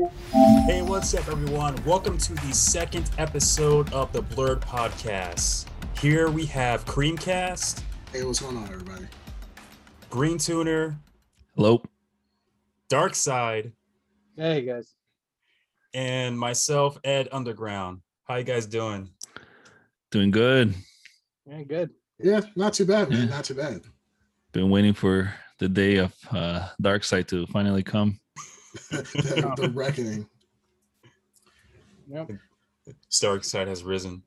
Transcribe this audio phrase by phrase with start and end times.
[0.00, 1.76] Hey, what's up, everyone?
[1.84, 5.66] Welcome to the second episode of the Blurred Podcast.
[5.98, 9.04] Here we have Creamcast, Hey, what's going on, everybody?
[10.08, 10.98] Green Tuner,
[11.54, 11.82] Hello.
[12.88, 13.72] DarkSyd,
[14.36, 14.94] Hey guys.
[15.92, 18.00] and myself, Ed Underground.
[18.24, 19.10] How you guys doing?
[20.10, 20.74] Doing good.
[21.44, 21.90] Yeah, good.
[22.18, 23.18] Yeah, not too bad, man.
[23.28, 23.34] Yeah.
[23.34, 23.82] Not too bad.
[24.52, 28.18] Been waiting for the day of uh DarkSyd to finally come.
[28.90, 30.28] the, the reckoning.
[32.08, 32.30] Yep.
[33.20, 34.22] Dark Side has risen.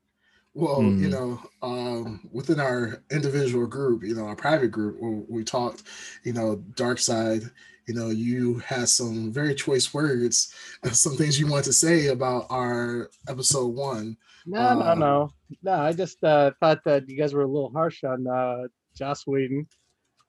[0.54, 1.12] Well, you Mhm.
[1.12, 5.84] know, um, within our individual group, you know, our private group, we, we talked,
[6.24, 7.50] you know, DarkSyd.
[7.88, 10.54] You know, you had some very choice words,
[10.92, 14.16] some things you want to say about our episode one.
[14.46, 15.34] No, no, Um, no.
[15.64, 19.28] No, I just uh, thought that you guys were a little harsh on uh, Joss
[19.28, 19.68] Whedon.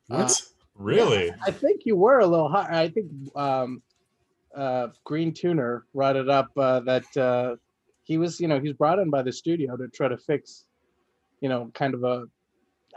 [0.08, 0.30] What?
[0.30, 0.34] Uh,
[0.76, 1.32] Really?
[1.46, 2.74] I think you were a little hard.
[2.74, 3.80] I think um,
[4.56, 7.56] uh, Green Tuner brought it up uh, that uh,
[8.04, 10.64] he was, you know, he's brought in by the studio to try to fix,
[11.40, 12.24] you know, kind of a,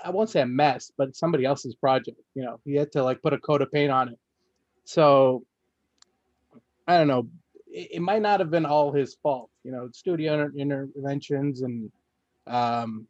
[0.04, 2.20] I won't say a mess, but somebody else's project.
[2.36, 4.20] You know, he had to like put a coat of paint on it.
[4.86, 5.44] So
[6.88, 7.28] I don't know.
[7.68, 9.50] It, it might not have been all his fault.
[9.64, 11.92] You know, studio inter- interventions and
[12.46, 13.08] um,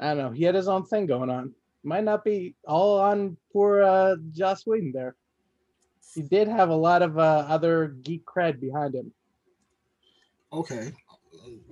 [0.00, 0.30] I don't know.
[0.30, 4.66] He had his own thing going on might not be all on poor uh, Joss
[4.66, 5.14] Whedon there.
[6.14, 9.12] He did have a lot of uh, other geek cred behind him.
[10.52, 10.92] okay.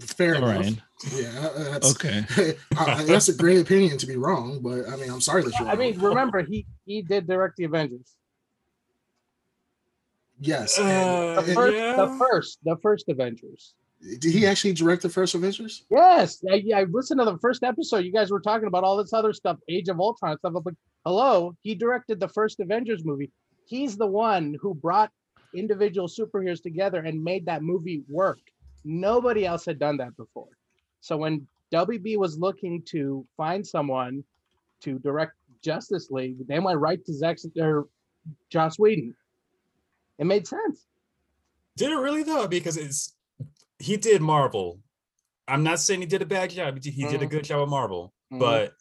[0.01, 0.65] Fair All enough.
[0.65, 0.79] right.
[1.15, 2.25] Yeah, that's Okay.
[2.77, 5.69] I- that's a great opinion to be wrong, but I mean, I'm sorry that you're.
[5.69, 8.15] I mean, remember he he did direct the Avengers.
[10.41, 10.79] yes.
[10.79, 11.97] Uh, The first, yeah.
[11.97, 13.75] the first, the first Avengers.
[14.19, 15.85] did he actually direct the first Avengers?
[15.91, 17.99] Yes, I, I listened to the first episode.
[18.05, 20.53] You guys were talking about all this other stuff, Age of Ultron stuff.
[20.57, 20.75] I'm like,
[21.07, 23.31] hello, he directed the first Avengers movie.
[23.67, 25.11] He's the one who brought
[25.55, 28.39] individual superheroes together and made that movie work.
[28.85, 30.49] Nobody else had done that before.
[31.01, 34.25] So when WB was looking to find someone
[34.83, 35.33] to direct
[35.63, 37.89] Justice League, they went right to Zack or
[38.51, 39.15] Joss Whedon.
[40.19, 40.87] It made sense.
[41.77, 42.47] Did it really though?
[42.49, 43.15] Because it's
[43.79, 44.81] he did Marvel.
[45.49, 46.75] I'm not saying he did a bad job.
[46.75, 47.31] He did, he did a Mhm.
[47.31, 48.75] good job with Marvel, but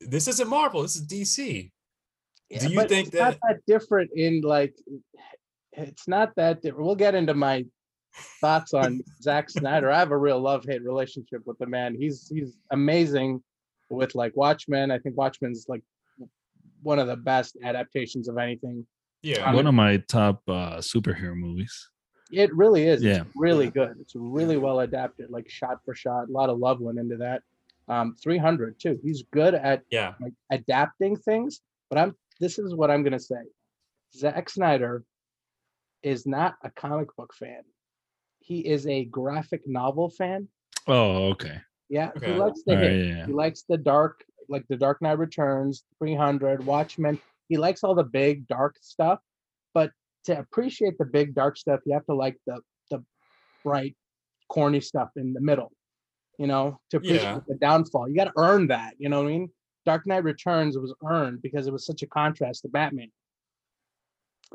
[0.00, 0.82] this isn't Marvel.
[0.82, 1.72] This is DC.
[2.50, 4.74] Do you but think it's not that- that different in like
[5.72, 6.86] it's not that different.
[6.86, 7.64] We'll get into my
[8.40, 9.90] thoughts on Zack Snyder.
[9.90, 11.96] I have a real love-hate relationship with the man.
[11.96, 13.42] He's he's amazing
[13.90, 14.90] with like Watchmen.
[14.90, 15.82] I think Watchmen's like
[16.82, 18.86] one of the best adaptations of anything.
[19.22, 19.52] Yeah.
[19.52, 21.90] One of my top uh superhero movies.
[22.30, 23.02] It really is.
[23.02, 23.22] Yeah.
[23.22, 23.96] It's really good.
[24.00, 26.28] It's really well adapted, like shot for shot.
[26.28, 27.42] A lot of love went into that.
[27.88, 28.98] Um, 300 too.
[29.02, 30.14] He's good at Yeah.
[30.20, 31.60] like adapting things.
[31.90, 33.42] But I'm this is what I'm gonna say.
[34.14, 35.02] Zack Snyder
[36.02, 37.62] is not a comic book fan.
[38.40, 40.46] He is a graphic novel fan.
[40.86, 41.58] Oh, okay.
[41.88, 42.32] Yeah, Okay.
[42.32, 43.06] he likes the All right, hit.
[43.06, 43.26] yeah, yeah.
[43.26, 47.18] He likes the dark, like the Dark Knight Returns, 300, Watchmen.
[47.48, 49.20] He likes all the big dark stuff.
[49.72, 49.90] But
[50.24, 52.60] to appreciate the big dark stuff, you have to like the
[52.90, 53.02] the
[53.64, 53.96] bright,
[54.48, 55.72] corny stuff in the middle.
[56.38, 57.40] You know, to appreciate Yeah.
[57.48, 58.08] the downfall.
[58.08, 58.94] You got to earn that.
[58.98, 59.50] You know what I mean?
[59.84, 63.10] Dark Knight Returns was earned because it was such a contrast to Batman.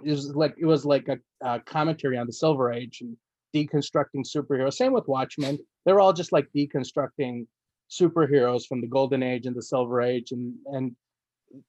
[0.03, 3.17] It was like it was like a, a commentary on the Silver Age and
[3.53, 4.73] deconstructing superheroes.
[4.73, 5.57] Same with Watchmen.
[5.85, 7.47] They're all just like deconstructing
[7.90, 10.95] superheroes from the Golden Age and the Silver Age, and and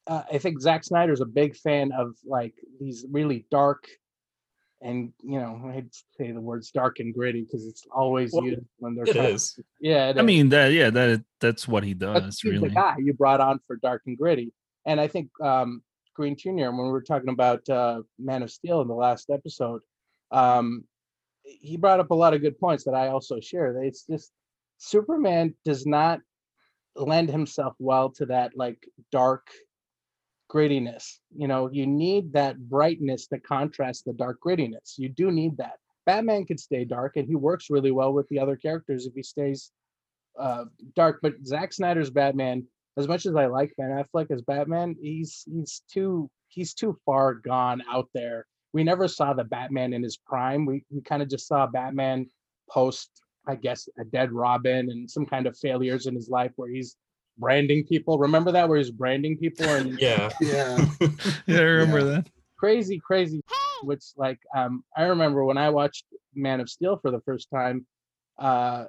[0.06, 3.84] uh, I think Zack Snyder's a big fan of like these really dark
[4.82, 8.32] and you know I hate to say the words dark and gritty because it's always
[8.32, 9.58] Well, used when they're It is.
[9.80, 10.26] Yeah, it I is.
[10.26, 12.68] mean that yeah, that that's what he does really.
[12.68, 14.52] the guy you brought on for Dark and Gritty.
[14.86, 15.82] And I think um,
[16.14, 19.82] Green Tuner when we were talking about uh, Man of Steel in the last episode,
[20.30, 20.84] um,
[21.44, 23.82] he brought up a lot of good points that I also share.
[23.82, 24.30] It's just
[24.78, 26.20] Superman does not
[26.96, 28.78] lend himself well to that like
[29.12, 29.46] dark
[30.50, 31.18] grittiness.
[31.34, 34.94] You know, you need that brightness to contrast the dark grittiness.
[34.98, 35.78] You do need that.
[36.06, 39.22] Batman could stay dark, and he works really well with the other characters if he
[39.22, 39.70] stays
[40.38, 40.64] uh,
[40.96, 41.20] dark.
[41.22, 42.66] But Zack Snyder's Batman,
[42.96, 47.34] as much as I like Ben Affleck as Batman, he's he's too he's too far
[47.34, 48.46] gone out there.
[48.72, 50.66] We never saw the Batman in his prime.
[50.66, 52.26] We we kind of just saw Batman
[52.68, 53.10] post,
[53.46, 56.96] I guess, a dead Robin and some kind of failures in his life where he's
[57.40, 58.18] branding people.
[58.18, 60.30] Remember that where he's branding people and Yeah.
[60.40, 60.86] Yeah.
[61.46, 62.04] yeah, I remember Yeah.
[62.16, 62.26] that.
[62.58, 63.40] crazy, crazy.
[63.82, 66.04] Which like um I remember when I watched
[66.34, 67.86] Man of Steel for the first time,
[68.38, 68.84] uh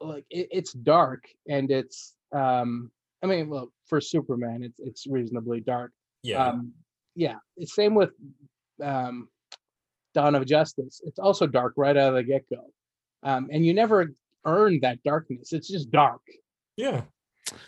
[0.00, 2.90] like it, it's dark and it's um
[3.22, 5.92] I mean well for Superman it's it's reasonably dark.
[6.22, 6.44] Yeah.
[6.48, 6.72] Um
[7.14, 8.10] yeah, it's same with
[8.82, 9.28] um
[10.14, 12.64] Dawn of Justice, it's also dark right out of the get go,
[13.24, 14.12] um, and you never
[14.44, 15.52] earn that darkness.
[15.52, 16.20] It's just dark.
[16.76, 17.02] Yeah.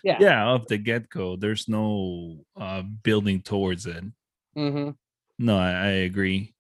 [0.03, 0.19] Yeah.
[0.21, 4.05] Yeah, off the get go, there's no uh building towards it.
[4.55, 4.91] hmm
[5.39, 6.55] No, I, I agree.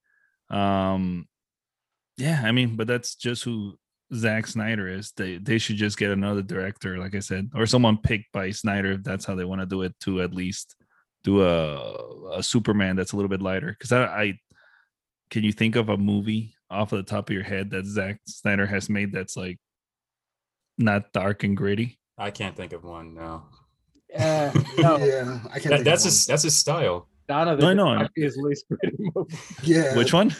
[0.50, 1.26] Um,
[2.18, 3.78] yeah, I mean, but that's just who
[4.14, 5.12] Zack Snyder is.
[5.16, 8.92] They they should just get another director, like I said, or someone picked by Snyder
[8.92, 9.94] if that's how they want to do it.
[10.00, 10.76] To at least
[11.24, 13.70] do a a Superman that's a little bit lighter.
[13.72, 14.38] Because I, I
[15.30, 18.20] can you think of a movie off of the top of your head that Zack
[18.28, 19.58] Snyder has made that's like
[20.78, 21.98] not dark and gritty?
[22.18, 23.14] I can't think of one.
[23.14, 23.42] No.
[24.16, 25.64] Uh, no, yeah, I can't.
[25.64, 27.08] That, think that's his that's his style.
[27.28, 27.92] Dawn of the I know.
[27.92, 29.36] Dead might be his least gritty movie.
[29.62, 30.34] Yeah, Which one?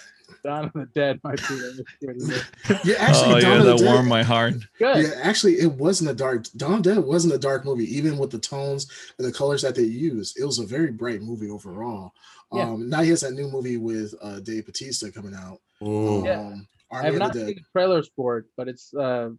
[0.44, 2.80] Dawn of the Dead might be the least gritty movie.
[2.88, 4.54] Yeah, actually, oh Dawn yeah, of the that Dead- warmed my heart.
[4.78, 4.96] Good.
[5.04, 6.44] Yeah, actually, it wasn't a dark.
[6.56, 8.86] Dawn of the Dead wasn't a dark movie, even with the tones
[9.18, 10.38] and the colors that they used.
[10.38, 12.12] It was a very bright movie overall.
[12.52, 12.62] Yeah.
[12.62, 15.58] Um, now he has that new movie with uh, Dave Batista coming out.
[15.86, 16.24] Ooh.
[16.24, 16.38] Yeah.
[16.40, 19.30] Um, I have not the seen the trailers for it, but it's uh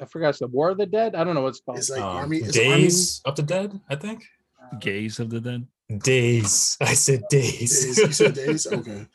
[0.00, 1.14] I forgot it's the War of the Dead.
[1.14, 1.78] I don't know what it's called.
[1.78, 2.38] It's like Um, Army.
[2.38, 4.24] It's Days of the Dead, I think.
[4.80, 5.66] Gaze of the Dead.
[6.02, 6.76] Days.
[6.80, 7.84] I said days.
[7.84, 8.66] Days- you said Days.
[8.66, 9.06] Okay.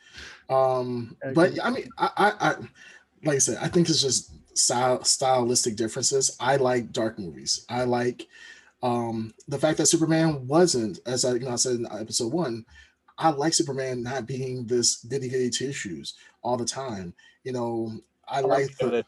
[0.48, 2.54] Um, but I mean, I, I, I,
[3.24, 6.36] like I said, I think it's just style, stylistic differences.
[6.40, 7.66] I like dark movies.
[7.68, 8.26] I like
[8.82, 12.64] um the fact that Superman wasn't, as I, you know, I said in episode one.
[13.20, 17.12] I like Superman not being this goody goody two shoes all the time.
[17.42, 17.92] You know,
[18.28, 19.04] I Army like of the the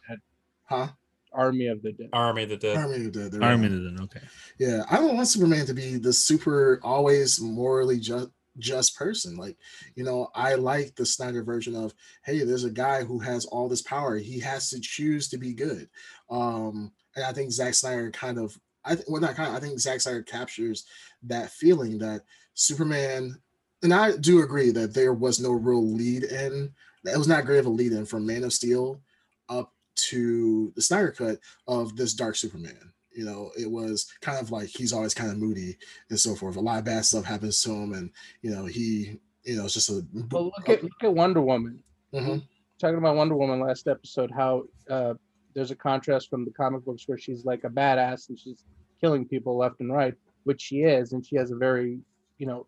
[0.64, 0.88] huh
[1.32, 2.08] Army of the Dead.
[2.12, 2.76] Army of the Dead.
[2.76, 3.42] Army of the Dead.
[3.42, 3.74] Army go.
[3.74, 4.00] of the Dead.
[4.00, 4.20] Okay.
[4.58, 8.28] Yeah, I don't want Superman to be the super always morally just
[8.58, 9.36] just person.
[9.36, 9.56] Like,
[9.94, 11.94] you know, I like the Snyder version of,
[12.24, 14.16] hey, there's a guy who has all this power.
[14.16, 15.88] He has to choose to be good.
[16.28, 19.60] Um, and I think Zack Snyder kind of, I think, well, not kind of, I
[19.60, 20.84] think Zack Snyder captures
[21.24, 22.22] that feeling that
[22.54, 23.38] Superman,
[23.82, 26.72] and I do agree that there was no real lead in.
[27.04, 29.00] That was not great of a lead in from Man of Steel
[29.48, 32.92] up to the Snyder cut of this Dark Superman.
[33.12, 35.76] You know, it was kind of like he's always kind of moody
[36.10, 36.56] and so forth.
[36.56, 38.10] A lot of bad stuff happens to him, and
[38.42, 40.04] you know, he, you know, it's just a.
[40.30, 41.82] Well look at look at Wonder Woman.
[42.14, 42.42] Mhm.
[42.78, 45.14] Talking about Wonder Woman last episode, how uh
[45.54, 48.64] there's a contrast from the comic books where she's like a badass and she's
[49.00, 50.14] killing people left and right,
[50.44, 51.98] which she is, and she has a very,
[52.38, 52.66] you know,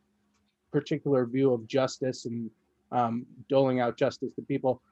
[0.72, 2.50] particular view of justice and
[2.90, 4.82] um, doling out justice to people.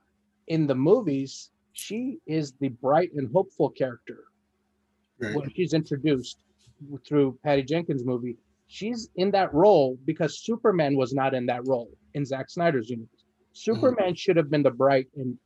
[0.47, 4.25] In the movies, she is the bright and hopeful character.
[5.19, 5.35] Right.
[5.35, 6.39] when she's introduced
[7.07, 8.39] through Patty Jenkins' movie,
[8.69, 13.25] she's in that role because Superman was not in that role in Zack Snyder's universe.
[13.53, 15.37] Superman should have been the bright and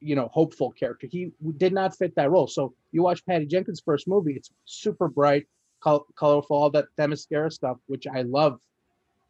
[0.00, 1.06] you know hopeful character.
[1.10, 2.46] He did not fit that role.
[2.46, 5.46] So you watch Patty Jenkins' first movie; it's super bright,
[5.80, 8.60] col- colorful, all that Themyscira stuff, which I love.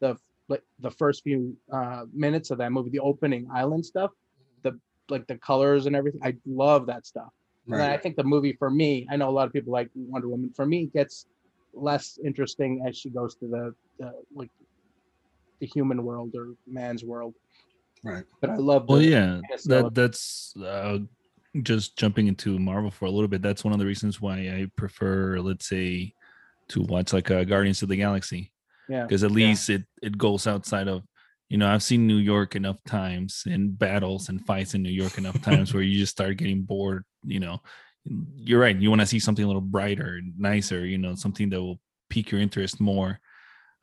[0.00, 0.16] The
[0.48, 4.10] like the first few uh, minutes of that movie, the opening island stuff,
[5.10, 6.20] like the colors and everything.
[6.22, 7.28] I love that stuff.
[7.66, 10.28] And I think the movie for me, I know a lot of people like Wonder
[10.28, 10.50] Woman.
[10.54, 11.26] For me, it gets
[11.72, 14.50] less interesting as she goes to the, the like
[15.60, 17.34] the human world or man's world.
[18.02, 18.24] Right.
[18.42, 18.86] But I love.
[18.86, 20.98] Well, the- yeah, that that's uh,
[21.62, 23.40] just jumping into Marvel for a little bit.
[23.40, 26.12] That's one of the reasons why I prefer, let's say,
[26.68, 28.52] to watch like uh, Guardians of the Galaxy
[28.88, 31.02] yeah, because at least it it goes outside of.
[31.54, 35.18] You know, I've seen New York enough times and battles and fights in New York
[35.18, 37.04] enough times where you just start getting bored.
[37.22, 37.62] You know,
[38.34, 38.76] you're right.
[38.76, 40.84] You want to see something a little brighter, nicer.
[40.84, 41.78] You know, something that will
[42.10, 43.20] pique your interest more.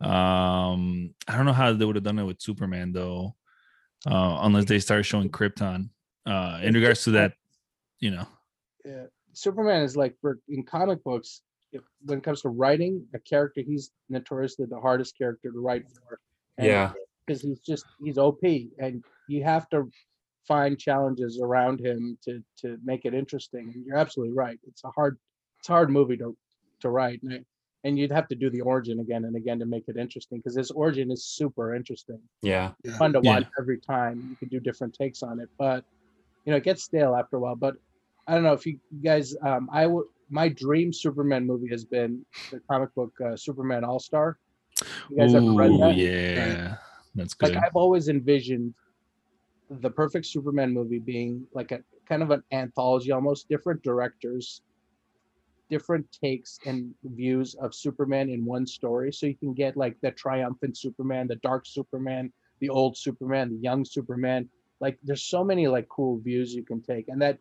[0.01, 3.38] Um, I don't know how they would have done it with Superman though,
[4.05, 5.91] uh, unless they start showing Krypton.
[6.25, 7.36] Uh, in regards to that,
[8.01, 8.27] you know,
[8.84, 9.05] yeah.
[9.31, 11.41] Superman is like for in comic books.
[11.72, 15.86] If, when it comes to writing a character, he's notoriously the hardest character to write
[15.88, 16.19] for.
[16.57, 16.91] And Yeah.
[17.31, 18.43] Because he's just he's OP,
[18.79, 19.89] and you have to
[20.47, 23.71] find challenges around him to to make it interesting.
[23.73, 24.59] And you're absolutely right.
[24.67, 25.17] It's a hard
[25.59, 26.35] it's a hard movie to
[26.81, 27.45] to write, and,
[27.83, 30.55] and you'd have to do the origin again and again to make it interesting because
[30.55, 32.71] his origin is super interesting, Yeah.
[32.83, 32.97] Yeah.
[32.97, 33.35] fun to Yeah.
[33.35, 34.23] watch every time.
[34.29, 35.85] You can do different takes on it, but
[36.45, 37.55] you know it gets stale after a while.
[37.55, 37.75] But
[38.27, 42.25] I don't know if you guys, um, I would my dream Superman movie has been
[42.51, 44.38] the comic book uh, Superman All Star.
[45.09, 45.95] You guys ever read that?
[45.97, 46.77] yeah,
[47.15, 47.56] that's good.
[47.56, 48.74] like I've always envisioned
[49.70, 54.62] the perfect Superman movie being like a kind of an anthology, almost different directors,
[55.70, 59.13] different takes and views of Superman in one story.
[59.13, 63.62] So you can get like the triumphant Superman, the dark Superman, the old Superman, the
[63.62, 64.50] young Superman.
[64.82, 67.38] Like there's so many like cool views you can take, and that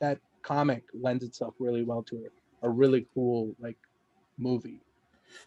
[0.00, 2.32] that comic lends itself really well to it.
[2.62, 3.78] A really cool like
[4.38, 4.80] movie.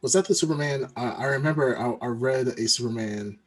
[0.01, 0.89] Was that the Superman?
[0.95, 3.39] I, I remember I, I read a Superman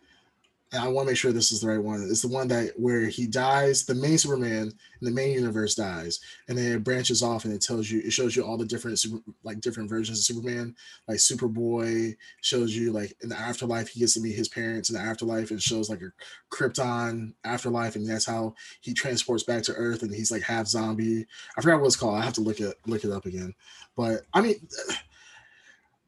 [0.73, 2.03] and I want to make sure this is the right one.
[2.03, 6.21] It's the one that where he dies, the main Superman in the main universe dies,
[6.49, 8.99] and then it branches off and it tells you, it shows you all the different
[8.99, 10.75] super, like different versions of Superman,
[11.07, 14.97] like Superboy shows you like in the afterlife he gets to meet his parents in
[14.97, 16.13] the afterlife and shows like a
[16.55, 21.27] Krypton afterlife, and that's how he transports back to Earth and he's like half zombie.
[21.57, 22.19] I forgot what it's called.
[22.19, 23.55] I have to look it look it up again.
[23.97, 24.57] But I mean,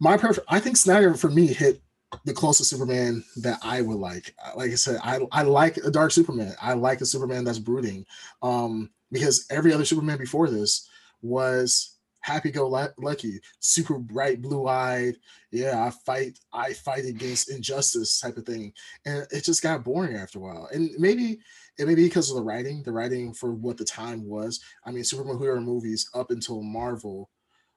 [0.00, 0.46] my perfect.
[0.48, 1.80] I think Snyder for me hit
[2.24, 4.34] the closest Superman that I would like.
[4.56, 6.54] Like I said, I I like a dark Superman.
[6.60, 8.04] I like a Superman that's brooding.
[8.42, 10.88] Um, because every other Superman before this
[11.22, 15.16] was happy go lucky, super bright blue eyed.
[15.50, 18.72] Yeah, I fight, I fight against injustice type of thing.
[19.04, 20.68] And it just got boring after a while.
[20.72, 21.40] And maybe
[21.78, 24.60] it may be because of the writing, the writing for what the time was.
[24.84, 27.30] I mean, Superman hero movies up until Marvel,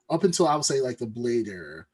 [0.09, 1.85] up until I would say like the Blade era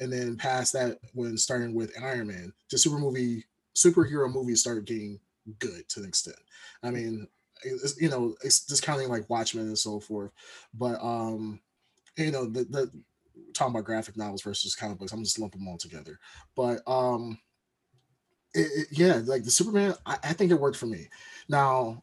[0.00, 4.86] and then past that when starting with Iron Man, the super movie superhero movies started
[4.86, 5.20] getting
[5.58, 6.36] good to an extent.
[6.82, 7.26] I mean,
[7.98, 10.30] you know, it's discounting like Watchmen and so forth,
[10.74, 11.60] but um,
[12.16, 12.90] you know, the the
[13.54, 16.18] talking about graphic novels versus comic books, I'm just lumping them all together.
[16.54, 17.38] But um,
[18.54, 21.08] it, it, yeah, like the Superman, I, I think it worked for me.
[21.48, 22.02] Now,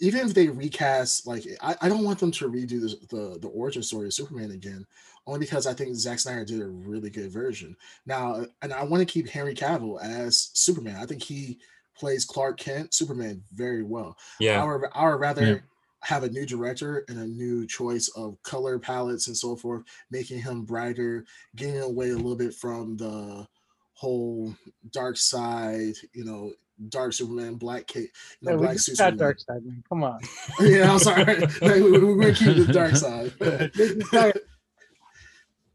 [0.00, 3.48] even if they recast, like I, I don't want them to redo the, the the
[3.48, 4.86] origin story of Superman again
[5.26, 7.76] only because I think Zack Snyder did a really good version.
[8.06, 10.96] Now, and I want to keep Henry Cavill as Superman.
[11.00, 11.58] I think he
[11.98, 14.16] plays Clark Kent, Superman, very well.
[14.38, 14.62] Yeah.
[14.62, 15.58] I would, I would rather yeah.
[16.02, 20.40] have a new director and a new choice of color palettes and so forth, making
[20.40, 21.24] him brighter,
[21.56, 23.46] getting away a little bit from the
[23.94, 24.54] whole
[24.92, 26.52] dark side, you know,
[26.90, 29.18] Dark Superman, Black Kate, you know, yeah, Black Superman.
[29.18, 29.84] DarkSyd, man.
[29.88, 30.20] Come on.
[30.60, 31.24] yeah, I'm sorry.
[31.62, 32.94] we, are gonna keep the dark
[34.12, 34.32] side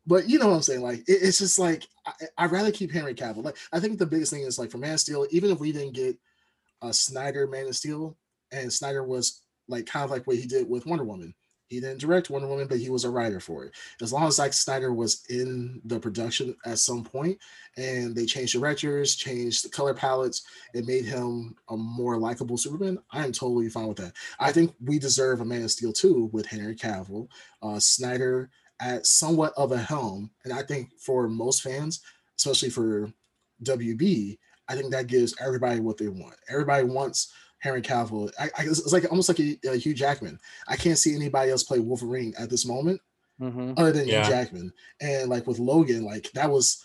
[0.06, 0.82] but you know what I'm saying?
[0.82, 1.88] Like, it, it's just like
[2.38, 3.44] I, would rather keep Henry Cavill.
[3.44, 5.72] Like, I think the biggest thing is like for Man of Steel, even if we
[5.72, 6.18] didn't get
[6.82, 8.18] a Snyder Man of Steel,
[8.52, 11.34] and Snyder was like kind of like what he did with Wonder Woman.
[11.68, 13.74] He didn't direct Wonder Woman, but he was a writer for it.
[14.02, 17.38] As long as Zack Snyder was in the production at some point,
[17.78, 20.42] and they changed directors, changed the color palettes,
[20.74, 22.98] it made him a more likable Superman.
[23.12, 24.12] I am totally fine with that.
[24.38, 27.30] I think we deserve a Man of Steel too with Henry Cavill.
[27.62, 28.50] Uh, Snyder
[28.82, 30.32] at somewhat of a helm.
[30.44, 32.02] And I think for most fans,
[32.38, 33.14] especially for
[33.64, 36.36] WB, I think that gives everybody what they want.
[36.50, 38.32] Everybody wants Henry Cavill.
[38.40, 40.40] I, I, it's like almost like a, a, Hugh Jackman.
[40.68, 43.00] I can't see anybody else play Wolverine at this moment
[43.40, 43.74] mm-hmm.
[43.78, 44.24] other than yeah.
[44.24, 44.74] Hugh Jackman.
[45.00, 46.84] And like with Logan, like that was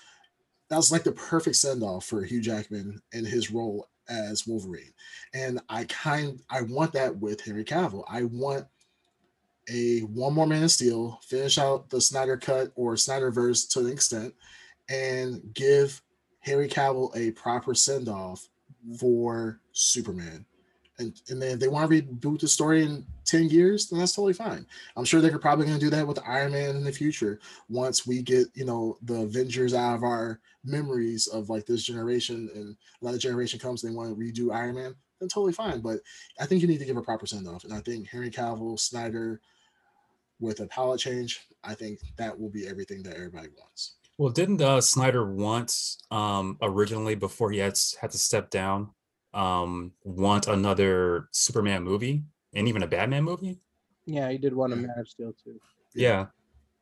[0.69, 4.93] that was like the perfect send off for Hugh Jackman and his role as Wolverine.
[5.33, 8.05] And I kind I want that with Henry Cavill.
[8.09, 8.67] I want
[9.69, 13.91] a one more Man of Steel, finish out the Snyder cut or Snyderverse to an
[13.91, 14.35] extent,
[14.89, 16.01] and give
[16.41, 18.49] Harry Cavill a proper send off
[18.87, 18.95] mm-hmm.
[18.97, 20.45] for Superman.
[20.99, 24.15] And, and then if they want to reboot the story in 10 years, then that's
[24.15, 24.65] totally fine.
[24.97, 28.07] I'm sure they're probably going to do that with Iron Man in the future once
[28.07, 32.77] we get, you know, the Avengers out of our memories of like this generation and
[33.03, 35.81] another generation comes, they want to redo Iron Man, then totally fine.
[35.81, 36.01] But
[36.41, 37.65] I think you need to give a proper send off.
[37.65, 39.43] And I think Harry Cavill, Snyder,
[40.41, 43.97] with a palette change, I think that will be everything that everybody wants.
[44.19, 48.91] Well, didn't uh, Snyder once um, originally before he had had to step down
[49.35, 52.25] um, want another Superman movie
[52.55, 53.61] and even a Batman movie?
[54.07, 55.61] Yeah, he did want a Man of Steel too.
[55.95, 56.27] Yeah,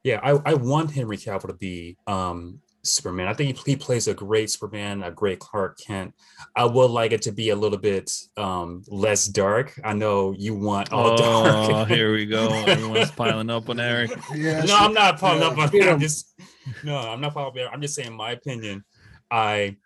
[0.04, 0.20] yeah.
[0.22, 3.28] I, I want Henry Cavill to be um, Superman.
[3.28, 6.14] I think he, he plays a great Superman, a great Clark Kent.
[6.54, 9.78] I would like it to be a little bit um, less dark.
[9.84, 11.70] I know you want all oh, dark.
[11.70, 12.48] Oh, here we go.
[12.66, 14.12] Everyone's piling up on Eric.
[14.34, 15.48] Yeah, no, I'm not piling yeah.
[15.48, 15.88] up on him.
[15.88, 16.34] I'm just
[16.82, 17.70] no, I'm not piling up.
[17.72, 18.84] I'm just saying my opinion.
[19.30, 19.76] I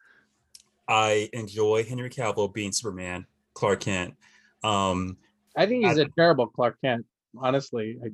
[0.88, 4.14] I enjoy Henry Cavill being Superman, Clark Kent.
[4.64, 5.19] Um,
[5.57, 7.07] I think he's I, a terrible Clark Kent.
[7.37, 8.09] Honestly, I,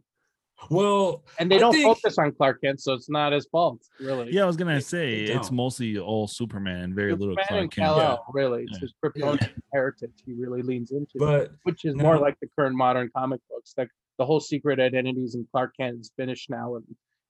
[0.71, 1.85] well, and they I don't think...
[1.85, 4.33] focus on Clark Kent, so it's not his fault, really.
[4.33, 7.97] Yeah, I was gonna say it's mostly all Superman, very Superman little Clark Kent.
[7.97, 8.17] Yeah.
[8.33, 8.79] Really, it's yeah.
[8.81, 9.49] his Kryptonian yeah.
[9.73, 10.13] heritage.
[10.25, 12.05] He really leans into, but which is no.
[12.05, 13.75] more like the current modern comic books.
[13.77, 16.85] Like the whole secret identities in Clark Kent is finished now, and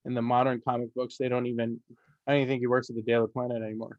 [0.04, 1.80] in the modern comic books, they don't even.
[2.26, 3.98] I don't even think he works at the Daily Planet anymore.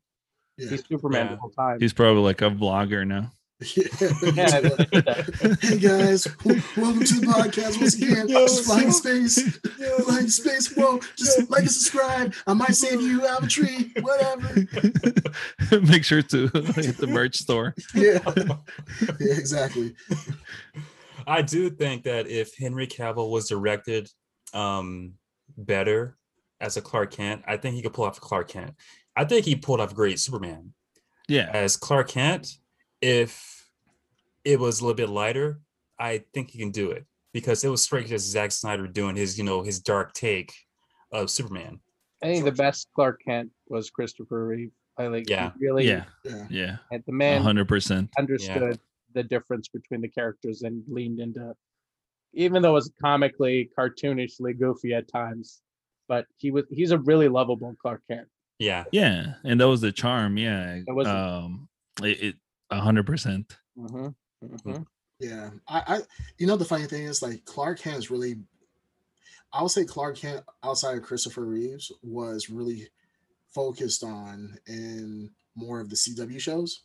[0.57, 0.69] Yeah.
[0.69, 1.79] He's Superman the whole time.
[1.79, 3.31] He's probably like a vlogger now.
[3.62, 3.83] Yeah.
[5.62, 6.27] hey guys,
[6.75, 8.27] welcome to the podcast once again.
[8.27, 9.97] Yo, just flying space, yo.
[10.00, 10.75] flying space.
[10.75, 11.45] Whoa, just yo.
[11.47, 12.33] like and subscribe.
[12.47, 14.53] I might save you out of a tree, whatever.
[15.89, 17.74] Make sure to hit the merch store.
[17.93, 18.19] Yeah,
[19.21, 19.95] yeah, exactly.
[21.25, 24.12] I do think that if Henry Cavill was directed
[24.53, 25.13] um,
[25.57, 26.17] better
[26.59, 28.74] as a Clark Kent, I think he could pull off Clark Kent.
[29.15, 30.74] I think he pulled off great Superman.
[31.29, 32.57] Yeah, as Clark Kent
[33.05, 33.69] if
[34.43, 35.59] it was a little bit lighter,
[36.00, 39.38] I think he can do it because it was straight just Zack Snyder doing his,
[39.38, 40.53] you know, his dark take
[41.12, 41.79] of Superman.
[42.24, 44.71] I think the best Clark Kent was Christopher Reeve.
[44.97, 45.51] I like Yeah.
[45.59, 46.47] really Yeah, Yeah.
[46.50, 48.09] yeah, and the man hundred percent.
[48.17, 48.79] understood
[49.13, 51.53] the difference between the characters and leaned into
[52.33, 55.62] even though it was comically cartoonishly goofy at times
[56.07, 58.27] but he was he's a really lovable clark kent
[58.59, 58.85] Yeah.
[58.91, 60.38] Yeah, and that was the charm.
[60.38, 61.67] Yeah, It was- um,
[62.01, 62.39] it it- a
[62.82, 63.58] hundred percent.
[63.77, 64.08] mm-hmm.
[64.44, 64.84] Mm-hmm.
[65.20, 66.00] Yeah, I, I,
[66.38, 68.36] you know, the funny thing is, like, Clark Kent is really,
[69.53, 72.89] I would say Clark Kent outside of Christopher Reeves was really
[73.53, 76.82] focused on in more of the CW shows.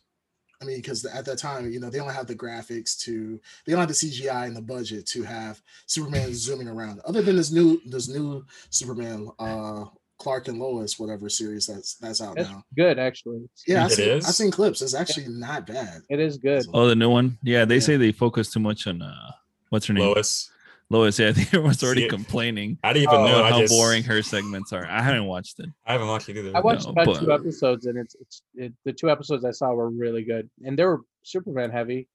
[0.61, 3.71] I mean, because at that time, you know, they don't have the graphics to, they
[3.71, 7.01] don't have the CGI and the budget to have Superman zooming around.
[7.01, 9.85] Other than this new, this new Superman, uh,
[10.21, 12.63] Clark and Lois, whatever series that's that's out That's now.
[12.75, 14.11] good actually Yeah, I've seen.
[14.17, 14.81] I've seen clips.
[14.83, 16.01] It's actually not bad.
[16.09, 17.39] it is good Oh, the new one.
[17.41, 17.79] Yeah, they Yeah.
[17.81, 19.31] say they focus too much on uh,
[19.69, 20.03] what's her name?
[20.05, 20.51] Lois.
[20.91, 21.17] Lois.
[21.17, 23.43] Yeah, I think everyone's already See complaining I didn't even Oh, know.
[23.43, 24.85] how just, boring her segments are.
[24.85, 25.69] I haven't watched it.
[25.87, 26.51] I haven't watched it either.
[26.55, 29.51] i watched No, about but- two episodes and it's it's it, the two episodes i
[29.51, 32.07] saw were really good and they were superman heavy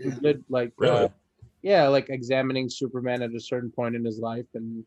[0.00, 0.18] It Yeah.
[0.26, 1.04] did like Really?
[1.04, 1.08] uh,
[1.62, 4.84] yeah like examining superman at a certain point in his life and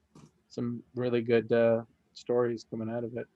[0.50, 1.82] some really good uh
[2.18, 3.28] stories coming out of it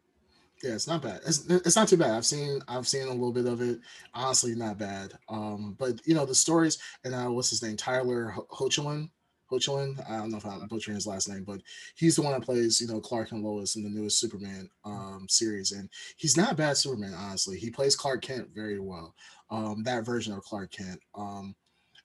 [0.63, 1.21] Yeah, it's not bad.
[1.25, 2.11] It's it's not too bad.
[2.11, 3.79] I've seen I've seen a little bit of it.
[4.13, 5.13] Honestly, not bad.
[5.27, 7.77] Um, but you know the stories and uh, what's his name?
[7.77, 9.09] Tyler Ho- Hoechlin.
[9.51, 9.99] Hoechlin.
[10.09, 11.61] I don't know if I'm butchering his last name, but
[11.95, 15.25] he's the one that plays you know Clark and Lois in the newest Superman um
[15.29, 17.13] series, and he's not bad Superman.
[17.15, 19.15] Honestly, he plays Clark Kent very well.
[19.49, 20.99] Um, that version of Clark Kent.
[21.15, 21.55] Um,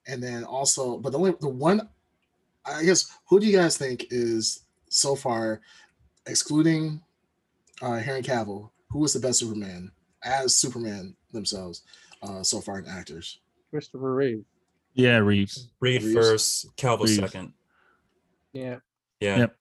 [0.07, 1.89] and then also, but the only the one,
[2.65, 5.61] I guess, who do you guys think is so far,
[6.27, 7.01] excluding
[7.83, 9.91] uh, Henry Cavill, who was the best Superman
[10.25, 11.83] as Superman themselves
[12.23, 13.41] uh, so far in actors?
[13.71, 14.45] christopher reeve
[14.95, 15.69] Yeah, Reeves.
[15.81, 16.15] Reed Reeves.
[16.15, 17.17] first, Calvo Reeves.
[17.19, 17.53] second.
[18.53, 18.77] yeah
[19.21, 19.39] Yeah.
[19.39, 19.57] Yep.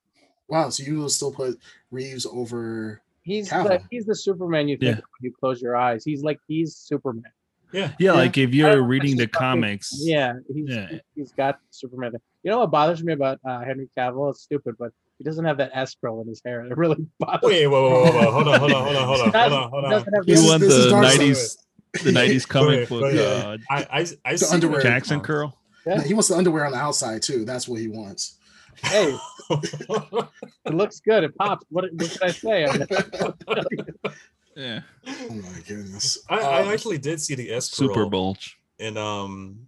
[0.47, 1.57] Wow, so you will still put
[1.91, 3.01] Reeves over?
[3.23, 5.01] He's the, he's the Superman you think Yeah.
[5.01, 6.03] when you close your eyes.
[6.05, 7.31] He's like he's Superman.
[7.73, 7.91] Yeah.
[7.99, 8.13] Yeah, Yeah.
[8.13, 9.91] like if you're reading the comics.
[10.01, 10.99] Yeah, he's Yeah.
[11.15, 12.13] he's got Superman.
[12.43, 14.29] You know what bothers me about uh, Henry Cavill?
[14.29, 16.65] It's stupid, but he doesn't have that S curl in his hair.
[16.65, 17.39] It really bothers.
[17.43, 19.69] Wait, whoa, whoa, whoa, whoa, hold on, hold on, hold on, hold on, hold on,
[19.69, 19.91] hold on.
[19.91, 21.57] doesn't This You is- want the nineties
[22.03, 24.81] the nineties comic ahead, book go uh, I, I, I The see underwear.
[24.81, 25.25] Jackson from.
[25.25, 25.57] curl.
[25.87, 26.01] Yeah.
[26.01, 27.45] He wants the underwear on the outside too.
[27.45, 28.37] That's what he wants.
[28.83, 29.15] Hey,
[29.49, 31.23] it looks good.
[31.23, 31.65] It pops.
[31.69, 32.67] What, what can I say?
[34.57, 34.79] Yeah.
[35.05, 36.17] Oh my goodness.
[36.29, 38.57] I, I Um, actually did see the S Super bulge.
[38.79, 39.65] in um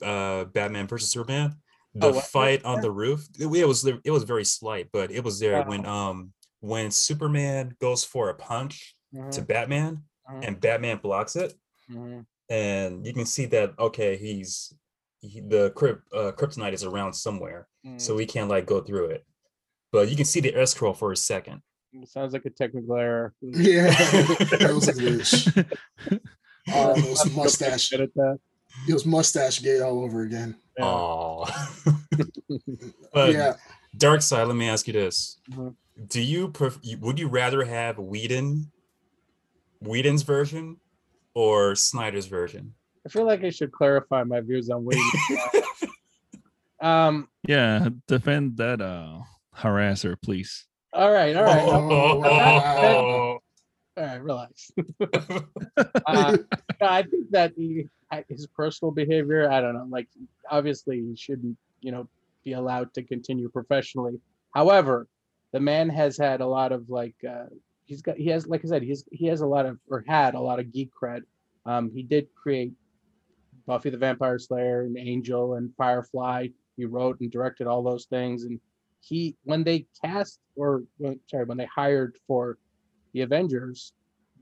[0.00, 1.56] uh Batman versus Superman.
[1.94, 3.26] The Oh, fight on the roof.
[3.38, 7.76] It, it was it was very slight, but it was there when um when Superman
[7.80, 8.94] goes for a punch
[9.32, 11.54] to Mhm, Batman mhm, and Batman blocks it,
[11.90, 12.26] mhm.
[12.50, 14.72] and you can see that okay, he's
[15.20, 19.06] he, the crypt uh, kryptonite is around somewhere, Mm, so he can't like go through
[19.10, 19.24] it.
[19.90, 21.62] But you can see the S curl for a second.
[22.04, 23.34] sounds like a technical error.
[23.42, 25.48] Yeah, that was a glitch.
[26.70, 27.88] Uh, it was mustache.
[27.88, 28.38] Good at that.
[28.86, 30.54] It was mustache gate all over again.
[30.78, 30.84] Yeah.
[30.84, 31.46] Oh.
[33.12, 33.54] but yeah,
[33.96, 35.74] DarkSyd, let me ask you this: Mhm.
[36.08, 38.70] Do you pref- would you rather have Whedon,
[39.80, 40.76] Whedon's version,
[41.34, 42.74] or Snyder's version?
[43.04, 45.10] I feel like I should clarify my views on Whedon.
[46.80, 47.28] um.
[47.46, 49.20] Yeah, defend that uh
[49.56, 50.66] harasser, please.
[50.92, 51.36] All right.
[51.36, 51.64] All right.
[51.66, 53.27] Oh, wow.
[53.98, 54.22] All right.
[54.22, 54.70] Relax.
[56.06, 56.38] uh,
[56.80, 57.86] I think that he,
[58.28, 60.08] his personal behavior, I don't know, like
[60.50, 62.08] obviously he shouldn't, you know,
[62.44, 64.20] be allowed to continue professionally.
[64.54, 65.08] However,
[65.52, 67.46] the man has had a lot of like, uh,
[67.86, 70.34] he's got, he has, like I said, he's, he has a lot of, or had
[70.34, 71.22] a lot of geek cred.
[71.66, 72.72] Um, he did create
[73.66, 76.48] Buffy the Vampire Slayer and Angel and Firefly.
[76.76, 78.44] He wrote and directed all those things.
[78.44, 78.60] And
[79.00, 80.84] he, when they cast or,
[81.26, 82.58] sorry, when they hired for
[83.18, 83.92] the Avengers,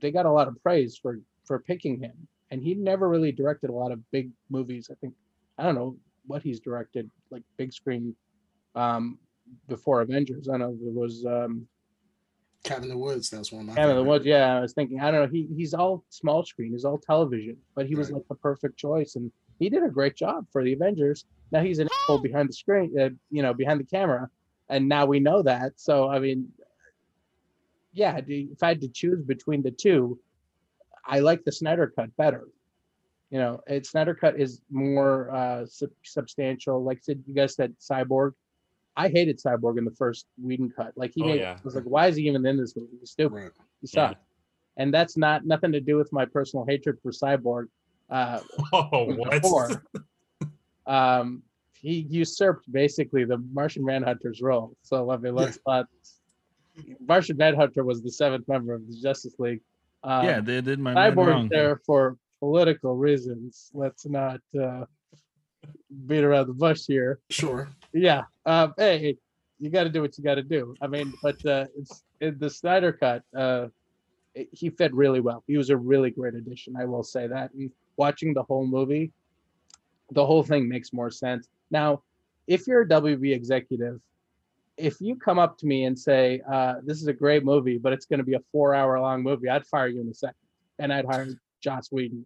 [0.01, 2.13] they got a lot of praise for for picking him.
[2.51, 4.89] And he never really directed a lot of big movies.
[4.91, 5.13] I think
[5.57, 8.15] I don't know what he's directed, like big screen
[8.75, 9.17] um
[9.67, 10.47] before Avengers.
[10.49, 11.67] I know there was um
[12.63, 13.29] Cabin in the Woods.
[13.29, 13.75] That's one of my.
[13.75, 14.09] Cabin in the.
[14.09, 14.25] Woods.
[14.25, 17.57] Yeah, I was thinking, I don't know, he he's all small screen, he's all television,
[17.75, 18.15] but he was Right.
[18.17, 21.25] like the perfect choice and he did a great job for the Avengers.
[21.51, 24.29] Now he's an asshole behind the screen, uh, you know, behind the camera,
[24.69, 25.73] and now we know that.
[25.77, 26.47] So I mean,
[27.97, 30.19] yeah, if I had to choose between the two,
[31.05, 32.47] I like the Snyder cut better.
[33.31, 36.83] You know, it Snyder cut is more uh, sub- substantial.
[36.83, 38.33] Like said, you guys said, Cyborg.
[38.95, 40.93] I hated Cyborg in the first Whedon cut.
[40.95, 41.57] Like he Oh, made, yeah.
[41.59, 42.97] I was like, why is he even in this movie?
[42.99, 43.35] He's stupid.
[43.35, 43.51] Right.
[43.81, 44.13] He Yeah.
[44.77, 47.65] And that's not nothing to do with my personal hatred for Cyborg.
[48.09, 48.39] uh,
[48.73, 49.41] Oh, what?
[49.41, 49.83] four,
[50.87, 51.41] um,
[51.73, 54.75] he usurped basically the Martian Manhunter's role.
[54.83, 55.87] So I mean, let's not.
[57.07, 59.61] Martian Manhunter was the seventh member of the Justice League.
[60.03, 61.47] Um, yeah, they did my Cyborg wrong.
[61.49, 63.71] there for political reasons.
[63.73, 64.85] Let's not uh,
[66.05, 67.19] beat around the bush here.
[67.29, 67.69] Sure.
[67.93, 68.23] Yeah.
[68.45, 69.17] Um, hey,
[69.59, 70.75] you got to do what you got to do.
[70.81, 73.23] I mean, but uh, it's in the Snyder cut.
[73.35, 73.67] Uh,
[74.35, 75.43] it- he fit really well.
[75.47, 76.75] He was a really great addition.
[76.77, 77.51] I will say that.
[77.53, 79.11] And watching the whole movie,
[80.11, 81.49] the whole thing makes more sense.
[81.71, 82.03] Now,
[82.45, 83.99] if you're a WB executive,
[84.77, 87.93] if you come up to me and say, uh, "This is a great movie, but
[87.93, 90.35] it's going to be a four-hour-long movie," I'd fire you in a second,
[90.79, 91.27] and I'd hire
[91.61, 92.25] Joss Whedon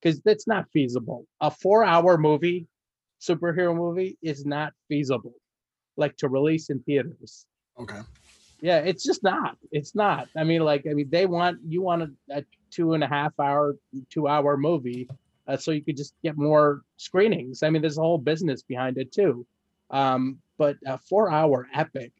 [0.00, 1.26] because that's not feasible.
[1.40, 2.66] A four-hour movie,
[3.20, 5.34] superhero movie, is not feasible,
[5.96, 7.46] like to release in theaters.
[7.78, 8.00] Okay.
[8.60, 9.56] Yeah, it's just not.
[9.70, 10.28] It's not.
[10.36, 13.38] I mean, like, I mean, they want you want a, a two and a half
[13.38, 13.76] hour,
[14.10, 15.08] two hour movie,
[15.46, 17.62] uh, so you could just get more screenings.
[17.62, 19.46] I mean, there's a whole business behind it too.
[19.90, 22.12] Um, but a four hour epic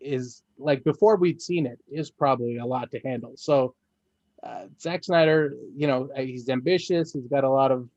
[0.00, 3.32] is like before we'd seen it is probably a lot to handle.
[3.36, 3.74] So,
[4.42, 7.12] uh, Zack Snyder, you know, uh, he's ambitious.
[7.12, 7.88] He's got a lot of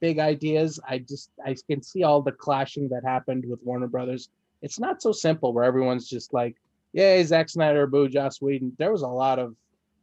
[0.00, 0.80] big ideas.
[0.88, 4.30] I just I can see all the clashing that happened with Warner Brothers.
[4.62, 6.56] It's not so simple where everyone's just like,
[6.92, 9.54] "Yay, Zack Snyder, boo, Joss Whedon." There was a lot of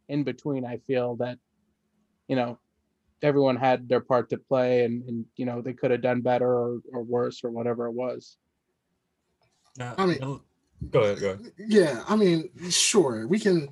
[0.08, 0.66] in between.
[0.66, 1.38] I feel that,
[2.28, 2.60] you know,
[3.22, 6.48] everyone had their part to play, and and you know they could have done better
[6.48, 8.38] or, or worse or whatever it was.
[9.78, 10.40] Nah, I mean-
[10.90, 11.52] go ahead, go ahead.
[11.58, 13.70] Yeah, I mean, sure, we can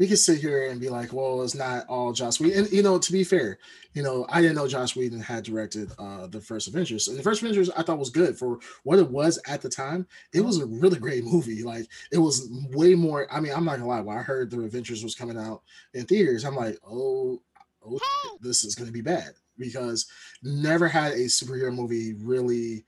[0.00, 2.60] we can sit here and be like, well, it's not all Joss Whedon.
[2.64, 3.58] And you know, to be fair,
[3.92, 7.08] you know, I didn't know Joss Whedon had directed uh the first Avengers.
[7.08, 10.06] And the first Avengers I thought was good for what it was at the time.
[10.32, 11.62] It was a really great movie.
[11.62, 13.30] Like it was way more.
[13.30, 16.06] I mean, I'm not gonna lie, when I heard the Avengers was coming out in
[16.06, 17.42] theaters, I'm like, oh,
[17.84, 20.06] oh this is gonna be bad because
[20.42, 22.86] never had a superhero movie really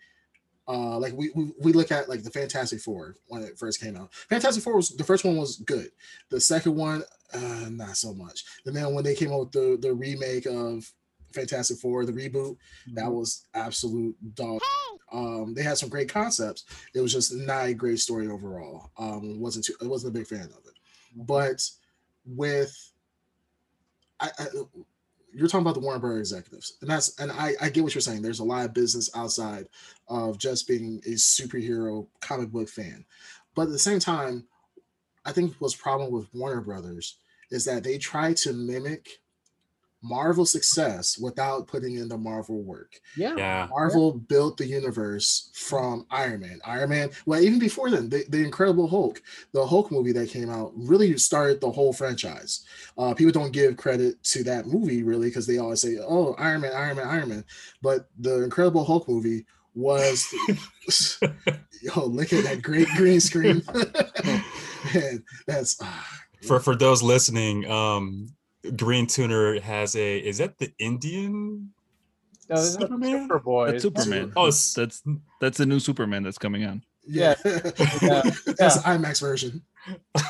[0.69, 3.97] uh like we, we we look at like the fantastic four when it first came
[3.97, 4.13] out.
[4.15, 5.91] Fantastic four was the first one was good.
[6.31, 7.03] The second one
[7.35, 8.45] uh not so much.
[8.67, 10.91] And then when they came out with the the remake of
[11.33, 12.57] fantastic four the reboot
[12.95, 14.61] that was absolute dog.
[15.13, 16.65] Um they had some great concepts.
[16.95, 18.91] It was just not a great story overall.
[18.99, 20.79] Um wasn't too i wasn't a big fan of it.
[21.17, 21.69] But
[22.25, 22.93] with
[24.21, 24.47] I, I
[25.33, 28.03] you're talking about the Warner Brothers executives, and that's and I, I get what you're
[28.03, 28.23] saying.
[28.23, 29.67] There's a lot of business outside
[30.09, 33.05] of just being a superhero comic book fan,
[33.55, 34.45] but at the same time,
[35.25, 37.17] I think what's problem with Warner Brothers
[37.51, 39.21] is that they try to mimic
[40.03, 43.01] Marvel success without putting in the Marvel work.
[43.17, 43.35] Yeah.
[43.37, 43.69] Yeah.
[43.71, 46.61] Marvel built the universe from Iron Man.
[46.65, 50.51] Iron Man, well, even before then, the, the Incredible Hulk, the Hulk movie that came
[50.51, 52.65] out, really started the whole franchise.
[52.99, 56.63] Uh, people don't give credit to that movie really because they always say, "Oh, Iron
[56.63, 57.45] Man, Iron Man, Iron Man,"
[57.81, 60.27] but the Incredible Hulk movie was,
[61.83, 63.63] yo, look at that great green screen.
[64.95, 66.09] Man, that's ah,
[66.47, 68.29] for for those listening, um,
[68.77, 70.19] Green Tuner has a.
[70.19, 71.73] Is that the Indian?
[72.49, 73.29] No, this is Superman?
[73.29, 73.71] Superboy.
[73.73, 74.33] That's Superman.
[74.37, 75.03] Oh, that's that's
[75.41, 76.83] that's the new Superman that's coming on.
[77.07, 77.59] yeah, Yeah.
[78.59, 79.63] that's the IMAX version.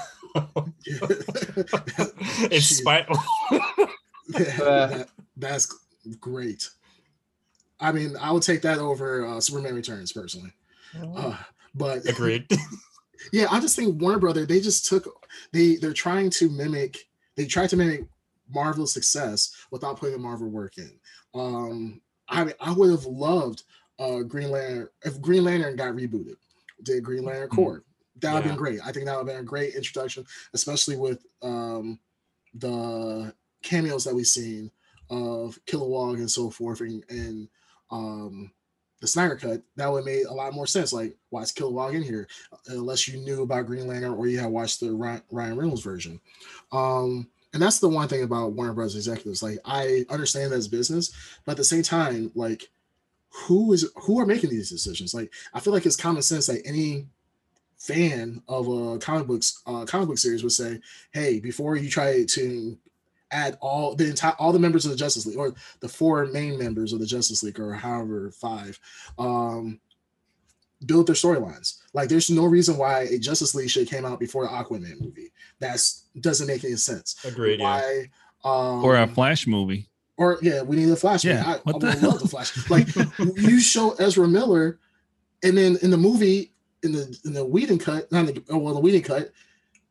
[2.50, 2.78] it's Shit.
[2.78, 3.06] spite.
[3.10, 3.16] Uh,
[4.86, 5.66] that- that's
[6.20, 6.68] great.
[7.80, 10.52] I mean, I would take that over uh, Superman Returns personally.
[11.16, 11.36] Uh,
[11.74, 12.46] but Agreed.
[13.32, 15.08] yeah, I just think Warner Brother they just took
[15.52, 16.98] they they're trying to mimic
[17.36, 18.04] they tried to mimic
[18.48, 20.98] Marvel's success without putting the Marvel work in.
[21.34, 23.64] Um, I mean, I would have loved
[23.98, 26.36] uh Green Lantern if Green Lantern got rebooted,
[26.82, 27.54] did Green Lantern Mhm.
[27.54, 27.84] Corps.
[28.20, 28.50] That would have Yeah.
[28.52, 28.80] been great.
[28.84, 31.98] I think that would have been a great introduction, especially with um
[32.54, 34.70] the cameos that we've seen
[35.10, 37.48] of Kilowog and so forth and, and
[37.90, 38.52] um
[39.00, 40.92] the Snyder cut, that would have made a lot more sense.
[40.92, 42.28] Like, why is Kilowog in here?
[42.68, 46.20] Unless you knew about Green Lantern or you had watched the Ryan, Ryan Reynolds version.
[46.70, 48.96] Um, and that's the one thing about Warner Bros.
[48.96, 49.42] executives.
[49.42, 51.12] Like, I understand that that's business,
[51.44, 52.70] but at the same time, like,
[53.30, 55.14] who is who are making these decisions?
[55.14, 57.06] Like, I feel like it's common sense that any
[57.78, 60.80] fan of a comic books uh, comic book series would say,
[61.12, 62.78] "Hey, before you try to
[63.32, 66.58] add all the entire all the members of the Justice League or the four main
[66.58, 68.78] members of the Justice League or however five,
[69.18, 69.80] um,
[70.86, 71.78] build their storylines.
[71.94, 75.32] Like, there's no reason why a Justice League should came out before the Aquaman movie.
[75.60, 77.16] That's doesn't make any sense.
[77.24, 77.60] Agreed.
[77.60, 77.64] Yeah.
[77.64, 78.10] Why?
[78.44, 79.88] Um, Or a Flash movie.
[80.16, 81.24] or yeah, we need a Flash.
[81.24, 82.10] Yeah, Yeah, I, what I the would hell?
[82.10, 82.70] love the Flash.
[82.70, 82.88] Like
[83.36, 84.78] you show Ezra Miller,
[85.42, 88.74] and then in the movie, in the in the Whedon cut, not the oh, well,
[88.74, 89.30] the Whedon cut,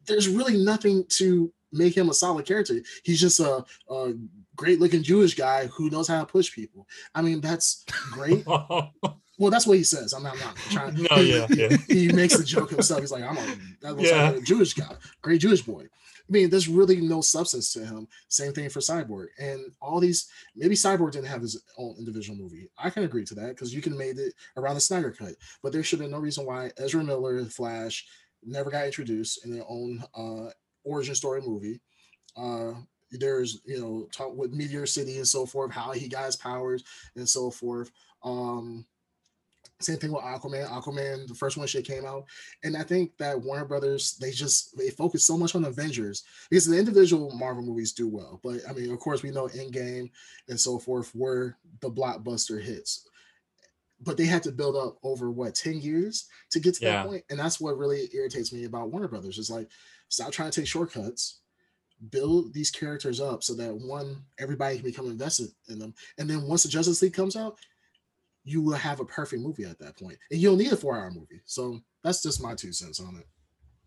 [0.06, 2.82] there's really nothing to make him a solid character.
[3.04, 4.14] He's just a, a
[4.58, 6.86] great looking Jewish guy who knows how to push people.
[7.16, 8.46] I mean, that's great.
[9.42, 10.14] well, that's what he says.
[10.14, 10.94] I'm not, I'm not trying.
[11.10, 11.76] No, yeah, yeah.
[11.88, 13.00] he makes the joke himself.
[13.02, 14.30] He's like, I'm a, that looks Yeah.
[14.30, 15.82] like a Jewish guy, great Jewish boy.
[15.84, 18.08] I mean, there's really no substance to him.
[18.28, 20.30] Same thing for Cyborg, and all these.
[20.56, 22.70] Maybe Cyborg didn't have his own individual movie.
[22.78, 25.74] I can agree to that because you can made it around the Snyder cut, but
[25.74, 28.06] there should have been no reason why Ezra Miller, Flash,
[28.44, 30.52] never got introduced in their own uh,
[30.84, 31.82] origin story movie.
[32.38, 32.74] Uh,
[33.12, 36.84] there's you know talk with Meteor City and so forth, how he got his powers
[37.16, 37.92] and so forth.
[38.24, 38.86] Um,
[39.84, 40.68] same thing with Aquaman.
[40.68, 42.26] Aquaman, the first one shit came out,
[42.64, 46.66] and I think that Warner Brothers they just they focus so much on Avengers because
[46.66, 50.10] the individual Marvel movies do well, but I mean, of course, we know Endgame
[50.50, 53.08] and so forth were the blockbuster hits.
[54.04, 57.04] But they had to build up over what ten years to get to Yeah.
[57.04, 59.38] that point, and that's what really irritates me about Warner Brothers.
[59.38, 59.70] Is like
[60.10, 61.42] stop trying to take shortcuts,
[62.10, 66.42] build these characters up so that one everybody can become invested in them, and then
[66.48, 67.60] once the Justice League comes out,
[68.44, 71.12] you will have a perfect movie at that point, and you don't need a four-hour
[71.12, 71.42] movie.
[71.46, 73.26] So that's just my two cents on it.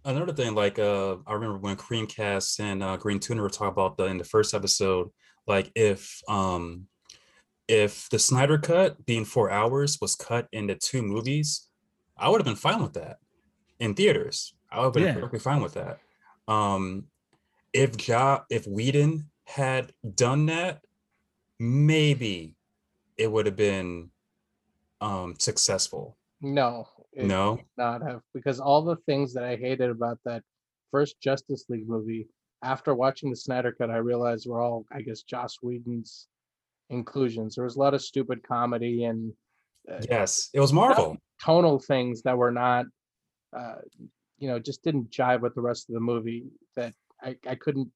[0.04, 3.96] Another thing, like uh, I remember when Creamcast and uh, Green Tuner were talking about
[3.96, 5.08] the in the first episode,
[5.46, 6.86] like if um
[7.66, 11.68] if the Snyder cut being four hours was cut into two movies,
[12.18, 13.16] I would have been fine with that
[13.80, 14.54] in theaters.
[14.70, 15.14] I would have been Yeah.
[15.14, 16.00] perfectly fine with that.
[16.46, 17.04] Um,
[17.72, 20.84] if ja if Whedon had done that,
[21.58, 22.56] maybe
[23.16, 24.10] it would have been
[25.04, 26.16] um successful.
[26.40, 30.42] No, No, not have because all the things that I hated about that
[30.90, 32.26] first Justice League movie,
[32.62, 36.28] after watching the Snyder Cut, I realized were all, I guess, Joss Whedon's
[36.90, 37.54] inclusions.
[37.54, 39.32] There was a lot of stupid comedy and
[39.90, 41.18] uh, yes, it was Marvel.
[41.42, 42.86] tonal things that were not,
[43.54, 43.76] uh,
[44.38, 46.46] you know, just didn't jive with the rest of the movie.
[46.76, 47.90] That I, I couldn't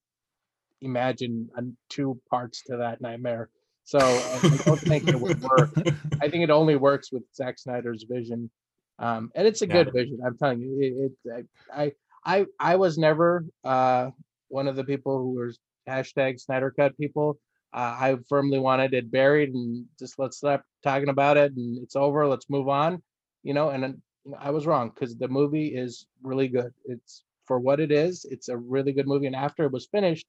[0.83, 3.49] imagine uh, two parts to that nightmare.
[3.89, 5.73] So I don't think it would work.
[6.21, 8.51] I think it only works with Zack Snyder's vision,
[8.99, 9.73] um, and it's a Yeah.
[9.77, 10.19] good vision.
[10.25, 11.93] I'm telling you, it, it, I,
[12.25, 14.11] I, I was never uh,
[14.49, 17.39] one of the people who was hashtag Snyder Cut people.
[17.73, 21.97] Uh, I firmly wanted it buried and just let's stop talking about it and it's
[21.97, 22.27] over.
[22.27, 23.03] Let's move on,
[23.43, 23.71] you know.
[23.71, 26.73] And then, you know, I was wrong because the movie is really good.
[26.87, 28.27] It's for what it is.
[28.31, 29.27] It's a really good movie.
[29.27, 30.27] And after it was finished,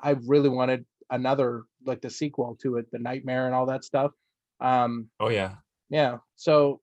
[0.00, 4.10] I really wanted another like the sequel to it, the Nightmare and all that stuff.
[4.60, 5.56] Um, Oh yeah.
[5.90, 6.80] yeah so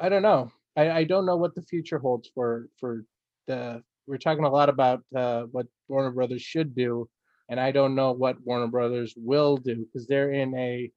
[0.00, 0.50] i don't know.
[0.76, 3.04] I, I don't know what the future holds for for
[3.46, 7.08] the we're talking a lot about uh, what warner brothers should do
[7.50, 9.76] and i don't know what warner brothers will do.
[9.86, 10.90] Because they're in a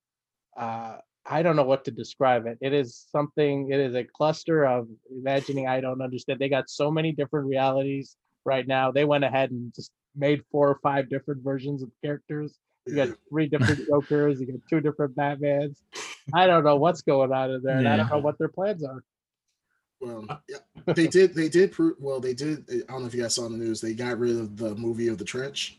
[0.57, 2.57] uh, i don't know what to describe it.
[2.61, 4.87] It is something it is a cluster of
[5.19, 6.39] imagining i don't understand.
[6.39, 8.15] They got so many different realities
[8.45, 8.91] right now.
[8.91, 13.09] They went ahead and just made four or five different versions of characters you got
[13.29, 14.39] three different Jokers.
[14.39, 15.77] You got two different Batmans.
[16.33, 18.83] I don't know what's going on in there, and I don't know what their plans
[18.83, 19.03] are.
[19.99, 20.57] Well, yeah,
[20.93, 21.35] they did.
[21.35, 21.95] They did prove.
[21.99, 22.65] Well, they did.
[22.69, 23.81] I don't know if you guys saw in the news.
[23.81, 25.77] They got rid of the movie of the trench,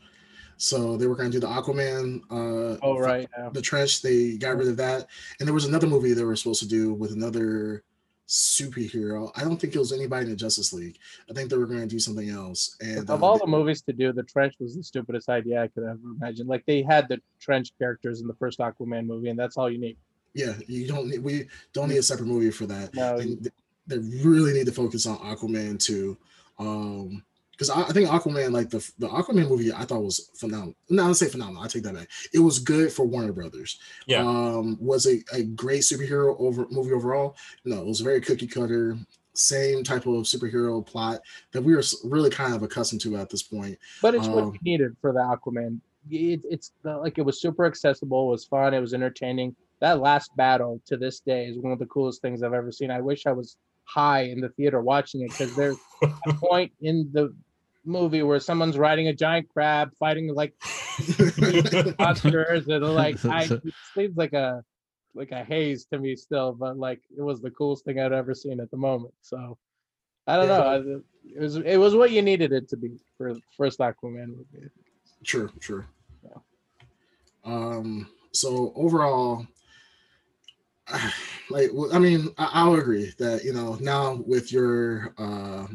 [0.57, 2.21] so they were going to do the Aquaman.
[2.31, 3.49] Uh, Oh right, yeah.
[3.53, 4.03] the trench.
[4.03, 5.09] They got rid of that,
[5.41, 7.83] and there was another movie they were supposed to do with another
[8.29, 9.31] superhero.
[9.37, 10.99] I don't think it was anybody in the Justice League.
[11.29, 12.77] I think they were going to do something else.
[12.81, 15.63] And of uh, all they- the movies to do, the Trench was the stupidest idea
[15.63, 16.47] I could ever imagine.
[16.47, 19.79] Like they had the Trench characters in the first Aquaman movie, and that's all you
[19.79, 19.97] need.
[20.35, 21.09] yeah, you don't.
[21.09, 22.95] Need, we don't need a separate movie for that.
[22.95, 23.51] No, and
[23.87, 26.17] they really need to focus on Aquaman too.
[26.59, 27.23] Um
[27.63, 30.75] because I, I think Aquaman, like the the Aquaman movie, I thought was phenomenal.
[30.91, 31.63] No, I don't say phenomenal.
[31.63, 32.09] I take that back.
[32.33, 33.79] It was good for Warner Brothers.
[34.07, 34.21] Yeah.
[34.27, 37.37] Um, was it a great superhero over movie overall?
[37.65, 38.97] No, it was very cookie cutter,
[39.35, 41.21] same type of superhero plot
[41.53, 43.79] that we were really kind of accustomed to at this point.
[44.01, 45.81] but it's what Um, you needed for the Aquaman.
[46.11, 49.55] It, it's like it was super accessible, it was fun, it was entertaining.
[49.81, 52.91] That last battle to this day is one of the coolest things I've ever seen.
[52.91, 57.09] I wish I was high in the theater watching it because there's a point in
[57.13, 57.35] the
[57.85, 60.55] movie where someone's riding a giant crab fighting like
[61.99, 64.65] monsters and like I, it seems like a
[65.15, 68.35] like a haze to me still, but like it was the coolest thing I'd ever
[68.35, 69.15] seen at the moment.
[69.23, 69.59] So
[70.27, 70.59] I don't Yeah.
[70.59, 71.03] know.
[71.35, 74.69] It was it was what you needed it to be for first Aquaman movie.
[75.23, 75.87] Sure, sure.
[76.25, 76.41] Yeah.
[77.45, 78.09] Um.
[78.33, 79.47] So overall,
[81.51, 85.67] like, I mean, I, I'll agree that you know now with your, uh,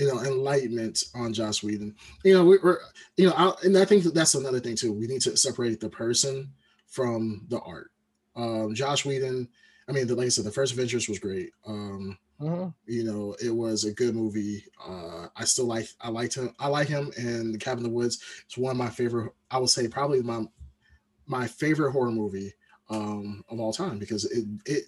[0.00, 2.78] you know, enlightenment on Joss Whedon, you know, we, we're,
[3.18, 4.94] you know, I, and I think that that's another thing too.
[4.94, 6.50] We need to separate the person
[6.86, 7.90] from the art.
[8.34, 9.46] Um, Joss Whedon.
[9.88, 11.50] I mean, the, like I said, the first Avengers was great.
[11.66, 12.72] Um, Mhm.
[12.86, 14.64] You know, it was a good movie.
[14.82, 16.54] Uh, I still like I liked him.
[16.58, 18.18] I like him and The Cabin in the Woods.
[18.46, 19.32] It's one of my favorite.
[19.50, 20.44] I would say probably my
[21.26, 22.54] my favorite horror movie
[22.88, 24.84] um, of all time because it it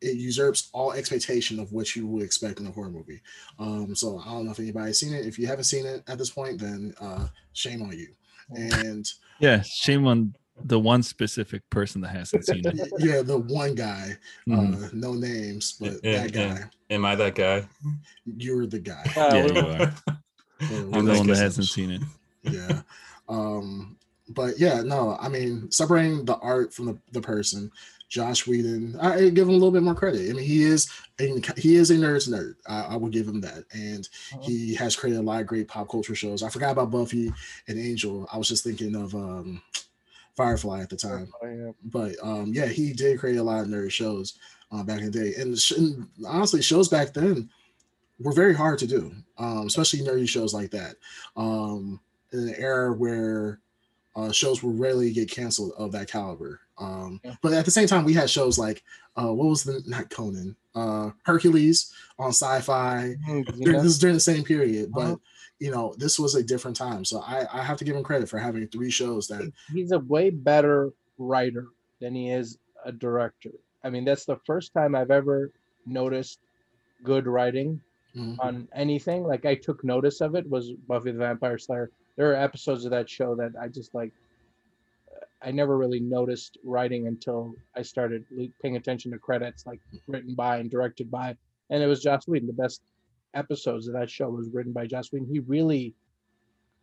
[0.00, 3.20] it usurps all expectation of what you would expect in a horror movie.
[3.58, 5.26] Um, so I don't know if anybody's seen it.
[5.26, 8.08] If you haven't seen it at this point, then uh, shame on you.
[8.56, 9.06] And
[9.38, 10.34] Yeah, shame on
[10.64, 12.90] the one specific person that hasn't seen it.
[12.98, 14.16] yeah, the one guy,
[14.48, 14.84] Mhm.
[14.84, 16.64] uh, no names, but Yeah, that guy, yeah.
[16.90, 17.66] Am I that guy?
[18.24, 19.04] you're the guy.
[19.16, 19.94] Uh, yeah, you are.
[20.60, 22.02] I'm the one that hasn't seen it.
[22.42, 22.82] yeah.
[23.28, 23.96] Um,
[24.30, 27.70] but yeah, no, I mean, separating the art from the, the person,
[28.10, 30.28] Joss Whedon, I give him a little bit more credit.
[30.28, 32.56] I mean, he is a, he is a nerd's nerd.
[32.66, 34.42] I, I will give him that, and Mhm.
[34.42, 36.42] he has created a lot of great pop culture shows.
[36.42, 37.32] I forgot about Buffy
[37.68, 38.28] and Angel.
[38.32, 39.62] I was just thinking of um,
[40.36, 41.30] Firefly at the time.
[41.42, 41.70] Oh, yeah.
[41.84, 44.38] but um yeah he did create a lot of nerd shows
[44.72, 47.48] uh, back in the day and, sh- and honestly shows back then
[48.20, 50.94] were very hard to do um especially nerdy shows like that
[51.36, 52.00] um
[52.32, 53.60] in an era where
[54.16, 57.34] uh shows would rarely get canceled of that caliber um Yeah.
[57.42, 58.82] but at the same time we had shows like
[59.16, 64.14] uh what was the not conan uh hercules on sci-fi Mhm, during, this is during
[64.14, 65.16] the same period but Uh-huh.
[65.58, 68.28] you know this was a different time so i i have to give him credit
[68.28, 71.66] for having three shows that he's a way better writer
[72.00, 73.50] than he is a director.
[73.84, 75.50] I mean, that's the first time I've ever
[75.84, 76.38] noticed
[77.04, 77.78] good writing
[78.16, 78.36] Mhm.
[78.40, 79.22] on anything.
[79.24, 81.90] Like I took notice of it was Buffy the Vampire Slayer.
[82.16, 84.12] There are episodes of that show that I just like.
[85.42, 88.24] I never really noticed writing until I started
[88.60, 91.36] paying attention to credits, like written by and directed by,
[91.70, 92.46] and it was Joss Whedon.
[92.46, 92.82] The best
[93.34, 95.28] episodes of that show was written by Joss Whedon.
[95.32, 95.94] He really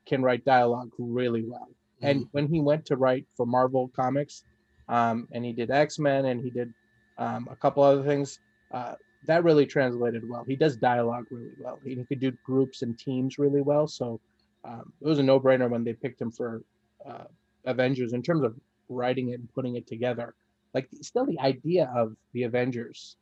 [0.06, 1.68] can write dialogue really well.
[2.02, 4.44] And when he went to write for Marvel Comics,
[4.88, 6.74] um, and he did X Men and he did
[7.18, 8.40] um, a couple other things,
[8.72, 8.94] uh,
[9.26, 10.44] that really translated well.
[10.48, 11.80] He does dialogue really well.
[11.84, 13.88] He, he could do groups and teams really well.
[13.88, 14.22] So
[14.64, 16.62] um, it was a no brainer when they picked him for
[17.06, 17.26] uh,
[17.68, 18.56] Avengers in terms of
[18.90, 20.34] writing it and putting it together.
[20.74, 23.16] Like, still, the idea of the Avengers,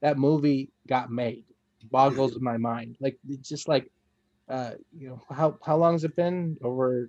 [0.00, 1.44] that movie got made,
[1.90, 2.96] boggles my mind.
[3.00, 3.90] Like, it's just like,
[4.48, 6.56] uh, you know, how how long has it been?
[6.62, 7.08] Over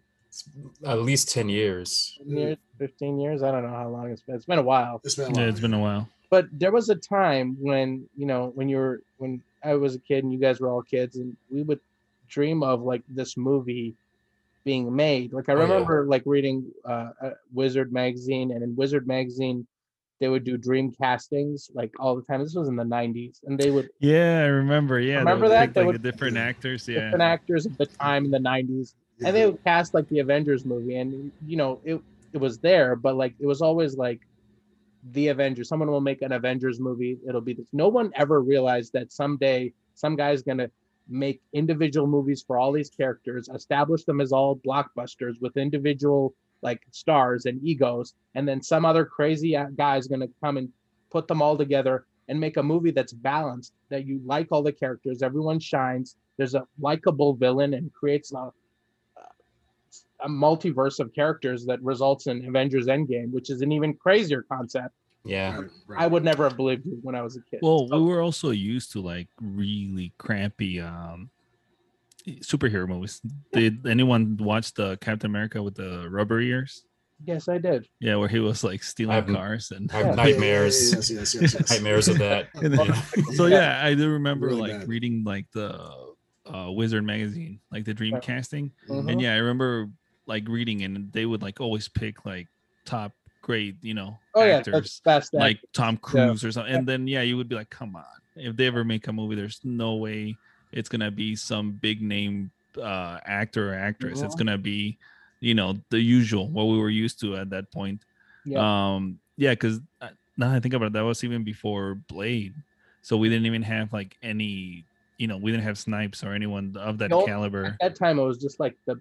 [0.85, 2.17] At least 10 years.
[2.27, 3.43] 10 years, 15 years.
[3.43, 4.35] I don't know how long it's been.
[4.35, 5.01] It's been a while.
[5.03, 6.09] it's been a Yeah, while, it's been a while.
[6.29, 9.99] But there was a time when, you know, when you were, when I was a
[9.99, 11.79] kid and you guys were all kids and we would
[12.27, 13.95] dream of like this movie
[14.63, 15.33] being made.
[15.33, 15.63] Like I Oh, yeah.
[15.63, 19.67] remember like reading uh, uh, Wizard magazine and in Wizard magazine,
[20.19, 22.41] they would do dream castings like all the time.
[22.41, 24.99] This was in the 90s and they would Yeah, I remember.
[24.99, 25.67] Yeah, Remember that?
[25.67, 26.87] pick, They like would- the different actors.
[26.87, 29.27] Yeah, different actors of the time in the 90s Yeah.
[29.27, 32.01] and they would cast like the Avengers movie, and you know it
[32.33, 34.21] it was there, but like it was always like
[35.11, 35.67] the Avengers.
[35.67, 37.19] Someone will make an Avengers movie.
[37.27, 37.67] It'll be this.
[37.73, 40.69] No one ever realized that someday some guy's gonna
[41.07, 46.81] make individual movies for all these characters, establish them as all blockbusters with individual like
[46.91, 50.69] stars and egos, and then some other crazy guy is gonna come and
[51.11, 54.71] put them all together and make a movie that's balanced, that you like all the
[54.71, 56.15] characters, everyone shines.
[56.37, 58.51] There's a likable villain and creates a,
[60.21, 64.95] a multiverse of characters that results in Avengers Endgame, which is an even crazier concept.
[65.25, 65.57] Yeah.
[65.57, 66.01] Right, right.
[66.01, 67.59] I would never have believed it when I was a kid.
[67.61, 71.29] Well, So- we were also used to like really crampy um
[72.27, 73.21] superhero movies.
[73.51, 76.83] Did anyone watch the Captain America with the rubber ears?
[77.25, 77.87] yes, I did.
[78.01, 80.11] Yeah, where he was like stealing haven't- cars and I have Yeah.
[80.11, 80.93] Yeah, yeah, nightmares.
[80.93, 81.69] yes, yes, yes, yes.
[81.71, 82.49] Nightmares of that.
[82.53, 83.01] Then- Yeah.
[83.35, 84.87] so yeah, I do remember Really like bad.
[84.89, 85.71] reading like the
[86.53, 88.19] uh Wizard magazine, like the dream Yeah.
[88.19, 88.71] casting.
[88.89, 89.09] Mhm.
[89.11, 89.89] And yeah, I remember
[90.25, 92.47] like reading and they would like always pick like
[92.83, 94.73] top great, you know, Oh yeah, actors.
[94.73, 95.33] that's best.
[95.35, 95.59] like.
[95.73, 95.99] Tom Yeah.
[96.01, 96.73] Cruise or something.
[96.73, 98.03] And then yeah, you would be like, come on.
[98.35, 100.35] If they ever make a movie, there's no way
[100.71, 102.49] it's gonna be some big name
[102.81, 104.23] uh actor or actress.
[104.23, 104.39] It's Mhm.
[104.39, 104.97] gonna be,
[105.39, 108.03] you know, the usual what we were used to at that point.
[108.43, 108.95] Yeah.
[108.95, 109.79] Um yeah, because
[110.37, 112.55] now I think about it, that was even before Blade.
[113.03, 114.85] So we didn't even have like any,
[115.19, 117.65] you know, we didn't have snipes or anyone of that caliber.
[117.65, 118.99] At that time, it was just like the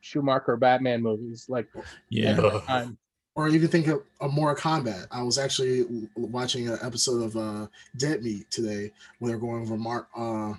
[0.00, 1.68] Schumacher Batman movies, like
[2.08, 2.88] Yeah.
[3.36, 3.52] At the Ugh.
[3.52, 3.52] time.
[3.52, 5.06] or even think of a Mortal Kombat.
[5.10, 5.84] I was actually
[6.16, 7.66] watching an episode of uh,
[7.96, 10.54] Dead Meat today where they're going over Mar- uh,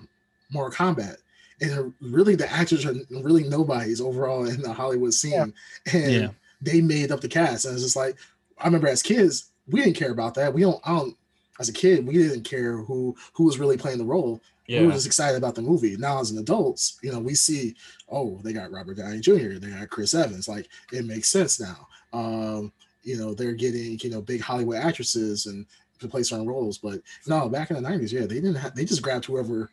[0.51, 1.17] Mortal Kombat.
[1.61, 5.53] And really, the actors are really nobodies overall in the Hollywood scene.
[5.93, 6.27] And Yeah.
[6.61, 7.65] they made up the cast.
[7.65, 8.17] And it's just like,
[8.57, 10.53] I remember as kids, we didn't care about that.
[10.53, 11.15] We don't, I don't,
[11.59, 14.41] as a kid, we didn't care who who was really playing the role.
[14.67, 15.95] We were just excited about the movie.
[15.97, 17.75] Now, as an adults, you know, we see,
[18.09, 20.47] oh, they got Robert Downey Jr., they got Chris Evans.
[20.47, 21.87] Like, it makes sense now.
[22.13, 22.71] Um,
[23.03, 25.65] you know, they're getting, you know, big Hollywood actresses and
[25.99, 26.77] to play certain roles.
[26.77, 29.69] But no, back in the nineties, yeah, they didn't have they just grabbed whoever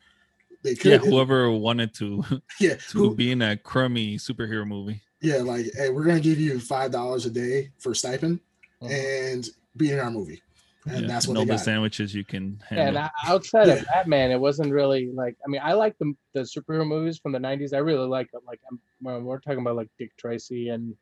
[0.62, 0.90] they could.
[0.92, 2.24] Yeah, whoever wanted to
[2.60, 5.00] yeah, to who, be in a crummy superhero movie.
[5.20, 8.40] yeah, like hey, we're gonna give you five dollars a day for stipend
[8.82, 8.90] Mhm.
[9.34, 10.42] and be in our movie.
[10.86, 13.10] And Yeah, that's what know they the sandwiches you can Yeah, and handle.
[13.26, 13.74] outside Yeah.
[13.74, 15.36] of Batman, it wasn't really like.
[15.44, 17.74] I mean, I like the the superhero movies from the '90s.
[17.74, 18.40] I really like them.
[18.46, 20.94] Like, I'm, we're talking about like Dick Tracy and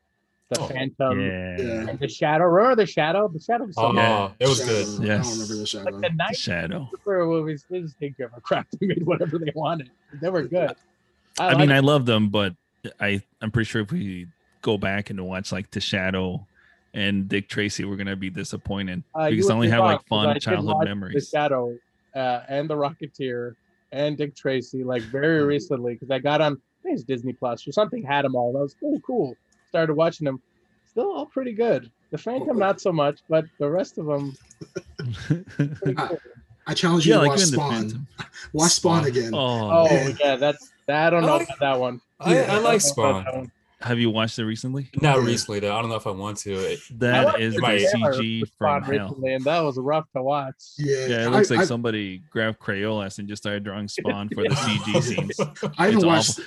[0.49, 1.57] the Oh, Phantom yeah.
[1.59, 1.89] Yeah.
[1.89, 2.45] and the Shadow.
[2.45, 3.27] Remember the Shadow?
[3.27, 3.97] The Shadow was so Oh, good.
[3.99, 4.29] Yeah.
[4.39, 4.71] it was Shadow.
[4.71, 5.11] good.
[5.11, 5.83] I don't remember the shadow.
[5.91, 6.89] Like the '90s Shadow.
[6.93, 8.67] superhero movies, they just didn't give a crap.
[8.79, 9.91] They made whatever they wanted.
[10.21, 10.75] They were good.
[11.39, 12.55] I mean, like- I love them, but
[12.99, 14.27] I I'm pretty sure if we
[14.61, 16.45] go back and watch like The Shadow
[16.93, 19.99] and Dick Tracy, we're gonna be disappointed Uh, because would I only have wrong, like
[19.99, 21.13] 'cause I fun childhood memories.
[21.29, 21.77] The Shadow
[22.15, 23.53] uh, and The Rocketeer
[23.91, 27.67] and Dick Tracy like very recently because I got on I think it's Disney Plus
[27.67, 28.55] or something had them all.
[28.57, 29.35] I was oh cool.
[29.69, 30.41] Started watching them.
[30.89, 31.91] Still all pretty good.
[32.11, 34.35] The Phantom not so much, but the rest of them
[35.27, 36.09] pretty Ah.
[36.67, 37.71] I challenge you yeah, to like watch in the Spawn.
[37.71, 38.07] Phantom.
[38.53, 39.07] Watch Spawn Spawn.
[39.09, 39.33] again.
[39.33, 42.01] Oh, Oh yeah, that's I don't I know like- about that one.
[42.19, 43.23] I, Yeah, I like Spawn.
[43.23, 43.45] that
[43.81, 44.89] have you watched it recently?
[45.01, 45.75] Not recently though.
[45.75, 46.51] I don't know if I want to.
[46.53, 47.79] It- I That watched is the the Right.
[47.91, 48.91] trailer CG for from hell.
[49.07, 50.55] recently, and that was rough to watch.
[50.77, 54.29] Yeah, Yeah, it looks I, like I, somebody grabbed Crayolas and just started drawing Spawn
[54.29, 55.39] for the CG scenes.
[55.77, 56.39] I even it's watched.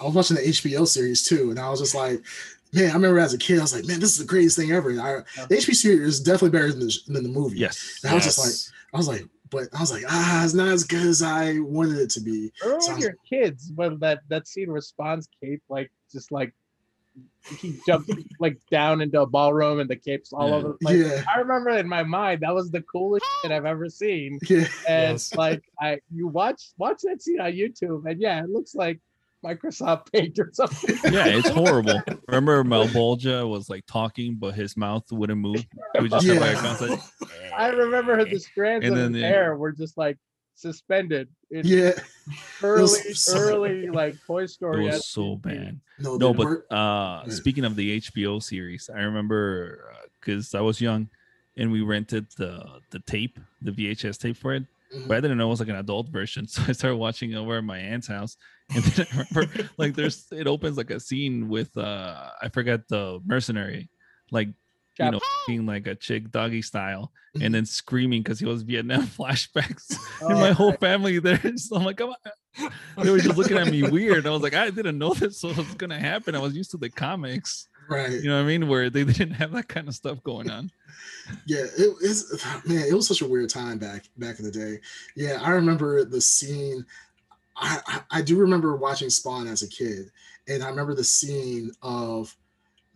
[0.00, 2.22] I was watching the HBO series too, and I was just like,
[2.72, 4.72] man, I remember as a kid, I was like, man, this is the greatest thing
[4.72, 4.90] ever.
[4.90, 5.14] And I,
[5.48, 7.58] the HBO series is definitely better than the, than the movie.
[7.58, 8.00] Yes.
[8.02, 10.68] And I was just like, I was like, but I was like, ah, it's not
[10.68, 12.52] as good as I wanted it to be.
[12.62, 16.52] Remember So when I'm- kids when that that scene responds, cape like just like
[17.60, 18.10] he jumped
[18.40, 20.54] like down into a ballroom and the capes all Yeah.
[20.56, 21.06] over the place.
[21.06, 24.40] yeah, I remember in my mind that was the coolest shit I've ever seen.
[24.48, 25.32] yeah, And Yes.
[25.36, 28.98] like I you watch watch that scene on YouTube and yeah, it looks like
[29.44, 30.96] Microsoft Paint or something.
[31.12, 32.00] Yeah, it's horrible.
[32.28, 35.64] Remember Malebolgia was like talking, but his mouth wouldn't move.
[35.94, 36.98] He would just have like a
[37.56, 40.16] I remember the strands And of then his the- hair were just like
[40.56, 41.92] suspended in yeah.
[42.62, 44.84] early so- early like Toy It Story.
[44.84, 45.80] was so bad.
[45.98, 47.32] No, No, but wor- uh Yeah.
[47.32, 49.84] speaking of the HBO series, I remember
[50.20, 51.08] because I was young
[51.56, 54.64] and we rented the the tape, the VHS tape for it.
[55.08, 57.58] But I didn't know it was like an adult version, so I started watching over
[57.58, 58.36] at my aunt's house.
[58.74, 62.88] And then I remember like there's it opens like a scene with uh I forget
[62.88, 63.88] the mercenary,
[64.30, 64.48] like
[64.98, 67.44] you know, being like a chick doggy style, Mhm.
[67.46, 69.96] and then screaming because he was Vietnam flashbacks.
[70.22, 71.40] Oh, and my whole family there.
[71.58, 72.70] So I'm like, come on.
[73.02, 74.24] They were just looking at me weird.
[74.26, 76.36] I was like, I didn't know this was gonna happen.
[76.36, 78.12] I was used to the comics, right.
[78.12, 80.70] you know what I mean, where they didn't have that kind of stuff going on.
[81.46, 84.78] Yeah, it is man, it was such a weird time back back in the day.
[85.16, 86.86] Yeah, I remember the scene.
[87.56, 90.10] I, I I do remember watching Spawn as a kid,
[90.48, 92.34] and I remember the scene of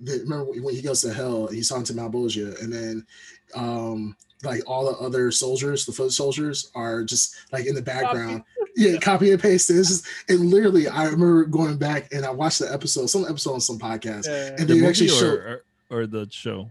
[0.00, 3.06] the remember when he goes to hell, and he's talking to Malebolgia, and then
[3.54, 8.44] um like all the other soldiers, the foot soldiers, are just like in the background.
[8.76, 9.68] Yeah, copy and paste.
[9.70, 13.54] It's just and literally, I remember going back and I watched the episode, some episode
[13.54, 14.50] on some podcast, Yeah.
[14.50, 16.68] and The they movie actually or, showed or, or the show?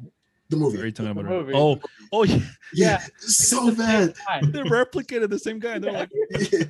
[0.50, 0.78] The Or are movie.
[0.86, 1.30] you talking The about?
[1.32, 1.54] movie.
[1.56, 1.80] Oh,
[2.12, 2.36] oh yeah,
[2.74, 3.06] Yeah, Yeah.
[3.20, 4.14] so bad.
[4.28, 4.42] Hi.
[4.42, 5.80] they replicated the same guy.
[5.80, 6.64] They're like, yeah,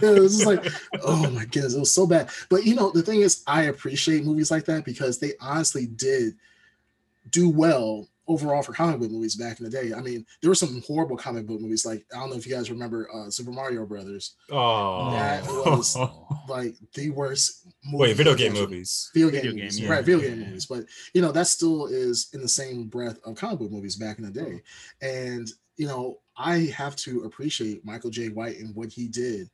[0.00, 0.64] it was just like,
[1.02, 2.28] oh my goodness, it was so bad.
[2.48, 6.34] But you know, the thing is, I appreciate movies like that because they honestly did
[7.30, 9.92] do well overall for comic book movies back in the day.
[9.94, 12.54] I mean, there were some horrible comic book movies, like I don't know if you
[12.54, 15.96] guys remember uh, Super Mario Brothers, Oh, That was-
[16.48, 17.66] like the worst.
[17.84, 19.10] Movie wait, video game movies.
[19.14, 19.90] Video game, Video game, movies, yeah.
[19.90, 20.04] right?
[20.04, 20.46] Video game Yeah.
[20.46, 23.96] movies, but you know that still is in the same breath of comic book movies
[23.96, 24.62] back in the day.
[25.02, 29.48] And you know, I have to appreciate Michael Jai White and what he did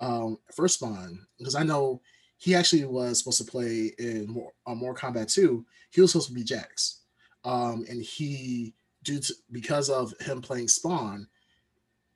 [0.00, 2.00] um, for Spawn because I know
[2.38, 5.64] he actually was supposed to play in more uh, Mortal Kombat 2.
[5.90, 7.01] He was supposed to be Jax,
[7.44, 8.74] um, and he
[9.04, 11.26] due to because of him playing Spawn,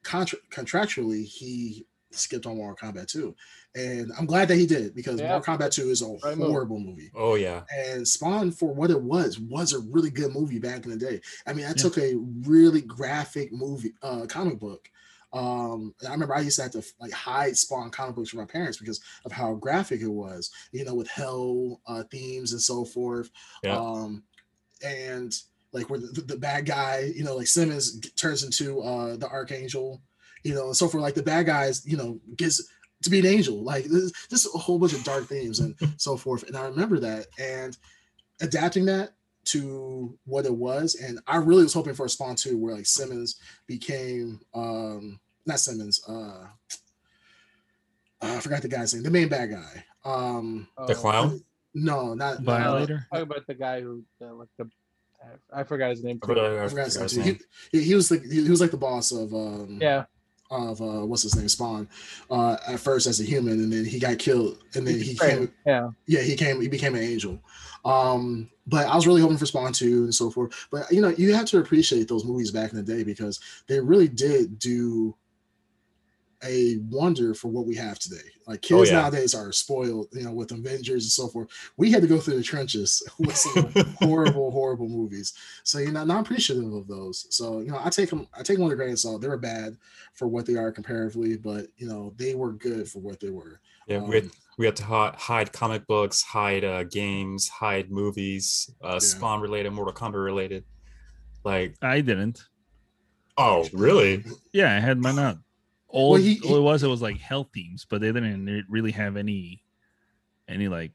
[0.03, 3.35] contra- contractually he skipped on Mortal Kombat 2.
[3.75, 5.31] And I'm glad that he did because Yeah.
[5.33, 6.49] Mortal Kombat 2 is a Right move.
[6.49, 7.11] horrible movie.
[7.15, 7.65] Oh yeah.
[7.77, 11.21] And Spawn, for what it was, was a really good movie back in the day.
[11.47, 11.75] I mean, I Yeah.
[11.75, 14.89] took a really graphic movie, uh, comic book.
[15.33, 18.39] Um, and I remember I used to have to like hide Spawn comic books from
[18.39, 22.63] my parents because of how graphic it was, you know, with hell uh, themes and
[22.63, 23.31] so forth.
[23.63, 23.77] Yeah.
[23.77, 24.23] Um,
[24.85, 25.35] and
[25.73, 30.01] like where the, the bad guy, you know, like Simmons turns into uh the archangel,
[30.43, 31.03] you know, and so forth.
[31.03, 32.63] Like the bad guys, you know, gets
[33.03, 33.63] to be an angel.
[33.63, 36.45] Like this, just a whole bunch of dark themes and so forth.
[36.45, 37.77] And I remember that and
[38.41, 39.11] adapting that
[39.47, 40.97] to what it was.
[40.97, 45.61] And I really was hoping for a Spawn 2 where like Simmons became um not
[45.61, 46.47] Simmons, uh
[48.23, 49.85] I forgot the guy's name, the main bad guy.
[50.05, 51.43] Um The clown.
[51.77, 53.07] No, not Violator?
[53.13, 54.69] Talk about the guy who uh, like the
[55.53, 56.19] I, I forgot his name.
[56.23, 57.39] I forgot- I I forgot his name.
[57.73, 60.05] He, he, he was the he, he was like the boss of um Yeah,
[60.51, 61.89] of uh what's his name Spawn
[62.31, 65.53] uh at first as a human and then he got killed and then he came
[65.67, 65.91] yeah.
[66.07, 67.39] yeah he came he became an angel.
[67.85, 70.69] Um but i was really hoping for spawn 2 and so forth.
[70.73, 73.81] But you know you have to appreciate those movies back in the day because they
[73.81, 75.15] really did do
[76.47, 78.17] a wonder for what we have today
[78.47, 79.03] like Oh, kids yeah.
[79.03, 82.37] nowadays are spoiled you know with avengers and so forth we had to go through
[82.37, 85.35] the trenches with some horrible horrible movies
[85.65, 88.57] so you know not appreciative of those so you know i take them i take
[88.57, 89.77] them with a grain of salt they were bad
[90.15, 93.61] for what they are comparatively but you know they were good for what they were
[93.89, 97.91] Yeah, we had, Um, we had to hide, hide comic books, hide uh, games, hide
[97.91, 100.65] movies, uh, Spawn related, Mortal Kombat related.
[101.45, 102.43] Like, I didn't.
[103.37, 104.25] oh, really?
[104.53, 105.37] Yeah, I had mine out.
[105.97, 108.91] All, Well, he- all it was it was like health themes, but they didn't really
[108.93, 109.63] have any
[110.47, 110.93] any like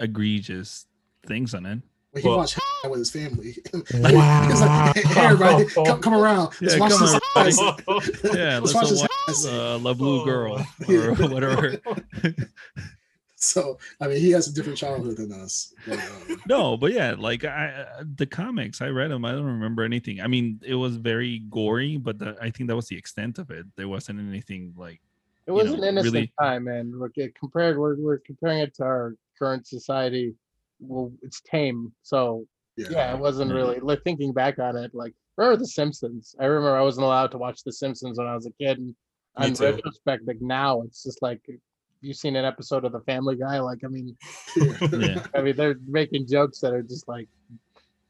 [0.00, 0.86] egregious
[1.24, 1.78] things on it.
[2.12, 2.58] But he Well- watched
[2.90, 3.56] with his family.
[3.94, 4.46] Wow.
[4.48, 6.52] He's like, hey, everybody, come, come around.
[6.60, 7.60] Let's Yeah, watch this.
[8.34, 10.24] Yeah, Let's let's, watch all this watch uh, La Blue.
[10.24, 10.58] Girl
[10.88, 11.76] or whatever.
[13.44, 15.74] So, I mean, he has a different childhood than us.
[15.86, 19.24] But, um, No, but yeah, like I I- the comics, I read them.
[19.24, 20.20] I don't remember anything.
[20.20, 23.50] I mean, it was very gory, but the, I think that was the extent of
[23.50, 23.66] it.
[23.76, 25.00] There wasn't anything like
[25.46, 26.98] It was know, an innocent really- time, man.
[26.98, 30.34] Look, it compared, we're, we're comparing it to our current society.
[30.80, 31.92] Well, it's tame.
[32.02, 32.88] So, yeah.
[32.90, 33.54] yeah, it wasn't Mhm.
[33.54, 36.34] really, like, thinking back on it, like, remember The Simpsons?
[36.40, 38.78] I remember I wasn't allowed to watch The Simpsons when I was a kid.
[38.78, 39.64] And Me on too.
[39.64, 41.40] retrospect, like, now it's just like,
[42.04, 43.58] you've seen an episode of The Family Guy.
[43.60, 44.16] Like, I mean,
[44.92, 45.24] yeah.
[45.34, 47.28] I mean, they're making jokes that are just like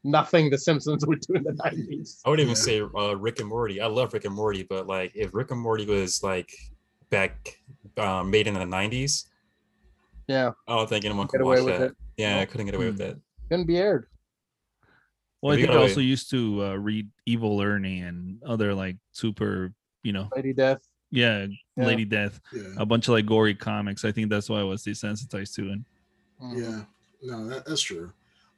[0.03, 2.19] nothing The Simpsons would do in the 90s.
[2.25, 2.55] I would even Yeah.
[2.55, 3.81] say uh, Rick and Morty.
[3.81, 6.51] I love Rick and Morty, but like if Rick and Morty was like
[7.09, 7.57] back
[7.97, 9.25] um, made in the '90s,
[10.27, 11.91] Yeah, I don't think anyone get could away watch with that.
[11.91, 11.97] it.
[12.17, 13.03] Yeah, I couldn't get away with Hmm.
[13.03, 13.17] that.
[13.49, 14.07] Couldn't be aired.
[15.41, 18.73] Well, I We think I gotta- also used to uh, read Evil Ernie and other
[18.73, 19.73] like super,
[20.03, 20.81] you know, Lady Death.
[21.11, 21.85] yeah, Yeah.
[21.87, 22.63] Lady Death, yeah.
[22.77, 24.05] a bunch of like gory comics.
[24.05, 25.79] I think that's why I was desensitized to it.
[26.41, 26.63] Mhm.
[26.63, 26.81] Yeah,
[27.21, 28.11] no, that, that's true.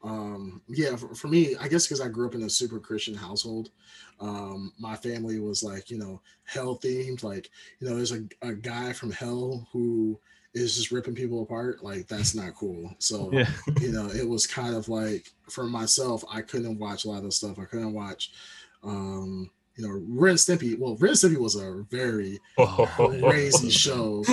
[0.03, 3.15] Um, yeah, for, for me, I guess because I grew up in a super Christian
[3.15, 3.71] household,
[4.19, 7.23] um, my family was like, you know, hell themed.
[7.23, 7.49] Like,
[7.79, 10.19] you know, there's a, a guy from hell who
[10.53, 11.83] is just ripping people apart.
[11.83, 12.93] Like, that's not cool.
[12.99, 13.49] So, Yeah,
[13.79, 17.33] you know, it was kind of like for myself, I couldn't watch a lot of
[17.33, 17.57] stuff.
[17.59, 18.31] I couldn't watch,
[18.83, 20.77] um, you know, Ren and Stimpy.
[20.77, 22.39] Well, Ren and Stimpy was a very
[23.21, 24.23] crazy show.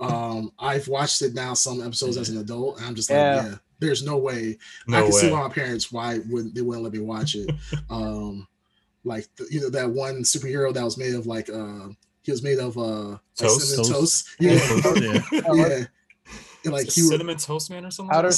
[0.00, 3.46] Um, I've watched it now some episodes as an adult, and I'm just like, Yeah.
[3.48, 4.58] yeah, there's no way.
[4.88, 7.50] I No can see why my parents why wouldn't they wouldn't let me watch it.
[7.90, 8.46] um,
[9.04, 11.88] like the, you know that one superhero that was made of like uh
[12.22, 13.68] he was made of uh like Toast?
[13.70, 14.26] cinnamon Toast.
[14.26, 14.36] toast.
[14.38, 14.52] Yeah,
[15.32, 15.40] yeah.
[15.48, 15.84] Oh, yeah.
[16.64, 18.12] And like he would, cinnamon toast man or something.
[18.12, 18.30] Powder,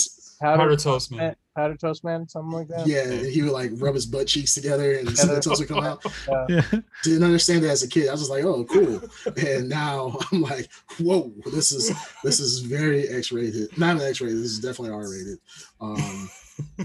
[0.43, 1.19] powder, powder, toast man.
[1.19, 2.87] man, powder toast man, something like that.
[2.87, 5.85] yeah, and he would like rub his butt cheeks together and cinnamon toast would come
[5.85, 6.05] out.
[6.49, 6.63] yeah.
[7.03, 8.09] Didn't understand it as a kid.
[8.09, 9.01] I was just like, oh, cool.
[9.37, 10.69] And now I'm like,
[10.99, 11.93] whoa, this is
[12.25, 13.79] this is very X-rated.
[13.79, 14.39] Not an X-rated.
[14.39, 15.39] This is definitely R-rated.
[15.81, 16.31] Um,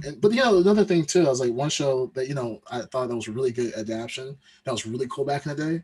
[0.05, 2.61] and, but you know, another thing too, I was like, one show that you know
[2.71, 4.37] I thought that was a really good adaptation.
[4.65, 5.83] That was really cool back in the day.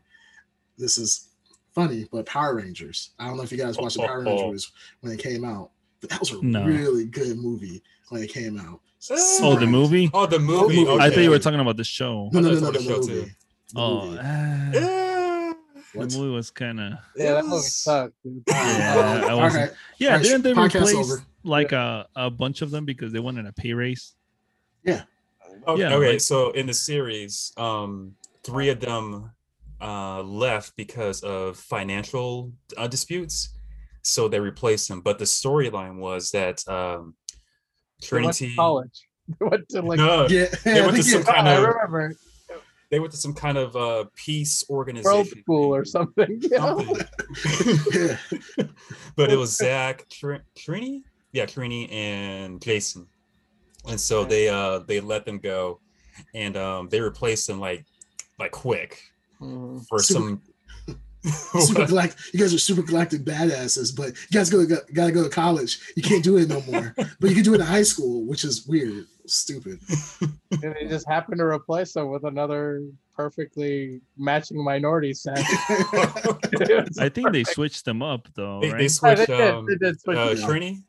[0.78, 1.28] This is
[1.74, 3.10] funny, but Power Rangers.
[3.18, 5.70] I don't know if you guys watched the Power Rangers when it came out,
[6.04, 6.64] but that was a No.
[6.66, 8.80] really good movie when it came out.
[9.40, 10.10] Oh, the movie.
[10.12, 10.84] Oh, the movie.
[10.84, 11.00] movie.
[11.02, 12.28] I thought you were talking about the show.
[12.32, 13.06] No, no, no, no, it no, was the show, movie.
[13.06, 13.30] too.
[13.72, 14.18] The Oh, movie.
[14.22, 15.52] ah, Yeah.
[15.94, 18.14] The movie was kind of Yeah, that movie sucked.
[18.24, 19.78] Yeah, Uh, I wasn't- right.
[19.98, 20.08] yeah.
[20.08, 21.24] Alright, Didn't they podcast replace over.
[21.44, 24.12] like a, a bunch of them because they wanted a pay raise?
[24.86, 25.00] Okay,
[25.80, 29.30] Yeah, okay, like- so in the series, um, three of them
[29.80, 33.50] uh, left because of financial uh, disputes,
[34.04, 35.00] so they replaced him.
[35.00, 37.14] But the storyline was that um,
[38.10, 39.08] They went to Trinity, college.
[39.40, 39.98] They went to like.
[39.98, 41.12] no, Yeah, They went to yeah.
[41.14, 42.14] some kind I of- remember
[42.90, 45.10] they went to some kind of uh, peace organization.
[45.12, 46.38] world school or something.
[46.42, 46.84] You know?
[46.84, 48.18] something.
[49.16, 51.02] but it was Zach, Tr- Trini,
[51.32, 53.06] yeah, Trini and Jason,
[53.88, 54.28] and so Okay.
[54.30, 55.80] they uh they let them go,
[56.34, 57.84] and um they replaced them like
[58.38, 59.00] like quick
[59.40, 59.84] Mhm.
[59.88, 60.42] for Super- some.
[61.24, 62.18] Super galactic.
[62.34, 65.78] You guys are super galactic badasses, but you guys go got, gotta go to college.
[65.96, 66.94] You can't do it no more.
[66.96, 69.80] but you can do it in high school, which is weird, stupid.
[70.20, 72.82] And they just happened to replace them with another
[73.16, 75.38] perfectly matching minority set.
[76.98, 78.78] I think they switched them up though, they, right?
[78.78, 79.54] they Yeah, switched they did.
[79.54, 80.44] um, They did switch uh, it Yeah.
[80.44, 80.50] up.
[80.50, 80.82] Trini.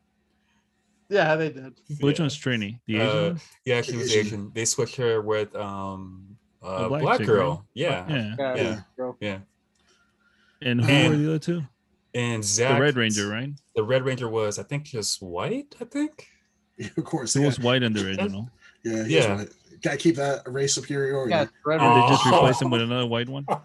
[1.07, 1.73] Yeah, they did.
[1.99, 2.23] Which Yeah.
[2.23, 2.79] one's Trini?
[2.87, 3.37] The Asian Uh.
[3.63, 4.25] Yeah, she was Asian.
[4.25, 4.51] Asian.
[4.55, 7.49] They switched her with um uh, black black, chick, girl.
[7.51, 7.59] right?
[7.75, 8.05] Yeah.
[8.09, 8.35] Yeah.
[8.37, 8.81] Yeah,
[9.21, 9.37] Yeah.
[10.61, 10.67] Girl.
[10.67, 10.71] yeah.
[10.71, 11.63] And who And- were the other two?
[12.13, 13.49] And Zach, The Red Ranger, right?
[13.75, 15.75] The Red Ranger was, I think, just white.
[15.81, 16.29] I think.
[16.97, 17.33] of course.
[17.33, 18.49] He Yeah, was white in the original.
[18.85, 19.35] yeah, he's Yeah.
[19.35, 19.49] right.
[19.81, 21.31] gotta keep that race superiority.
[21.31, 22.37] Yeah, Red Did they just Oh.
[22.37, 23.45] replace him with another white one?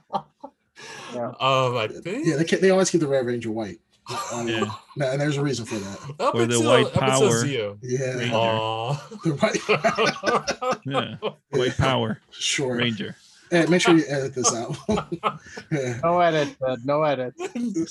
[1.15, 1.27] Yeah.
[1.41, 2.27] Um, I think.
[2.27, 3.79] Yeah, they, ca- they always keep the Red Ranger white.
[4.33, 4.65] Um, Yeah.
[4.97, 5.99] no, and there's a reason for that.
[6.19, 7.45] Up Or the until- white power.
[7.45, 7.75] Yeah,
[8.17, 9.01] Ranger.
[9.25, 10.81] The white.
[10.87, 11.17] Yeah,
[11.51, 12.77] white power sure.
[12.77, 13.15] ranger.
[13.51, 14.77] Hey, make sure you edit this out.
[15.71, 15.99] yeah.
[16.03, 17.35] No edit, no edit.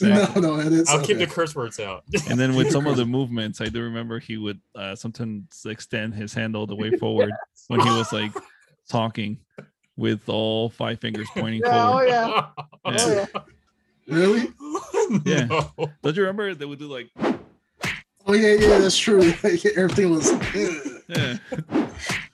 [0.02, 0.90] No, no edits.
[0.90, 2.04] I'll keep the curse words out.
[2.30, 6.14] And then with some of the movements, I do remember he would uh, sometimes extend
[6.16, 7.32] his hand all the way forward
[7.68, 8.32] when he was like
[8.88, 9.38] talking
[9.98, 12.08] with all five fingers pointing Yeah, oh forward.
[12.08, 12.28] yeah.
[12.28, 12.46] Yeah.
[12.86, 13.26] Oh, yeah.
[14.08, 14.48] Really?
[15.26, 15.46] Yeah.
[15.46, 15.72] No.
[16.02, 17.10] Don't you remember they would do like,
[18.26, 19.22] Oh yeah, yeah, that's true.
[19.76, 20.32] Everything was.
[21.10, 21.38] yeah,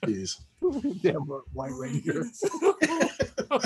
[0.05, 0.39] Jeez.
[1.01, 1.21] Damn
[1.53, 2.25] White Ranger.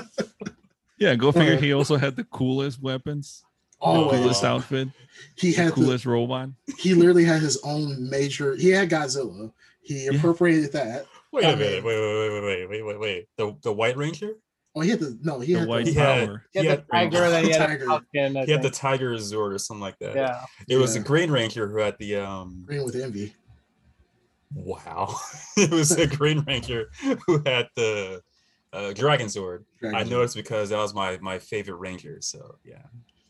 [0.97, 1.15] yeah?
[1.15, 1.55] Go figure.
[1.57, 3.43] He also had the coolest weapons,
[3.79, 4.19] the Always.
[4.19, 4.89] coolest outfit,
[5.35, 6.49] He had the, coolest robot.
[6.77, 8.55] he literally had his own major.
[8.55, 9.51] He had Godzilla.
[9.81, 10.11] He Yeah.
[10.17, 11.05] appropriated that.
[11.31, 11.83] Wait I a minute.
[11.83, 13.27] mean- Wait, wait, wait, wait, wait, wait, wait.
[13.37, 14.31] The the White Ranger?
[14.75, 15.39] Oh, he had the no.
[15.39, 16.43] He The had white he the, had- power.
[16.53, 17.83] He had the tiger, then he had Tiger.
[17.83, 18.35] a falcon.
[18.45, 18.69] He had the.
[18.69, 20.15] Tiger Zord or something like that.
[20.15, 20.45] yeah.
[20.67, 22.63] It was the Green Ranger who had the um.
[22.65, 23.33] green with envy.
[24.53, 25.15] Wow,
[25.57, 26.89] it was the Green Ranger
[27.25, 28.21] who had the
[28.73, 29.63] uh, Dragon Zord.
[29.83, 32.19] I Dragon know it's because that was my my favorite Ranger.
[32.21, 32.77] So yeah.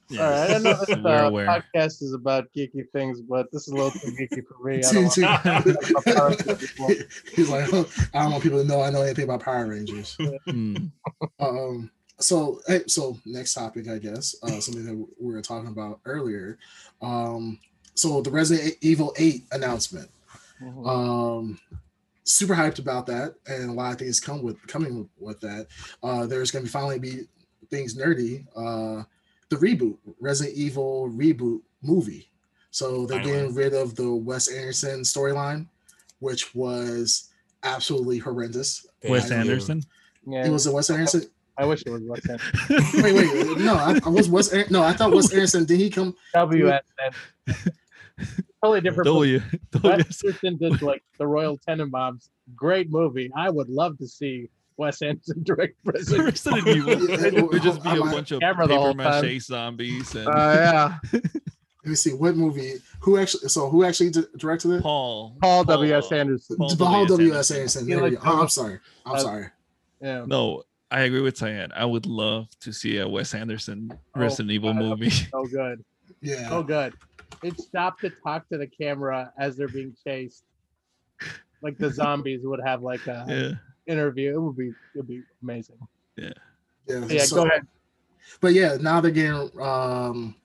[0.10, 0.50] Yeah, All right.
[0.50, 1.46] I know this we're uh, aware.
[1.46, 4.78] podcast is about geeky things, but this is a little too geeky for me.
[4.78, 6.90] I don't want to talk about people.
[7.36, 10.18] He's like, "Huh, I don't want people to know I know anything about Power Rangers.
[10.48, 10.92] Mm.
[11.40, 11.92] Um.
[12.20, 16.58] So, hey, so next topic, I guess, uh, something that we were talking about earlier.
[17.04, 17.60] Um.
[17.94, 20.10] So the Resident Evil Eight announcement.
[20.62, 20.88] Mhm.
[20.88, 21.60] Um.
[22.26, 25.66] Super hyped about that, and a lot of things come with coming with that.
[26.04, 27.22] Uh, there's going to finally be
[27.72, 28.46] things nerdy.
[28.56, 29.04] Uh,
[29.50, 32.30] the reboot, Resident Evil reboot movie.
[32.70, 33.34] So they're Finally.
[33.34, 35.66] getting rid of the Wes Anderson storyline,
[36.20, 37.30] which was
[37.64, 38.86] absolutely horrendous.
[39.08, 39.36] Wes you.
[39.36, 39.82] Anderson.
[40.28, 41.24] Yeah, It was a Wes Anderson.
[41.58, 43.02] I wish it was Wes Anderson.
[43.02, 44.54] Wait, wait, no, I, I was Wes.
[44.54, 45.66] An- No, I thought Wes Anderson.
[45.66, 46.16] Did he come?
[46.36, 46.82] WSN.
[48.64, 49.06] Totally different.
[49.06, 49.40] W.
[49.72, 49.98] W.
[49.98, 52.30] Wes Anderson did like the Royal Tenenbaums.
[52.56, 53.32] Great movie.
[53.36, 56.26] I would love to see Wes Anderson direct Resident.
[56.26, 57.10] Resident Evil.
[57.10, 59.40] It would just be I a might- bunch of paper mache time.
[59.40, 60.98] zombies and Uh, yeah,
[61.86, 62.74] Let me see what movie.
[63.02, 63.48] Who actually?
[63.48, 64.84] So who actually directed it?
[64.84, 65.38] Paul.
[65.42, 66.58] Paul W S Anderson.
[66.58, 67.08] Paul the W.S.
[67.10, 67.52] W.S.
[67.52, 67.88] Anderson.
[67.88, 68.30] He There we like- go.
[68.32, 68.80] Oh, I'm sorry.
[69.06, 69.46] I'm Uh, sorry.
[70.02, 70.26] Yeah.
[70.28, 71.72] No, I agree with Cyan.
[71.74, 74.80] I would love to see a Wes Anderson Oh, Resident Evil God.
[74.84, 75.10] movie.
[75.10, 75.84] So good.
[76.22, 76.50] Yeah.
[76.50, 76.94] So good.
[77.44, 80.44] It stopped to talk to the camera as they're being chased.
[81.62, 83.94] Like the zombies would have like a yeah.
[83.94, 84.34] interview.
[84.36, 85.78] It would be it would be amazing.
[86.18, 86.32] yeah.
[86.88, 87.68] Yeah, so- go ahead.
[88.42, 90.36] But yeah, now they're getting um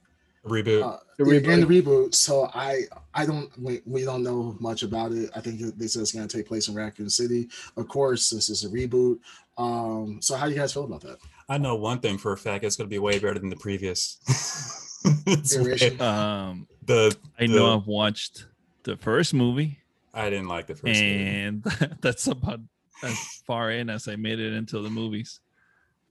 [0.45, 0.82] Reboot.
[0.82, 2.14] uh, The they're getting the reboot.
[2.14, 2.82] So I
[3.14, 5.30] I don't we, we don't know much about it.
[5.34, 7.49] I think they said it's going to take place in Raccoon City.
[7.76, 9.18] Of course, since it's a reboot.
[9.57, 10.18] Um.
[10.20, 11.18] So how do you guys feel about that?
[11.49, 12.64] I know one thing for a fact.
[12.64, 14.18] It's going to be way better than the previous.
[15.26, 18.47] It's way- Um, the I know the- I've watched
[18.85, 19.78] the first movie,
[20.12, 20.85] I didn't like the first.
[20.87, 21.26] movie.
[21.26, 21.62] and
[22.01, 22.61] that's about
[23.03, 25.41] as far in as I made it into the movies.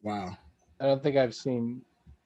[0.02, 0.38] Wow.
[0.80, 1.82] I don't think I've seen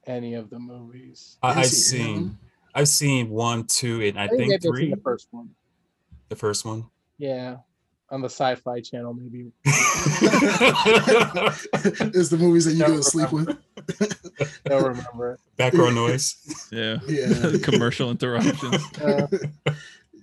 [0.08, 1.38] any of the movies.
[1.43, 2.39] I, Have I've seen seen them?
[2.74, 4.89] I've seen one, two, and I, I think think maybe seen three.
[4.91, 5.50] the first one.
[6.30, 6.86] The first one.
[7.18, 7.58] Yeah.
[8.10, 9.52] On the sci-fi channel, maybe.
[12.14, 13.58] is the movies that you go to sleep with?
[14.65, 15.39] Don't remember it.
[15.57, 16.36] Background noise.
[16.71, 16.99] Yeah.
[17.07, 17.51] Yeah.
[17.63, 18.84] Commercial interruptions.
[19.03, 19.28] Uh,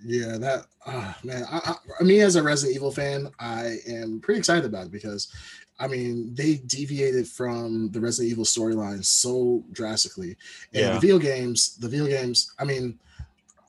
[0.07, 1.45] yeah, that uh, man.
[1.51, 4.93] I, I, I mean, as a Resident Evil fan, I am pretty excited about it
[4.93, 5.33] because,
[5.81, 10.37] I mean, they deviated from the Resident Evil storyline so drastically.
[10.75, 10.93] And Yeah.
[10.95, 12.53] the video games, the video games.
[12.59, 12.99] I mean,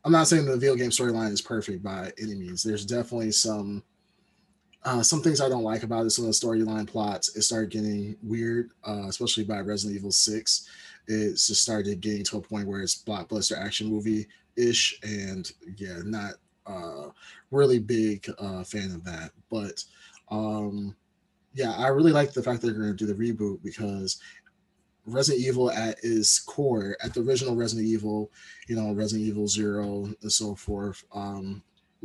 [0.04, 2.64] I'm not saying the video game storyline is perfect by any means.
[2.64, 3.82] There's definitely some.
[4.86, 6.12] Uh, some things I don't like about it.
[6.12, 10.70] Some of the storyline plots it started getting weird, uh, especially by Resident Evil Six.
[11.08, 16.00] It's just started getting to a point where it's blockbuster action movie ish and yeah
[16.04, 16.34] not
[16.66, 17.10] uh
[17.52, 19.84] really big uh fan of that but
[20.32, 20.96] um
[21.54, 24.20] yeah i really like the fact that they're going to do the reboot because
[25.06, 28.32] resident evil at its core at the original resident evil
[28.68, 31.62] you know resident evil zero and so forth um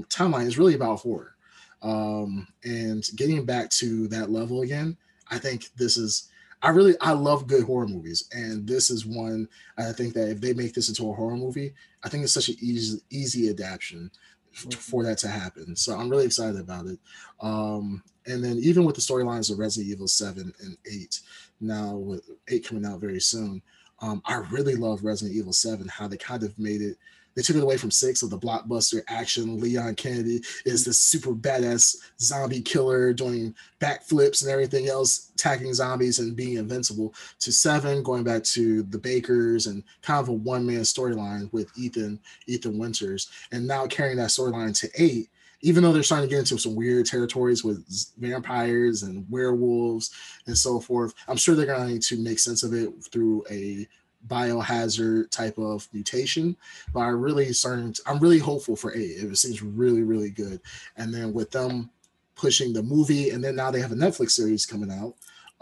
[0.09, 1.37] timeline is really about horror
[1.83, 4.97] um and getting back to that level again
[5.31, 6.28] i think this is
[6.62, 10.41] i really i love good horror movies and this is one i think that if
[10.41, 11.72] they make this into a horror movie
[12.03, 14.11] I think it's such an easy easy adaptation
[14.53, 15.76] for that to happen.
[15.76, 16.99] So I'm really excited about it.
[17.41, 21.20] Um, and then even with the storylines of Resident Evil 7 and 8,
[21.61, 23.62] now with 8 coming out very soon,
[24.01, 26.99] um, I really love Resident Evil 7, how they kind of made it
[27.35, 29.61] they took it away from six of the blockbuster action.
[29.61, 36.18] Leon Kennedy is this super badass zombie killer doing backflips and everything else, attacking zombies
[36.18, 37.14] and being invincible.
[37.41, 41.70] To seven, going back to the Bakers and kind of a one man storyline with
[41.78, 45.31] Ethan Ethan Winters, and now carrying that storyline to eight.
[45.62, 47.85] Even though they're starting to get into some weird territories with
[48.16, 50.11] vampires and werewolves
[50.47, 53.87] and so forth, I'm sure they're going to make sense of it through a
[54.29, 56.57] biohazard type of mutation.
[56.93, 59.23] But I really starting to, I'm really hopeful for eight.
[59.23, 60.61] It seems really, really good.
[60.97, 61.91] And then with them
[62.35, 65.14] pushing the movie, and then now they have a Netflix series coming out,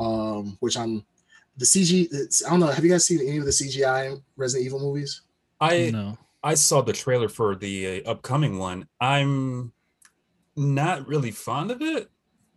[0.03, 1.05] um, which I'm
[1.57, 2.45] the CG.
[2.47, 2.67] I don't know.
[2.69, 5.23] Have you guys seen any of the CGI Resident Evil movies?
[5.61, 6.17] I no.
[6.43, 8.87] I saw the trailer for the uh, upcoming one.
[9.01, 9.73] I'm
[10.55, 12.09] not really fond of it.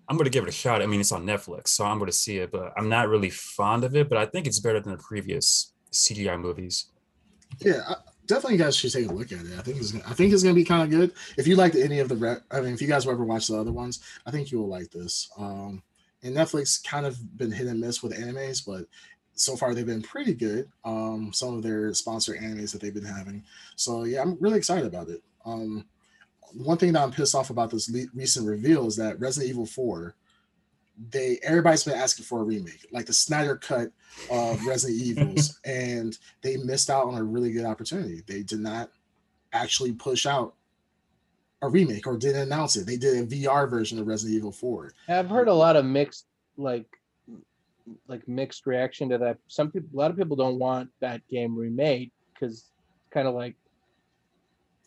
[0.07, 0.81] I'm going to give it a shot.
[0.81, 3.29] I mean, it's on Netflix, so I'm going to see it, but I'm not really
[3.29, 4.07] fond of it.
[4.07, 6.85] But I think it's better than the previous CGI movies.
[7.59, 9.57] Yeah, I, definitely, guys should take a look at it.
[9.57, 11.11] I think it's I think it's gonna be kind of good.
[11.37, 13.59] If you liked any of the, re- I mean, if you guys ever watched the
[13.59, 15.29] other ones, I think you will like this.
[15.37, 15.83] Um,
[16.23, 18.85] and Netflix kind of been hit and miss with animes, but
[19.33, 20.69] so far they've been pretty good.
[20.85, 23.43] Um, some of their sponsor animes that they've been having.
[23.75, 25.21] So yeah, I'm really excited about it.
[25.45, 25.85] Um,
[26.53, 29.65] one thing that I'm pissed off about this le- recent reveal is that Resident Evil
[29.65, 30.15] 4
[31.09, 33.91] they everybody's been asking for a remake, like the Snyder cut
[34.29, 38.21] of Resident Evils, and they missed out on a really good opportunity.
[38.27, 38.89] They did not
[39.53, 40.53] actually push out
[41.61, 42.85] a remake or didn't announce it.
[42.85, 44.93] They did a VR version of Resident Evil 4.
[45.07, 46.25] I've heard a lot of mixed
[46.57, 46.85] like
[48.07, 49.37] like mixed reaction to that.
[49.47, 52.71] Some people a lot of people don't want that game remade because it's
[53.11, 53.55] kind of like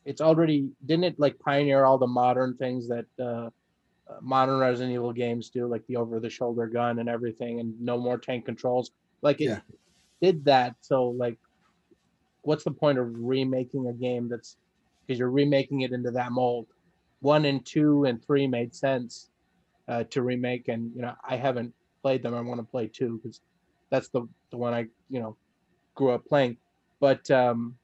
[0.05, 3.51] it's already didn't it like pioneer all the modern things that uh,
[4.21, 8.45] modern Resident Evil games do, like the over-the-shoulder gun and everything, and no more tank
[8.47, 8.91] controls.
[9.23, 9.61] Like it Yeah.
[10.21, 10.77] did that.
[10.81, 11.39] So like,
[12.43, 14.57] what's the point of remaking a game that's
[15.07, 16.69] because you're remaking it into that mold?
[17.21, 19.31] One and two and three made sense
[19.89, 22.35] uh, to remake, and you know I haven't played them.
[22.35, 23.41] I want to play two because
[23.91, 25.37] that's the the one I you know
[25.95, 26.59] grew up playing.
[27.01, 27.79] But um,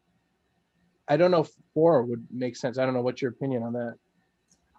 [1.08, 2.78] I don't know if four would make sense.
[2.78, 3.96] I don't know what's your opinion on that.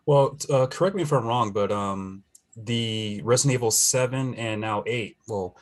[0.06, 2.24] Well, uh, correct me if I'm wrong, but um,
[2.58, 5.56] the Resident Evil 7 and now 8, well,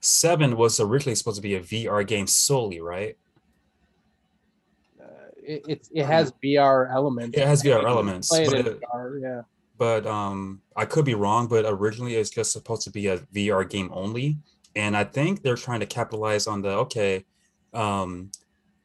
[0.00, 3.16] 7 was originally supposed to be a VR game solely, right?
[5.00, 5.04] uh,
[5.42, 7.36] it, it's it has VR elements.
[7.36, 9.42] It has VR elements, it but- VR, yeah.
[9.78, 13.68] But um, I could be wrong, but originally it's just supposed to be a VR
[13.68, 14.38] game only.
[14.74, 17.26] And I think they're trying to capitalize on the okay,
[17.74, 18.30] um,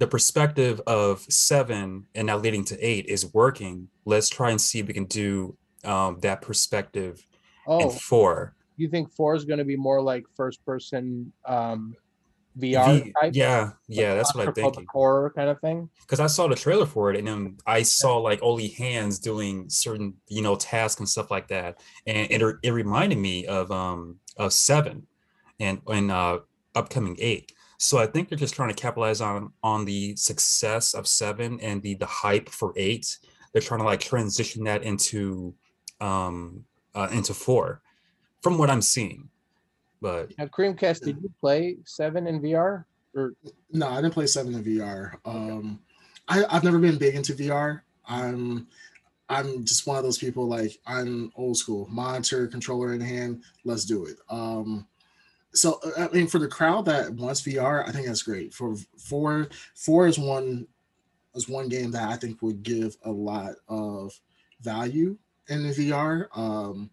[0.02, 3.88] the perspective of 7 and now leading to 8 is working.
[4.04, 7.24] Let's try and see if we can do um, that perspective
[7.68, 8.56] in Oh, 4.
[8.78, 11.96] you think four is going to be more like first person um,
[12.58, 13.36] VR V- type?
[13.36, 14.88] yeah, yeah, that's what I'm thinking.
[14.90, 15.88] Horror kind of thing.
[16.00, 19.70] Because I saw the trailer for it, and then I saw like only hands doing
[19.70, 24.18] certain, you know, tasks and stuff like that, and it it reminded me of um
[24.36, 25.06] of seven,
[25.60, 26.40] and and uh
[26.74, 27.52] upcoming eight.
[27.82, 31.82] So I think they're just trying to capitalize on on the success of seven and
[31.82, 33.18] the the hype for eight.
[33.52, 35.56] They're trying to like transition that into
[36.00, 36.64] um
[36.94, 37.82] uh, into four,
[38.44, 39.30] from what I'm seeing.
[40.00, 42.86] But Now, Dreamcast, did you play seven in VR?
[43.16, 43.34] Or
[43.72, 45.16] No, I didn't play seven in VR.
[45.26, 45.80] Um,
[46.28, 47.82] I, I've never been big into VR.
[48.06, 48.68] I'm
[49.28, 51.88] I'm just one of those people like I'm old school.
[51.90, 54.18] Monitor, controller in hand, let's do it.
[54.30, 54.86] Um,
[55.54, 58.54] so uh, I mean, for the crowd that wants VR, I think that's great.
[58.54, 60.68] For four, four is one
[61.36, 64.20] is one game that I think would give a lot of
[64.62, 66.28] value in the VR.
[66.38, 66.90] Um,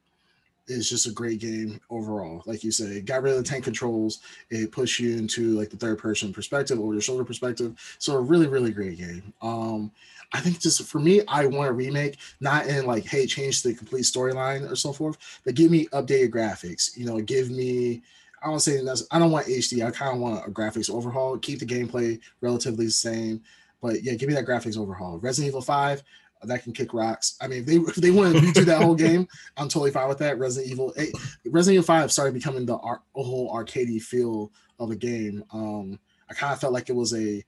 [0.68, 2.42] it's just a great game overall.
[2.46, 4.20] Like you it got rid of the tank controls.
[4.50, 7.74] It pushed you into like the third person perspective or your shoulder perspective.
[7.98, 9.32] So a really, really great game.
[9.40, 9.90] Um,
[10.32, 13.74] I think just for me, I want a remake, not in like, hey, change the
[13.74, 16.96] complete storyline or so forth, but give me updated graphics.
[16.96, 18.02] You know, give me.
[18.42, 19.06] I don't say that's.
[19.10, 19.86] I don't want HD.
[19.86, 21.38] I kind of want a graphics overhaul.
[21.38, 23.42] Keep the gameplay relatively the same,
[23.80, 25.18] but yeah, give me that graphics overhaul.
[25.18, 26.02] Resident Evil Five,
[26.42, 27.36] that can kick rocks.
[27.40, 29.26] I mean, if they if they want to redo that whole game,
[29.56, 30.38] I'm totally fine with that.
[30.38, 31.12] Resident Evil 8,
[31.46, 35.44] Resident Evil 5 started becoming the ar- a whole arcadey feel of a game.
[35.52, 35.98] Um,
[36.30, 37.44] I kind of felt like it was a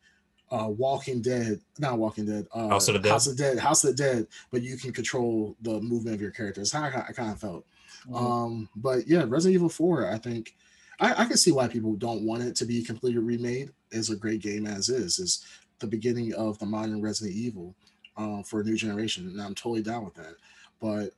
[0.50, 3.10] uh, Walking Dead, not Walking Dead, uh, House of the Dead.
[3.10, 6.32] House of Dead, House of the Dead, but you can control the movement of your
[6.32, 6.72] characters.
[6.72, 7.64] How I, I kind of felt.
[8.12, 10.56] Um, but yeah, Resident Evil 4, I think
[11.00, 13.70] I, I can see why people don't want it to be completely remade.
[13.90, 15.18] It's a great game as is.
[15.18, 15.44] Is
[15.78, 17.74] the beginning of the modern Resident Evil
[18.16, 20.34] um, for a new generation, and I'm totally down with that.
[20.80, 21.10] But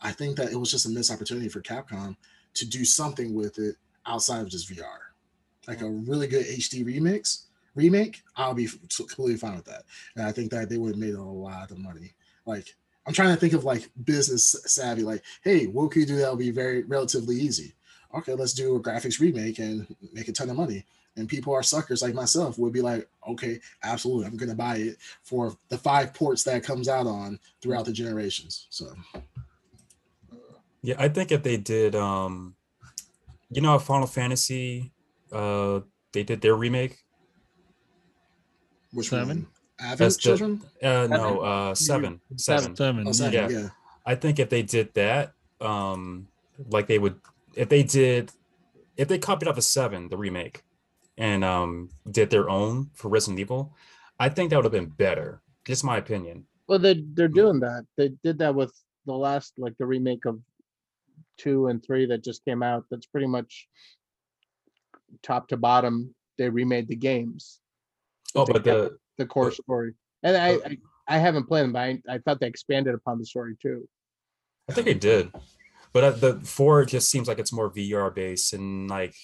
[0.00, 2.16] I think that it was just a missed opportunity for Capcom
[2.54, 3.76] to do something with it
[4.06, 4.98] outside of just VR,
[5.66, 7.44] like a really good HD remix.
[7.74, 9.84] remake, I'll be completely fine with that.
[10.16, 12.12] And I think that they would have made a lot of money.
[12.46, 12.74] Like
[13.06, 16.36] I'm trying to think of like business savvy, like, hey, what can you do that'll
[16.36, 17.74] be very relatively easy?
[18.14, 20.84] Okay, let's do a graphics remake and make a ton of money.
[21.16, 24.96] And people are suckers like myself would be like, okay, absolutely, I'm gonna buy it
[25.22, 28.66] for the five ports that comes out on throughout the generations.
[28.70, 28.94] So
[30.80, 32.54] Yeah, I think if they did, um,
[33.50, 34.92] you know, Final Fantasy,
[35.32, 35.80] uh,
[36.12, 37.02] they did their remake.
[38.92, 39.28] which Seven?
[39.28, 39.46] one?
[39.80, 40.62] Advent That's the- Children?
[40.82, 42.74] Uh, no, uh, seven, seven.
[42.74, 43.06] Seven.
[43.06, 43.48] Oh, seven, Yeah.
[43.58, 43.68] yeah.
[44.06, 46.28] I think if they did that, um,
[46.70, 47.20] like they would,
[47.58, 48.30] if they did,
[48.96, 50.62] if they copied off the seven, the remake,
[51.18, 53.74] and um, did their own for Resident Evil,
[54.18, 55.42] I think that would have been better.
[55.64, 56.46] Just my opinion.
[56.68, 57.84] Well, they they're doing that.
[57.96, 58.72] They did that with
[59.06, 60.38] the last like the remake of
[61.36, 62.84] two and three that just came out.
[62.90, 63.68] That's pretty much
[65.22, 66.14] top to bottom.
[66.36, 67.60] They remade the games,
[68.34, 69.94] Oh, but the the core But- story.
[70.22, 70.78] And I, I
[71.08, 73.88] I haven't played them, but I, I thought they expanded upon the story too.
[74.68, 75.30] I think they did,
[75.92, 79.14] but uh, the four just seems like it's more VR based and like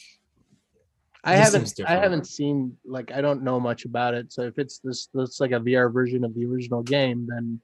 [1.22, 4.32] I haven't I haven't seen like I don't know much about it.
[4.32, 7.60] So if it's this looks like a VR version of the original game, then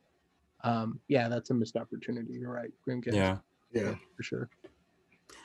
[0.65, 2.35] um yeah, that's a missed opportunity.
[2.35, 3.15] You're right, Dreamcast.
[3.15, 3.37] yeah.
[3.73, 3.95] Yeah.
[4.17, 4.51] for sure.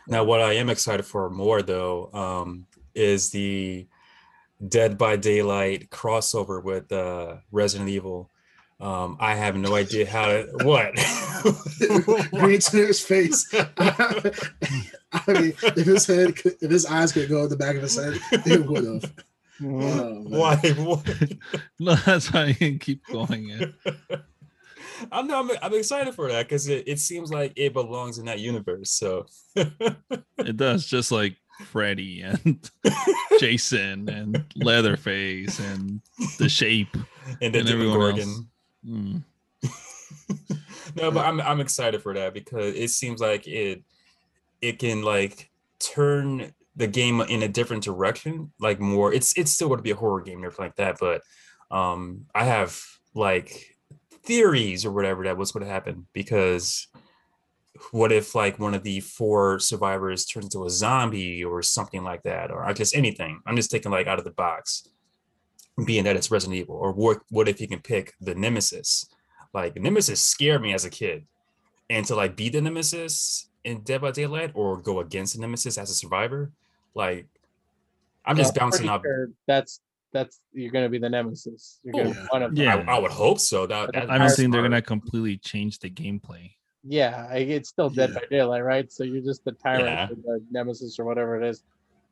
[0.07, 3.87] Now, what I am excited for more though um, is the
[4.65, 8.29] Dead by Daylight crossover with uh, Resident Evil.
[8.79, 10.93] Um, I have no idea how to what.
[12.31, 13.47] Green to his face.
[13.77, 14.31] I
[15.27, 17.97] mean, if his head, could- if his eyes could go in the back of his
[17.97, 19.13] head, it would have.
[19.63, 20.23] Oh.
[20.27, 20.59] Why?
[21.79, 23.47] No, that's how you can keep going.
[23.49, 24.17] Yeah.
[25.11, 28.39] I'm, I'm I'm excited for that because it, it seems like it belongs in that
[28.39, 28.91] universe.
[28.91, 32.69] So It does, just like Freddy and
[33.39, 36.01] Jason and Leatherface and
[36.39, 36.93] the Shape.
[37.41, 38.39] and then And Demon everyone else.
[38.87, 39.23] Mm.
[40.95, 43.83] no, but I'm I'm excited for that because it seems like it
[44.61, 49.13] it can like turn the game in a different direction, like more.
[49.13, 51.21] It's it's still going to be a horror game and everything like that, but
[51.71, 52.79] um, I have
[53.13, 53.75] like
[54.23, 56.87] theories or whatever that what's going to happen because
[57.91, 62.23] what if like one of the four survivors turns into a zombie or something like
[62.23, 63.41] that, or just anything?
[63.45, 64.87] I'm just thinking like out of the box,
[65.83, 69.07] being that it's Resident Evil, or what what if you can pick the Nemesis?
[69.53, 71.25] Like Nemesis scared me as a kid,
[71.89, 75.77] and to like beat the Nemesis in Dead by Daylight or go against the Nemesis
[75.77, 76.51] as a survivor,
[76.93, 77.27] like
[78.25, 79.01] I'm just Yeah, I'm bouncing pretty up.
[79.03, 79.81] sure That's
[80.13, 81.79] that's you're gonna be the nemesis.
[81.83, 82.27] You're gonna Oh, be yeah.
[82.29, 82.89] one of them.
[82.89, 83.67] I, I would hope so.
[83.67, 86.51] That, that I don't that's think they're gonna completely change the gameplay.
[86.87, 88.19] Yeah, it's still Dead Yeah.
[88.19, 88.91] by Daylight, right?
[88.91, 90.07] So you're just the tyrant, Yeah.
[90.07, 91.63] the nemesis, or whatever it is,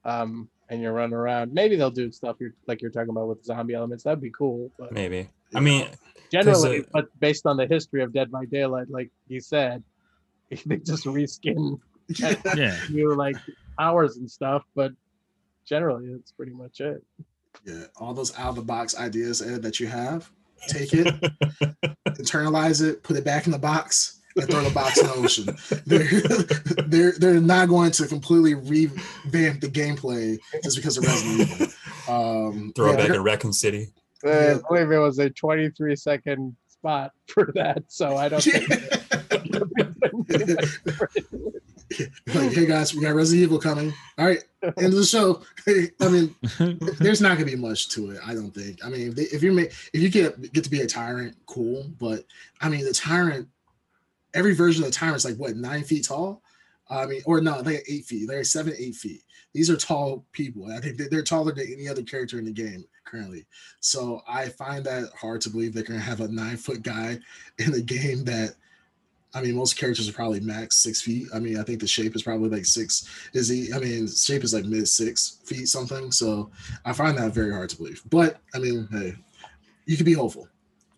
[0.04, 1.54] um, and you're running around.
[1.54, 4.04] Maybe they'll do stuff you're like you're talking about with zombie elements.
[4.04, 4.72] That'd be cool.
[4.78, 5.30] But maybe.
[5.54, 5.88] I mean,
[6.32, 9.84] generally, uh, but based on the history of Dead by Daylight, like you said,
[10.66, 11.80] they just reskin
[12.58, 12.76] Yeah.
[12.90, 13.36] you like
[13.78, 14.64] powers and stuff.
[14.76, 14.94] But
[15.64, 17.04] generally, that's pretty much it.
[17.66, 20.32] Yeah, all those out of the box ideas Ed, that you have,
[20.68, 21.06] take it,
[22.08, 25.56] internalize it, put it back in the box, and throw the box in the ocean.
[25.86, 31.68] They're, they're they're not going to completely revamp the gameplay just because of Resident Evil.
[32.08, 33.90] Um, throw yeah, it back they're- in Raccoon City.
[34.26, 34.58] Uh, Yeah.
[34.58, 38.70] I believe it was a 23 second spot for that, so I don't think.
[42.34, 43.94] like, hey guys, we got Resident Evil coming.
[44.18, 45.42] All right, end of the show.
[45.68, 46.36] I mean,
[47.00, 48.20] there's not gonna be much to it.
[48.26, 48.84] I don't think.
[48.84, 51.36] I mean, if, they, if you make if you get get to be a tyrant,
[51.46, 51.86] cool.
[52.00, 52.26] But
[52.62, 53.48] I mean, the tyrant,
[54.34, 56.42] every version of the tyrant is like what nine feet tall.
[56.90, 58.28] I mean, or no, they're eight feet.
[58.28, 59.22] They're seven, eight feet.
[59.54, 60.72] These are tall people.
[60.72, 63.46] I think they- they're taller than any other character in the game currently.
[63.80, 67.20] So I find that hard to believe they're gonna have a nine foot guy
[67.60, 68.56] in a game that.
[69.36, 71.28] I mean, most characters are probably max six feet.
[71.34, 73.10] I mean, I think the shape is probably like six.
[73.34, 73.74] Is he?
[73.74, 76.12] I mean, shape is like mid six feet something.
[76.12, 76.52] So
[76.86, 78.04] I find that very hard to believe.
[78.12, 79.16] But I mean, hey,
[79.88, 80.48] you can be hopeful.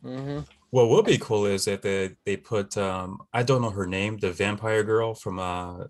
[0.03, 0.45] Mhm.
[0.71, 4.17] What would be cool is if they they put um I don't know her name,
[4.17, 5.85] the vampire girl from uh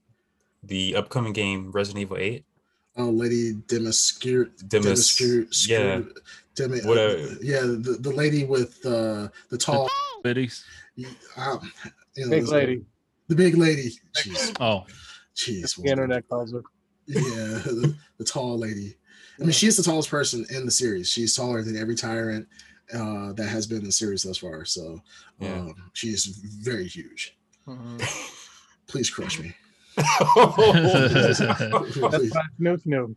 [0.64, 2.44] the upcoming game Resident Evil 8.
[2.98, 6.02] Oh, Lady Demascure, Demis, Demascure, yeah.
[6.56, 9.90] Demi, What uh, yeah, the, the lady with uh, the tall,
[10.24, 10.64] Ladies.
[11.36, 11.60] um,
[12.16, 12.86] you know, Big this- lady,
[13.28, 13.92] the big lady.
[14.16, 14.86] Jeez, Oh,
[15.36, 16.64] jeez, the internet calls her.
[17.06, 17.22] Yeah,
[17.66, 18.96] the, the tall lady.
[19.40, 21.10] I mean, she's the tallest person in the series.
[21.10, 22.48] She's taller than every tyrant
[22.94, 24.66] uh, that has been in the series thus far.
[24.66, 25.02] So
[25.40, 25.54] Yeah.
[25.54, 27.36] um, she is very huge.
[27.68, 28.02] Mhm.
[28.88, 29.56] Please crush me.
[29.98, 31.48] That's no.
[31.48, 33.16] not Noof Noof.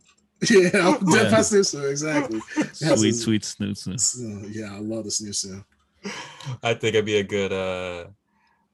[0.49, 1.31] Yeah, Dead Yeah.
[1.31, 2.39] by Snoo exactly.
[2.73, 3.97] Sweet, it's- sweet snoot snoot.
[3.99, 4.49] Snoo.
[4.53, 5.63] Yeah, I love the Snoo Snoo.
[6.63, 8.05] I think it'd be a good uh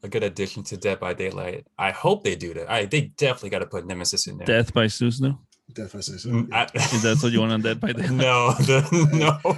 [0.03, 1.65] a good addition to Dead by Daylight.
[1.79, 2.69] I hope they do that.
[2.69, 4.45] I they definitely got to put Nemesis in there.
[4.45, 5.35] Death by snoot snoot.
[5.73, 6.53] Dead by Snoo Mm, Snoo.
[6.53, 8.11] I- Is that what you want on Dead by Daylight?
[8.11, 9.57] no, the, no.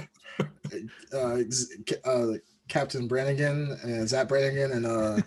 [1.12, 1.42] Uh,
[2.04, 2.32] uh,
[2.68, 5.20] Captain Brannigan and Zapp Brannigan and uh,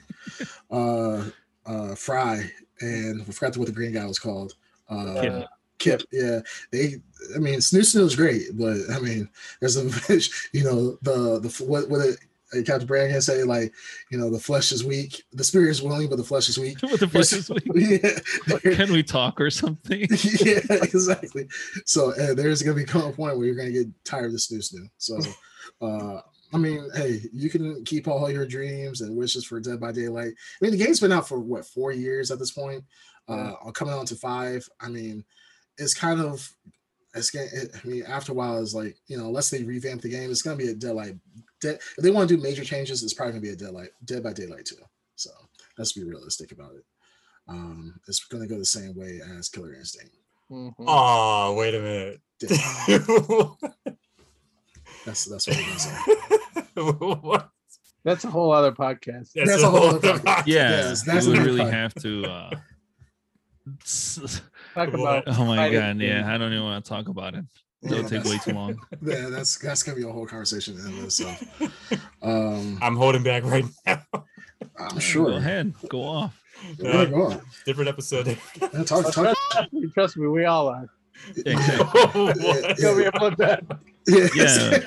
[0.72, 1.24] uh,
[1.66, 4.54] uh, Fry and I forgot what the green guy was called.
[4.90, 5.48] Uh, Kif.
[5.80, 6.06] Kif.
[6.12, 6.40] Yeah,
[6.72, 6.96] they.
[7.36, 9.30] I mean, Snoo Snoo is great, but I mean,
[9.60, 9.84] there's a
[10.54, 12.20] you know the the what what it,
[12.66, 13.74] Captain Brannigan say like
[14.12, 16.78] you know the flesh is weak, the spirit is willing, but the flesh is weak.
[16.82, 20.02] what the fuck is like, yeah, Can we talk or something?
[20.42, 21.48] yeah, exactly.
[21.86, 24.60] So uh, there's gonna become a point where you're gonna get tired of the snoo
[24.60, 24.90] snoo.
[24.98, 25.20] So,
[25.82, 26.22] uh,
[26.54, 30.34] I mean, hey, you can keep all your dreams and wishes for Dead by Daylight.
[30.34, 32.84] I mean, the game's been out for what four years at this point.
[33.30, 34.68] Uh, coming on to five.
[34.82, 35.24] I mean,
[35.78, 36.50] it's kind of.
[37.14, 40.10] It's gonna, I mean, after a while, it's like you know, unless they revamp the
[40.10, 41.16] game, it's gonna be a Deadlight.
[41.62, 44.24] Dead, if they want to do major changes, it's probably gonna be a Deadlight, Dead
[44.24, 44.76] by Daylight too.
[45.16, 45.30] So
[45.78, 46.84] let's be realistic about it.
[47.48, 50.16] Um, it's gonna go the same way as Killer Instinct.
[50.52, 50.74] Mhm.
[50.80, 52.22] Oh, wait a minute.
[55.06, 55.98] That's that's what I'm gonna say.
[58.04, 59.30] That's a whole other podcast.
[59.36, 60.44] That's a whole other podcast.
[60.48, 61.74] Yeah, Yes, that's we would really point.
[61.74, 62.26] have to.
[62.26, 62.50] uh
[64.74, 66.32] Talk about Oh my fighting god, yeah.
[66.34, 67.46] I don't even want to talk about it.
[67.84, 68.78] It'll Yeah, take way too long.
[69.02, 71.18] Yeah, that's that's gonna be a whole conversation in this.
[71.22, 71.68] So,
[72.22, 74.02] um, I'm holding back right now.
[74.80, 75.32] I'm Go sure.
[75.38, 76.42] ahead, go off.
[76.78, 77.42] Yeah, go on.
[77.66, 78.28] Different episode.
[78.62, 79.38] Yeah, talk, Oh, talk.
[79.94, 80.88] trust, me, we all are.
[81.36, 82.22] Yeah, exactly.
[82.22, 82.80] What?
[82.80, 83.62] You'll be able to
[84.08, 84.28] Yeah.
[84.36, 84.80] Yeah.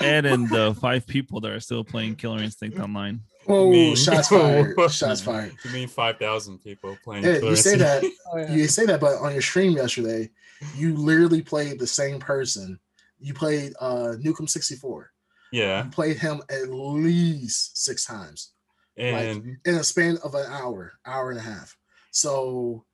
[0.00, 3.20] Ed and the five people that are still playing Killer Instinct online.
[3.48, 4.76] Oh, mean- shots fired!
[4.90, 5.54] Shots fired.
[5.64, 8.02] You mean 5,000 people playing Yeah, Killer you say Instinct?
[8.02, 8.12] that.
[8.32, 8.52] Oh, yeah.
[8.54, 10.30] You say that, but on your stream yesterday,
[10.74, 12.78] you literally played the same person.
[13.18, 15.10] You played uh Nukem 64.
[15.52, 15.84] Yeah.
[15.84, 18.52] You played him at least six times.
[18.96, 21.76] And in a span of an hour, hour and a half.
[22.10, 22.84] So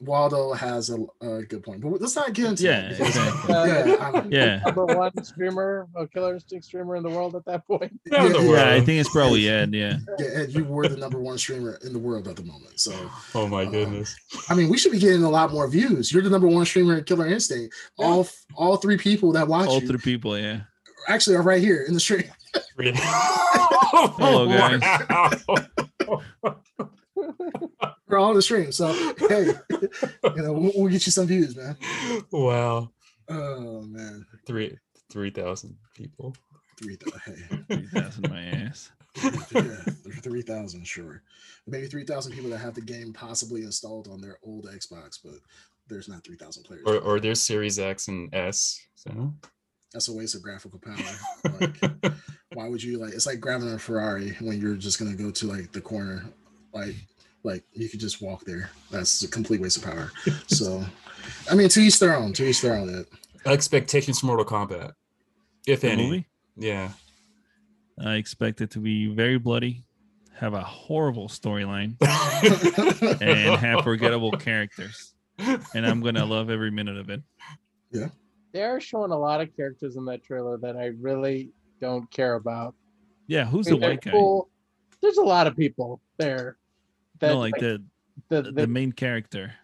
[0.00, 2.90] Waldo has a, a good point, but let's not get into Yeah, that.
[2.98, 3.54] because- exactly.
[3.54, 4.60] Uh, yeah, Yeah.
[4.66, 7.98] number one streamer, a killer instinct streamer in the world at that point.
[8.06, 8.50] That yeah, yeah.
[8.50, 9.72] Yeah, I think it's probably Ed.
[9.74, 9.96] Yeah.
[10.18, 12.78] yeah, Ed, you were the number one streamer in the world at the moment.
[12.78, 12.92] So
[13.34, 14.14] oh my Uh, goodness.
[14.50, 16.12] I mean, we should be getting a lot more views.
[16.12, 17.74] You're the number one streamer in Killer Instinct.
[17.98, 20.38] All all three people that watch All you three people.
[20.38, 20.60] Yeah.
[21.08, 22.24] actually are right here in the stream.
[24.18, 24.82] Hello, guys.
[28.08, 28.72] We're all in the stream.
[28.72, 28.86] So
[29.28, 31.76] hey, you know, we'll, we'll get you some views, man.
[32.30, 32.90] wow.
[33.28, 34.76] Oh man, Three
[35.10, 36.34] 3,000 people.
[36.78, 36.96] three.
[36.96, 37.36] thou- Hey,
[37.68, 38.90] Three thousand my ass.
[39.52, 39.76] yeah,
[40.22, 41.22] three thousand, sure.
[41.66, 45.34] Maybe three thousand people that have the game possibly installed on their old Xbox, but
[45.88, 46.82] there's not three thousand players.
[46.86, 48.80] Or, or there's Series X and S.
[48.94, 49.32] So.
[49.92, 50.96] That's a waste of graphical power.
[51.60, 52.12] Like,
[52.52, 53.14] why would you like?
[53.14, 56.24] It's like grabbing a Ferrari when you're just gonna go to like the corner,
[56.74, 56.94] like
[57.46, 58.68] like you could just walk there.
[58.90, 60.12] That's a complete waste of power.
[60.48, 60.84] So,
[61.50, 62.32] I mean, to each their own.
[62.34, 62.88] To each their own.
[62.94, 63.08] It.
[63.46, 64.92] Expectations for Mortal Kombat,
[65.66, 66.04] if The any.
[66.04, 66.26] movie.
[66.56, 66.90] Yeah.
[68.04, 69.84] I expect it to be very bloody,
[70.34, 71.96] have a horrible storyline,
[73.22, 75.14] and have forgettable characters.
[75.38, 77.22] And I'm gonna love every minute of it.
[77.92, 78.08] Yeah.
[78.52, 82.34] They are showing a lot of characters in that trailer that I really don't care
[82.34, 82.74] about.
[83.28, 84.10] Yeah, who's I the mean, they're white guy?
[84.10, 84.50] cool.
[85.02, 86.56] There's a lot of people there.
[87.20, 87.82] That No, like the
[88.28, 89.54] the, the, the- main character.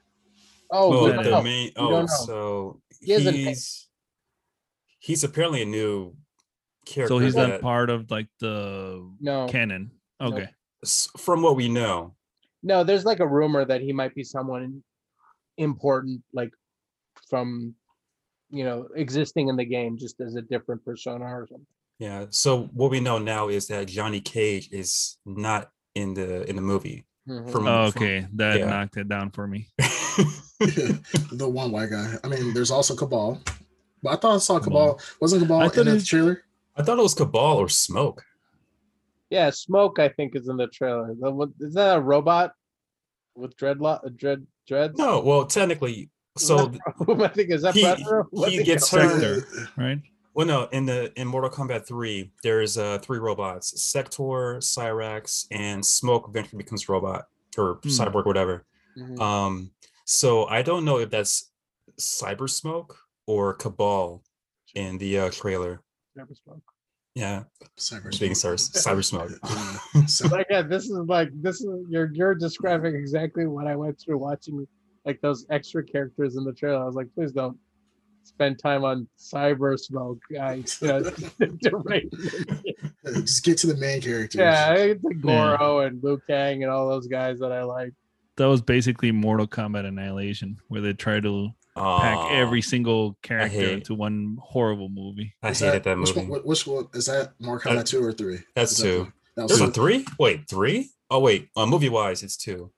[0.71, 1.43] oh, Oh, we that don't the know.
[1.43, 1.73] main.
[1.77, 3.89] Oh, so He hasn't- he's
[5.01, 6.17] he's apparently a new
[6.87, 7.15] character.
[7.15, 9.91] So he's that, not part of like the no, canon.
[10.21, 10.49] Okay.
[10.85, 12.15] s- from what we know.
[12.63, 12.85] no.
[12.85, 14.83] There's like a rumor that he might be someone
[15.59, 16.53] important, like
[17.29, 17.75] from
[18.51, 21.67] you know existing in the game, just as a different persona or something.
[21.99, 22.27] Yeah.
[22.31, 26.63] So what we know now is that Johnny Cage is not in the in the
[26.63, 27.05] movie.
[27.29, 27.51] Mhm.
[27.53, 28.67] From, Oh, from- okay, that yeah.
[28.67, 29.69] knocked it down for me.
[29.79, 32.15] the one white guy.
[32.25, 33.41] I mean, there's also Kabal,
[34.03, 34.95] but I thought I saw Kabal.
[34.97, 35.01] Kabal.
[35.21, 36.43] Wasn't Kabal I in thought the it- trailer?
[36.77, 38.25] I thought it was Kabal or Smoke.
[39.31, 39.99] Yeah, smoke.
[39.99, 41.11] I think is in the trailer.
[41.61, 42.53] Is that a robot
[43.35, 44.05] with dreadlock?
[44.05, 44.99] uh, Dread dreads?
[44.99, 46.81] No, well, technically, so that-
[47.25, 49.03] I think is that he- he gets called?
[49.23, 49.45] hurt.
[49.59, 49.99] Uh, Right?
[50.35, 55.85] Well, no, in the in Mortal Kombat Three, there's uh three robots: Sektor, Cyrax, and
[55.85, 56.27] Smoke.
[56.29, 57.27] Eventually becomes robot
[57.59, 57.89] or Hmm.
[57.89, 58.65] cyborg, whatever.
[58.97, 59.21] Mhm.
[59.21, 59.71] Um,
[60.07, 61.51] so I don't know if that's
[62.01, 64.23] Cyber Smoke or Kabal
[64.75, 65.83] in the uh, trailer.
[66.17, 66.63] Never smoke.
[67.15, 67.45] Yeah,
[67.79, 68.55] Cyber speaking Smoke.
[68.57, 69.33] Cyber Cyber Smoke.
[70.09, 74.01] So- Like yeah, this is like this is you're you're describing exactly what I went
[74.01, 74.67] through watching
[75.05, 76.81] like those extra characters in the trailer.
[76.83, 77.59] I was like, please don't,
[78.25, 80.19] spend time on cyber smoke.
[80.41, 81.03] I, you know,
[81.63, 82.77] to rate it.
[83.15, 84.39] Just get to the main characters.
[84.39, 87.93] yeah, I the Goro and Liu Kang and all those guys that I like.
[88.37, 93.95] That was basically Mortal Kombat Annihilation, where they try to pack every single character into
[93.95, 95.35] one horrible movie.
[95.43, 96.29] I Is hated that which movie.
[96.29, 97.33] One, which one is that?
[97.41, 98.39] Mortal Kombat That- two or three?
[98.55, 98.99] That's Is that two.
[99.05, 100.07] the- That was There's a three?
[100.19, 100.91] Wait, three?
[101.11, 102.71] Oh wait, uh, movie wise, it's two.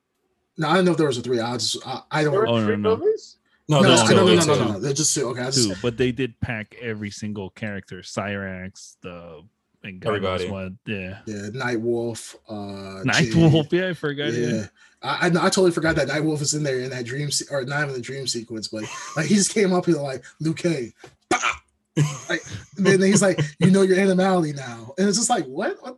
[0.57, 1.39] No, I do not know if there was a three.
[1.39, 2.31] I just I, I don't.
[2.33, 2.97] There were Oh, no, three no.
[2.97, 3.37] movies.
[3.67, 4.79] No, no, no, no, no, no, no, no.
[4.79, 5.27] They're just two.
[5.29, 7.99] Okay, I just, Two, but they did pack every single character.
[7.99, 9.43] Cyrax, the
[9.85, 10.49] and God Everybody.
[10.49, 11.19] What, yeah.
[11.25, 12.35] yeah, Night Wolf.
[12.49, 13.35] Uh, Night Jade.
[13.35, 14.33] Wolf, yeah, I forgot.
[14.33, 14.65] Yeah, Yeah.
[15.01, 17.45] I, I I totally forgot that Night Wolf is in there in that dream se-
[17.51, 18.83] or not even the dream sequence, but
[19.15, 20.91] like he just came up here like Liu Kang.
[21.29, 21.39] Bah!
[22.29, 22.43] Like
[22.77, 25.77] and then he's like, you know your animality now, and it's just like, what?
[25.81, 25.95] what?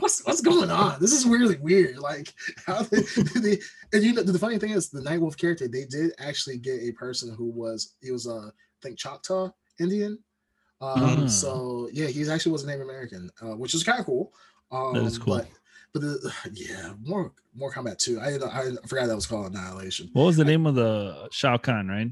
[0.00, 0.98] what's what's going on?
[1.00, 1.98] This is really weird.
[1.98, 2.32] Like
[2.66, 3.02] how they,
[3.36, 3.58] they
[3.92, 6.80] and you know the funny thing is the Night Wolf character they did actually get
[6.82, 10.18] a person who was he was uh, I think Choctaw Indian.
[10.80, 11.26] Um, Ah.
[11.26, 14.32] So yeah, he actually was a Native American, uh, which is kind of cool.
[14.72, 15.36] Um, That is cool.
[15.36, 15.48] But,
[15.92, 18.18] but the yeah, more Mortal Kombat too.
[18.18, 20.08] I I forgot that was called Annihilation.
[20.14, 22.10] What was the name of the Shao Kahn, right?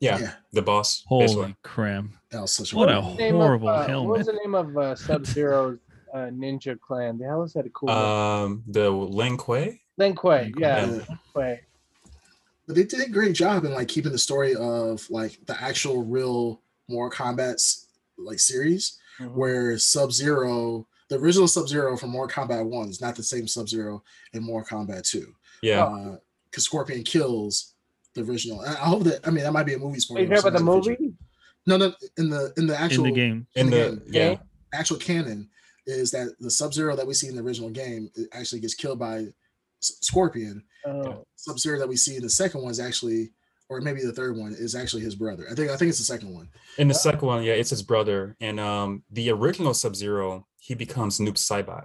[0.00, 1.04] Yeah, yeah, the boss.
[1.06, 1.56] Holy basically.
[1.62, 2.04] crap.
[2.30, 3.16] that was such What a movie.
[3.16, 5.78] Name of, horrible uh, What was the name of uh, Sub Zero's
[6.14, 7.18] uh, ninja clan?
[7.18, 7.88] The hell is that a cool?
[7.88, 7.96] name?
[7.98, 9.80] Um, the Ling Kuei.
[9.96, 10.52] Lin Kuei.
[10.56, 10.86] Yeah, Yeah.
[10.86, 11.60] Lin Kuei.
[12.66, 16.04] but they did a great job in like keeping the story of like the actual
[16.04, 17.86] real Mortal Kombat's
[18.16, 19.32] like series Mhm.
[19.32, 23.48] where Sub Zero, the original Sub Zero from Mortal Kombat One, is not the same
[23.48, 25.34] Sub Zero in Mortal Kombat Two.
[25.62, 26.16] Yeah.
[26.50, 27.74] because Scorpion kills
[28.18, 28.60] the original.
[28.60, 30.20] And I hope that I mean that might be a movie Are spoiler.
[30.22, 31.02] you talking about the in future.
[31.02, 31.14] movie?
[31.66, 33.46] No, no, in the in the In actual the game.
[33.54, 34.02] in the the game.
[34.08, 34.36] yeah.
[34.78, 35.48] Actual canon
[35.86, 38.98] is that the Sub Zero that we see in the original game actually gets killed
[38.98, 39.26] by
[39.80, 40.62] Scorpion.
[40.86, 43.30] Oh, Sub Zero that we see in the second one is actually,
[43.68, 45.46] or maybe the third one is actually his brother.
[45.50, 46.48] I think I think it's the second one.
[46.78, 48.36] In the second one, yeah, it's his brother.
[48.40, 51.84] And um, the original Sub Zero, he becomes Noob Saibot.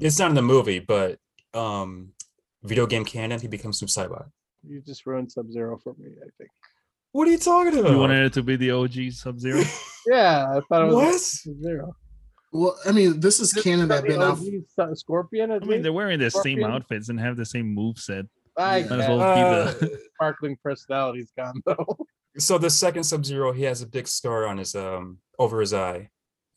[0.00, 1.18] It's not in the movie, but
[1.54, 2.12] um,
[2.62, 4.26] video game canon, he becomes Noob Saibot.
[4.66, 6.10] You just ruined Sub Zero for me.
[6.20, 6.50] I think.
[7.12, 7.90] What are you talking about?
[7.92, 9.62] You wanted it to be the OG Sub Zero?
[10.06, 11.20] Yeah, I thought it was what?
[11.20, 11.92] Sub Zero.
[12.52, 14.38] Well, I mean, this is canon that been out.
[14.96, 15.52] Scorpion.
[15.52, 18.24] I mean, they're wearing the same outfits and have the same move set.
[18.56, 18.86] I Yeah.
[18.88, 20.00] Might as well Uh, keep the.
[20.14, 21.98] sparkling personality's gone though.
[22.38, 25.74] so the second Sub Zero, he has a big scar on his um over his
[25.74, 26.08] eye,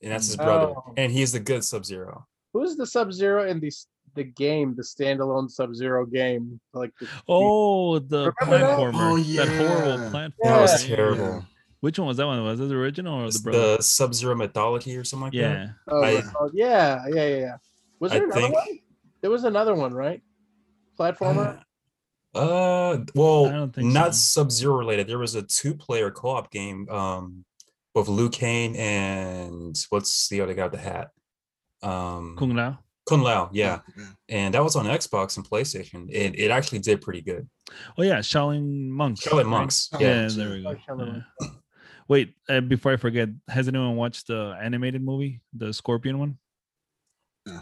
[0.01, 0.93] and that's his brother, Oh.
[0.95, 2.25] and he's the good Sub Zero.
[2.53, 6.59] Who's the Sub Zero in the s- the game, the standalone Sub Zero game?
[6.74, 8.78] Like, the, Oh, the Remember that?
[8.80, 8.93] platformer.
[8.93, 10.09] Oh, That horrible yeah.
[10.09, 10.34] platform.
[10.43, 10.95] That was Yeah.
[10.95, 11.45] terrible.
[11.82, 12.43] Which one was that one?
[12.43, 13.78] Was it the original or the brother?
[13.78, 15.39] the Sub Zero mythology or something like that.
[15.39, 15.68] yeah.
[15.88, 17.55] oh, I- oh, yeah, yeah, yeah, yeah.
[17.99, 18.80] Was I there another think- one?
[19.22, 20.22] There was another one, right?
[20.99, 21.62] Platformer.
[22.34, 24.41] Uh, well, I don't think not so.
[24.43, 25.07] Sub Zero related.
[25.07, 27.43] There was a two-player co-op game, um,
[27.93, 31.09] with Liu Kang and what's the other guy with the hat?
[31.84, 32.80] Um, Kung Lao.
[33.07, 34.05] Kung Lao, yeah, yeah.
[34.29, 36.07] and that was on Xbox and PlayStation.
[36.09, 37.49] It it actually did pretty good.
[37.97, 39.21] Oh yeah, Shaolin monks.
[39.21, 39.47] Shaolin?
[39.47, 40.27] Monks, Oh, Yeah, yeah.
[40.29, 40.75] There we go.
[40.89, 41.05] Oh,
[41.41, 41.47] Yeah.
[42.07, 46.37] Wait, uh, before I forget, has anyone watched the animated movie, the Scorpion one?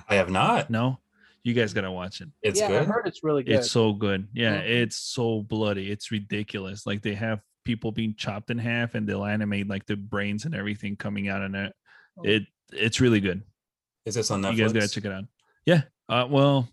[0.09, 0.69] I have not.
[0.69, 0.99] No,
[1.43, 2.29] you guys gotta watch it.
[2.41, 3.55] It's yeah, I heard it's really good.
[3.55, 4.27] It's so good.
[4.33, 5.89] Yeah, it's so bloody.
[5.89, 6.85] It's ridiculous.
[6.85, 10.53] Like they have people being chopped in half, and they'll animate like the brains and
[10.53, 11.73] everything coming out in it.
[12.17, 12.23] Oh.
[12.25, 13.43] It it's really good.
[14.10, 14.55] Is this on Netflix?
[14.57, 15.24] You guys gotta check it out.
[15.66, 15.82] Yeah.
[16.10, 16.68] Uh, well,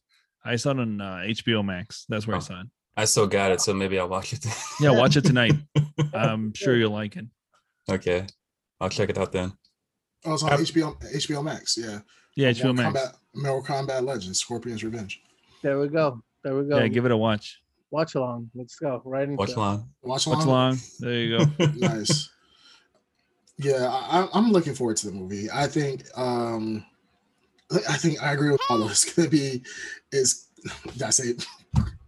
[0.44, 2.06] I saw it on uh, HBO Max.
[2.08, 2.40] That's where I Oh.
[2.42, 2.66] saw it.
[2.96, 4.46] I still got it, so maybe I'll watch it.
[4.80, 5.52] Yeah, watch it tonight.
[6.14, 7.26] I'm sure you'll like it.
[7.90, 8.26] okay,
[8.80, 9.52] I'll check it out then.
[10.24, 11.76] Oh, it's on I've- HBO HBO Max.
[11.76, 12.00] Yeah.
[12.36, 13.08] Yeah, HBO Mortal Max.
[13.08, 15.20] Kombat, Mortal Kombat Legends, Scorpion's Revenge.
[15.62, 16.22] there we go.
[16.42, 16.78] There we go.
[16.78, 17.60] Yeah, give it a watch.
[17.90, 18.50] Watch along.
[18.54, 19.02] Let's go.
[19.04, 19.90] Right into Watch along.
[20.02, 20.38] Watch along.
[20.38, 20.78] Watch along.
[21.00, 21.44] There you go.
[21.76, 22.30] nice.
[23.58, 25.48] Yeah, I, I- I'm looking forward to the movie.
[25.52, 26.84] I think, um,
[27.70, 28.88] I think I agree with Paulo.
[28.88, 29.62] It's gonna be,
[30.12, 30.46] is
[30.92, 31.34] did I say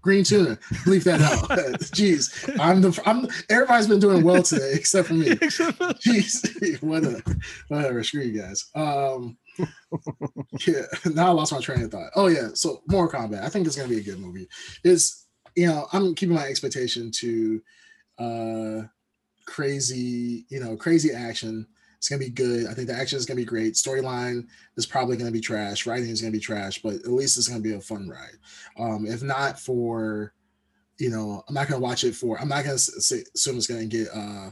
[0.00, 0.58] green tuna?
[0.86, 1.48] Leave that out.
[1.92, 3.28] Jeez, I'm the I'm.
[3.50, 5.26] Everybody's been doing well today except for me.
[5.30, 7.22] Jeez, what a,
[7.68, 8.02] whatever.
[8.02, 8.70] Screw you guys.
[8.74, 9.36] Um,
[10.66, 10.82] yeah.
[11.06, 12.10] Now I lost my train of thought.
[12.14, 12.48] Oh yeah.
[12.54, 13.42] So Mortal Kombat.
[13.42, 14.48] I think it's gonna be a good movie.
[14.84, 15.26] It's
[15.56, 17.62] you know I'm keeping my expectation to
[18.18, 18.82] uh
[19.46, 21.66] crazy you know crazy action.
[21.98, 22.66] It's gonna be good.
[22.68, 23.74] I think the action is gonna be great.
[23.74, 24.46] Storyline
[24.76, 25.84] is probably gonna be trash.
[25.84, 28.38] Writing is gonna be trash, but at least it's gonna be a fun ride.
[28.78, 30.32] Um, if not for,
[30.98, 32.40] you know, I'm not gonna watch it for.
[32.40, 34.50] I'm not gonna say, assume it's gonna get uh,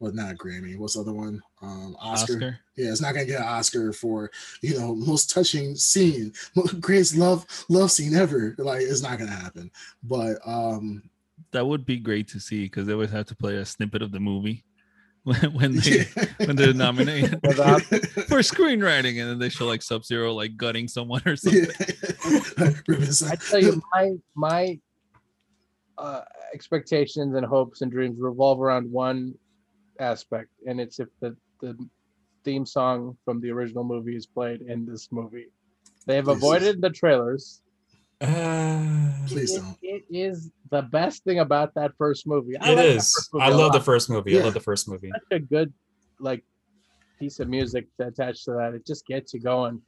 [0.00, 0.76] well, not a Grammy.
[0.76, 1.40] What's the other one?
[1.62, 2.34] Um, Oscar.
[2.34, 2.58] Oscar.
[2.76, 4.30] Yeah, it's not gonna get an Oscar for
[4.60, 6.32] you know most touching scene,
[6.80, 8.56] greatest love love scene ever.
[8.58, 9.70] Like it's not gonna happen.
[10.02, 11.08] But um,
[11.52, 14.10] that would be great to see because they would have to play a snippet of
[14.10, 14.64] the movie
[15.24, 16.04] when, when they
[16.44, 17.82] when they nominate nominated Without-
[18.28, 21.70] for screenwriting, and then they show like Sub Zero like gutting someone or something.
[22.58, 24.80] I tell you, my my
[25.98, 26.22] uh,
[26.54, 29.34] expectations and hopes and dreams revolve around one
[30.00, 31.76] aspect, and it's if the the
[32.44, 35.48] theme song from the original movie is played in this movie.
[36.06, 37.60] They have avoided the trailers.
[38.20, 39.78] Uh, Please It- don't.
[39.82, 42.54] it is the best thing about that first movie.
[42.54, 42.66] It is.
[42.66, 43.28] I it like that is.
[43.32, 44.38] movie I a love the first movie.
[44.40, 45.10] I love the first movie.
[45.12, 45.72] such a good
[46.18, 46.44] like
[47.18, 48.74] piece of music attached to that.
[48.74, 49.80] It just gets you going.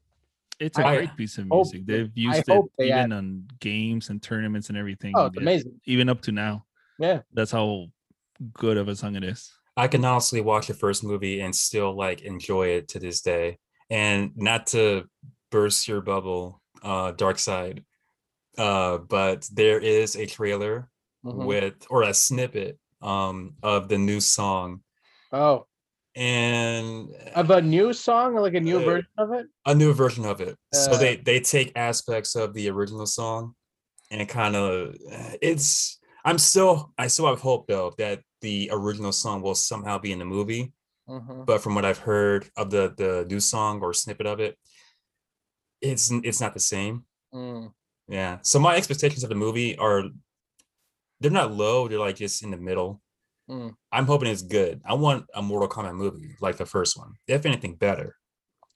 [0.61, 1.87] It's a I great piece of music.
[1.87, 5.13] They've used it hope they even add- on games and tournaments and everything.
[5.17, 5.81] Oh, it's yeah, amazing.
[5.87, 6.67] Even up to now.
[6.99, 7.23] Yeah.
[7.33, 7.87] That's how
[8.53, 9.51] good of a song it is.
[9.77, 13.59] I can honestly watch the first movie and still like enjoy it to this day.
[13.89, 15.05] And not to
[15.51, 17.85] burst your bubble, uh, DarkSyd,
[18.61, 20.91] uh, but there is a trailer
[21.25, 21.47] Mhm.
[21.49, 24.83] with or a snippet um of the new song
[25.33, 25.67] Oh,
[26.17, 29.47] and of a new song, or like a new Uh, version of it.
[29.67, 30.57] a new version of it.
[30.75, 33.55] so Uh, they they take aspects of the original song
[34.11, 34.95] and kind of
[35.41, 40.13] it's I'm still I still have hope though that the original song will somehow be
[40.13, 40.73] in the movie.
[41.09, 41.45] Mhm.
[41.47, 44.59] But from what I've heard of the the new song or snippet of it,
[45.81, 47.05] it's it's not the same.
[47.33, 47.73] Mm.
[48.11, 48.39] Yeah.
[48.43, 50.03] So my expectations of the movie are
[51.21, 53.01] they're not low, they're like just in the middle.
[53.49, 53.75] Mm.
[53.93, 54.81] I'm hoping it's good.
[54.85, 57.15] I want a Mortal Kombat movie like the first one.
[57.29, 58.17] If anything better.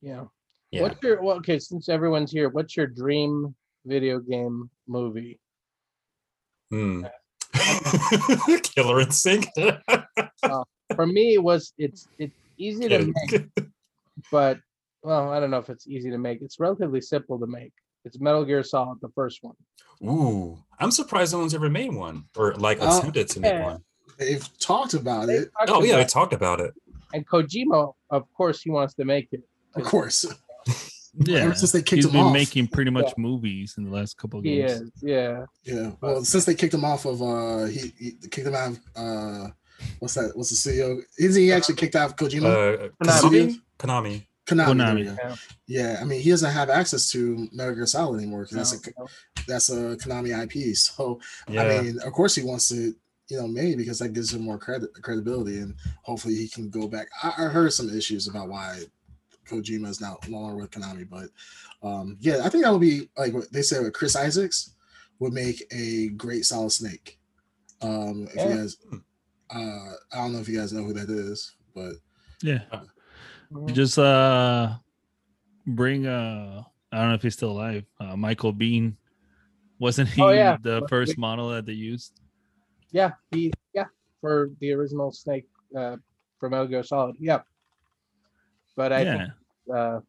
[0.00, 0.24] Yeah.
[0.70, 0.82] Yeah.
[0.82, 1.36] What's your well?
[1.36, 3.54] Okay, since everyone's here, what's your dream
[3.84, 5.38] video game movie?
[6.70, 7.04] Hmm.
[8.62, 9.48] Killer Instinct.
[10.96, 13.46] For me, it was it's it's easy to make,
[14.30, 14.58] but
[15.02, 16.42] well, I don't know if it's easy to make.
[16.42, 17.72] It's relatively simple to make.
[18.04, 19.54] It's Metal Gear Solid, the first one.
[20.04, 23.82] Ooh, I'm surprised no one's ever made one or like Oh, attempted to make one.
[24.18, 26.74] They've talked about They it, talked Oh yeah, they talked about it.
[27.14, 29.42] and Kojima, of course, he wants to make it.
[29.76, 30.26] of course.
[31.16, 31.42] Yeah.
[31.44, 32.32] Ever since they kicked He's him been off.
[32.32, 34.72] making pretty much movies in the last couple of He games.
[34.72, 35.44] is, yeah.
[35.62, 35.92] Yeah.
[36.00, 39.48] Well, since they kicked him off of uh he, he kicked him out of uh
[40.00, 40.32] what's that?
[40.36, 40.98] What's the CEO?
[41.16, 42.88] Isn't he actually kicked out of Kojima?
[42.88, 43.54] Uh, Konami?
[43.78, 44.26] Konami.
[44.46, 44.66] Konami.
[44.66, 44.76] Konami.
[44.76, 44.96] there Konami.
[44.96, 45.16] we go.
[45.22, 45.36] Yeah.
[45.66, 48.90] Yeah, I mean he doesn't have access to Metal Gear Solid anymore because that's a
[48.98, 49.08] No, no.
[49.48, 50.76] that's a Konami IP.
[50.76, 51.62] So Yeah.
[51.62, 52.94] I mean, of course he wants to,
[53.28, 56.86] you know, maybe because that gives him more credit credibility and hopefully he can go
[56.88, 57.08] back.
[57.22, 58.82] I, I heard some issues about why
[59.48, 61.28] Kojima is now no longer with Konami, but
[61.86, 64.74] um yeah, I think that would be like what they said with Chris Isaacs
[65.20, 67.18] would make a great solid snake.
[67.80, 68.48] Um if Yeah.
[68.50, 68.76] you guys
[69.50, 71.94] uh I don't know if you guys know who that is, but
[72.42, 72.60] Yeah.
[73.54, 73.72] Mhm.
[73.72, 74.74] Just uh
[75.66, 76.62] bring uh
[76.92, 77.84] I don't know if he's still alive.
[77.98, 78.94] Uh, Michael Biehn.
[79.78, 80.56] Wasn't he Oh, yeah.
[80.62, 82.20] the first model that they used?
[82.92, 83.86] Yeah, he yeah
[84.20, 85.96] for the original Snake uh,
[86.38, 87.16] for Metal Gear Solid.
[87.18, 87.42] Yeah,
[88.76, 89.18] but I yeah.
[89.18, 89.32] think
[89.74, 90.00] uh,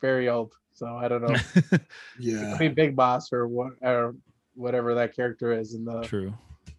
[0.00, 1.34] very old, so I don't know.
[2.18, 2.56] yeah.
[2.56, 4.14] Could be Big Boss or what or
[4.54, 6.02] whatever that character is in the.
[6.02, 6.32] True.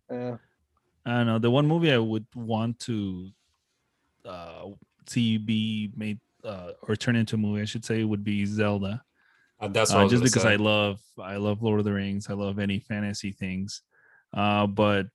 [0.10, 0.38] Uh,
[1.06, 1.40] I don't know.
[1.40, 3.30] The one movie I would want to
[4.26, 4.68] uh
[5.10, 9.04] see be made uh or turn into a movie, I should say, would be Zelda.
[9.60, 10.54] Uh, that's what Uh, just gonna because say.
[10.54, 12.30] I love I love Lord of the Rings.
[12.30, 13.82] I love any fantasy things.
[14.34, 15.08] Uh but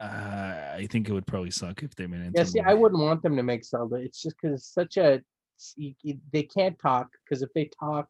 [0.00, 2.26] uh, I think it would probably suck if they made it.
[2.26, 3.96] into yeah, a see, I wouldn't want them to make Zelda.
[3.96, 5.22] It's just because it's such a
[5.76, 8.08] you- you- they can't talk because if they talk,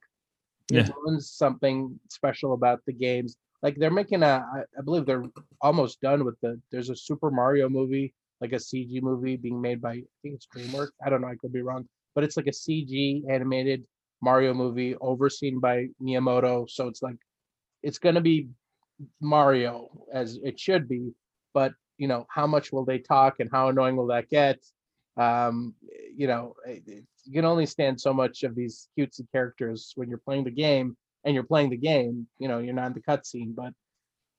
[0.73, 0.89] it Yeah.
[0.97, 3.37] ruins something special about the games.
[3.63, 5.25] Like they're making a, I I believe they're
[5.61, 6.61] almost done with the.
[6.71, 8.15] There's a Super Mario movie,
[8.45, 10.93] like a CG movie being made by I think it's DreamWorks.
[11.05, 13.85] I don't know, I could be wrong, but it's like a CG animated
[14.23, 16.69] Mario movie overseen by Miyamoto.
[16.69, 17.17] So it's like
[17.83, 18.49] it's gonna be
[19.21, 21.13] Mario as it should be,
[21.55, 24.59] but you know how much will they talk and how annoying will that get?
[25.17, 25.75] Um,
[26.15, 30.45] you know, you can only stand so much of these cutesy characters when you're playing
[30.45, 32.27] the game, and you're playing the game.
[32.39, 33.73] You know, you're not in the cutscene, but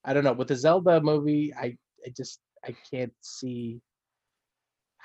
[0.03, 0.33] I don't know.
[0.33, 3.79] With the Zelda movie, I I just I can't see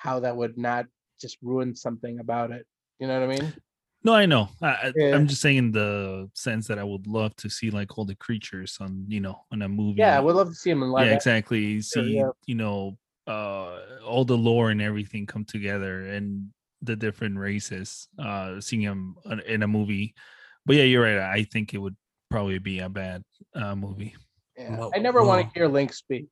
[0.00, 0.86] how that would not
[1.20, 2.66] just ruin something about it.
[2.98, 3.54] You know what I mean?
[4.02, 4.48] No, I know.
[4.62, 5.14] I, I, Yeah.
[5.14, 8.14] I'm just saying in the sense that I would love to see like all the
[8.14, 9.98] creatures on, you know, on a movie.
[9.98, 11.06] Yeah, I would love to see them in live.
[11.06, 11.82] yeah, exactly.
[11.82, 12.30] See, yeah.
[12.46, 12.96] you know,
[13.26, 16.48] uh, all the lore and everything come together and
[16.80, 18.08] the different races.
[18.18, 19.16] Uh, seeing them
[19.46, 20.14] in a movie.
[20.64, 21.18] But yeah, you're right.
[21.18, 21.96] I think it would
[22.30, 23.22] probably be a bad
[23.54, 24.14] uh, movie.
[24.56, 24.78] Yeah.
[24.78, 26.26] Well- I never want to hear Link speak.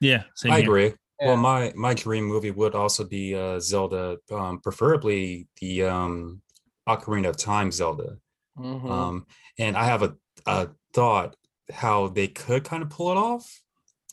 [0.00, 0.64] Yeah, same I here.
[0.64, 0.92] agree.
[1.20, 1.28] Yeah.
[1.28, 6.42] Well, my my dream movie would also be uh, Zelda, um, preferably the um,
[6.88, 8.18] Ocarina of Time Zelda.
[8.58, 8.90] Mhm.
[8.90, 9.26] Um,
[9.58, 10.14] and I have a,
[10.46, 11.36] a thought
[11.72, 13.60] how they could kind of pull it off.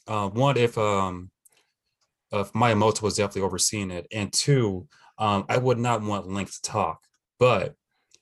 [0.08, 1.30] uh, one if um
[2.32, 4.88] if Miyamoto was definitely overseeing it, and two,
[5.18, 7.02] um, I would not want Link to talk.
[7.40, 7.76] But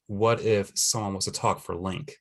[0.07, 2.15] what if someone was to talk for Link?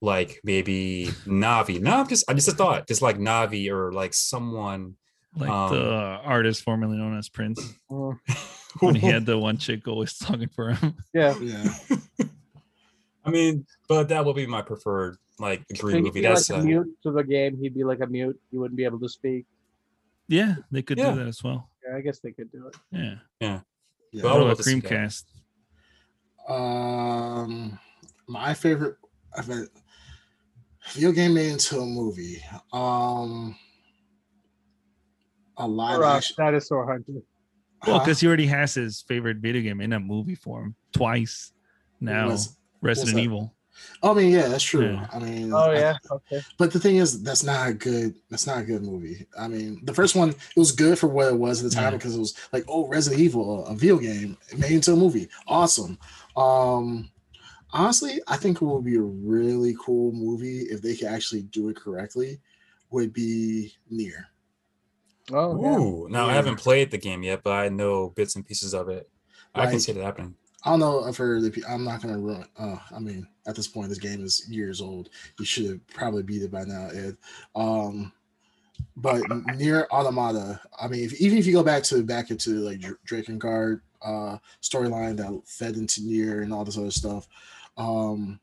[0.00, 1.80] Like maybe Navi.
[1.80, 4.96] No, I'm just I just a thought, just like Navi or like someone.
[5.36, 5.90] Like Um, the
[6.22, 8.18] artist formerly known as Prince, Mm,
[8.80, 10.94] when he had the one chick always talking for him.
[11.12, 11.36] yeah.
[11.40, 11.74] Yeah.
[13.24, 16.20] I mean, but that would be my preferred like So dream he'd movie.
[16.20, 17.56] That's like a uh, mute to the game.
[17.56, 18.38] He'd be like a mute.
[18.50, 19.46] He wouldn't be able to speak.
[20.28, 21.12] Yeah, they could Yeah.
[21.12, 21.68] do that as well.
[21.86, 22.76] Yeah, I guess they could do it.
[22.92, 23.14] Yeah.
[23.40, 23.60] Yeah.
[24.12, 24.90] Well, I What about love to see that.
[24.90, 25.24] Dreamcast?
[26.48, 27.78] Um,
[28.28, 28.96] my favorite
[29.36, 29.66] I've been,
[30.92, 32.42] video game made into a movie.
[32.72, 33.56] Um,
[35.56, 36.36] a live Or, uh, action.
[36.38, 37.20] Dinosaur Hunter.
[37.86, 41.52] Well, because he already has his favorite video game in a movie form twice
[42.00, 42.28] now.
[42.28, 43.22] Was- Resident that?
[43.22, 43.54] Evil.
[44.02, 44.92] Oh, I mean, yeah, that's true.
[44.92, 45.08] Yeah.
[45.12, 45.96] I mean, Oh I- yeah.
[46.10, 46.40] Okay.
[46.58, 48.14] but the thing is, that's not a good.
[48.30, 49.26] That's not a good movie.
[49.38, 51.92] I mean, the first one it was good for what it was at the time
[51.92, 51.98] Yeah.
[51.98, 55.98] because it was like, oh, Resident Evil, a video game made into a movie, awesome.
[56.36, 57.10] Um,
[57.72, 61.68] honestly, I think it would be a really cool movie if they could actually do
[61.68, 62.40] it correctly.
[62.90, 64.26] Would be NieR.
[65.32, 65.78] Oh yeah.
[65.78, 68.88] Ooh, now I haven't played the game yet, but I know bits and pieces of
[68.88, 69.08] it.
[69.54, 70.34] I can see that happening.
[70.64, 72.44] I don't know if for the I'm not gonna ruin.
[72.58, 75.10] Uh, I mean, at this point, this game is years old.
[75.38, 77.16] You should have probably beat it by now, Ed.
[77.54, 78.12] Um,
[78.96, 82.80] but NieR Automata, I mean, if, even if you go back to back into like
[82.80, 87.28] Dr- Drakengard uh storyline that fed into NieR and all this other stuff,
[87.76, 88.40] um,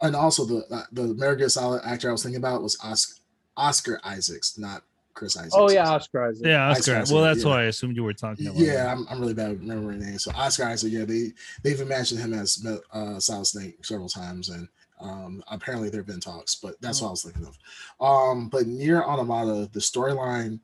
[0.00, 3.20] and also the uh, the Metal Gear Solid actor I was thinking about was Oscar,
[3.56, 4.82] Oscar Isaacs, not
[5.18, 5.54] Chris Isaacs.
[5.56, 6.46] Oh yeah, Oscar Isaac.
[6.46, 6.96] Yeah, Oscar Oscar.
[6.96, 7.50] Isaac, Well, that's yeah.
[7.50, 8.58] why I assumed you were talking about.
[8.58, 8.92] Yeah.
[8.92, 10.22] I'm, I'm really bad at remembering names.
[10.24, 11.32] So Oscar Isaac, yeah, they
[11.62, 14.68] they've imagined him as uh, Solid Snake several times, and
[15.00, 17.58] um, apparently there have been talks, but that's what I was thinking of.
[18.00, 20.60] Um, but NieR Automata, the storyline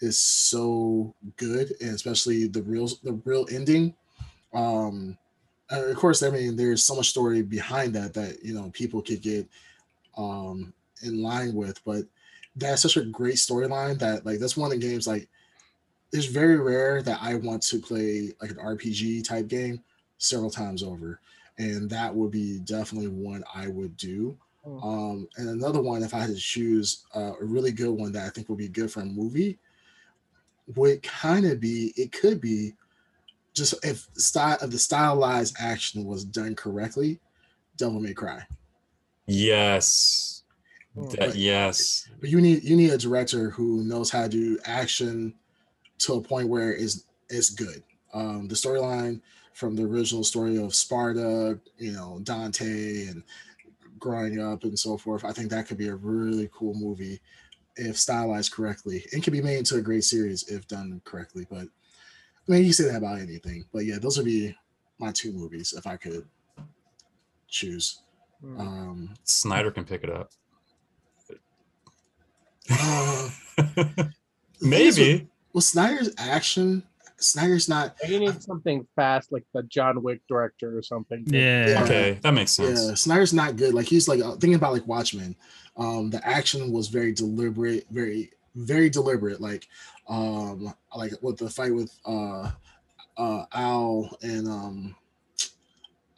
[0.00, 3.94] is so good, and especially the real the real ending.
[4.54, 5.18] Um,
[5.70, 9.02] and of course, I mean, there's so much story behind that that you know people
[9.02, 9.46] could get
[10.16, 10.72] um
[11.02, 12.04] in line with, but
[12.58, 15.28] that's such a great storyline that like that's one of the games like
[16.12, 19.82] it's very rare that I want to play like an RPG type game
[20.16, 21.20] several times over,
[21.58, 24.36] and that would be definitely one I would do.
[24.66, 24.84] Mm.
[24.84, 28.26] Um, and another one, if I had to choose uh, a really good one that
[28.26, 29.58] I think would be good for a movie,
[30.76, 32.74] would kind of be it could be
[33.54, 37.20] just if style if the stylized action was done correctly,
[37.76, 38.46] Devil May Cry.
[39.26, 40.37] Yes.
[40.98, 41.08] Hmm.
[41.08, 42.08] That, yes.
[42.20, 45.34] But you need you need a director who knows how to do action
[45.98, 47.82] to a point where it's it's good.
[48.14, 49.20] Um, the storyline
[49.52, 53.22] from the original story of Sparda, you know, Dante and
[53.98, 55.24] growing up and so forth.
[55.24, 57.20] I think that could be a really cool movie
[57.76, 59.04] if stylized correctly.
[59.12, 61.46] It could be made into a great series if done correctly.
[61.50, 63.64] But I mean, you say that about anything.
[63.72, 64.56] But yeah, those would be
[64.98, 66.26] my two movies if I could
[67.48, 68.00] choose.
[68.44, 68.60] Mm.
[68.60, 70.30] Um, Snyder can pick it up.
[72.70, 74.14] Uh, the with-
[74.60, 75.28] Maybe.
[75.52, 76.82] Well, Snyder's action,
[77.16, 77.96] Snyder's not.
[78.06, 81.24] You need something fast, like the John Wick director or something.
[81.26, 81.68] Yeah.
[81.68, 81.84] Yeah.
[81.84, 82.86] Okay, that makes sense.
[82.86, 83.74] Yeah, Snyder's not good.
[83.74, 85.34] Like he's like uh, thinking about like Watchmen.
[85.76, 89.40] Um, the action was very deliberate, very very deliberate.
[89.40, 89.66] Like,
[90.08, 92.50] um, like with the fight with uh,
[93.16, 94.96] uh, Al and um,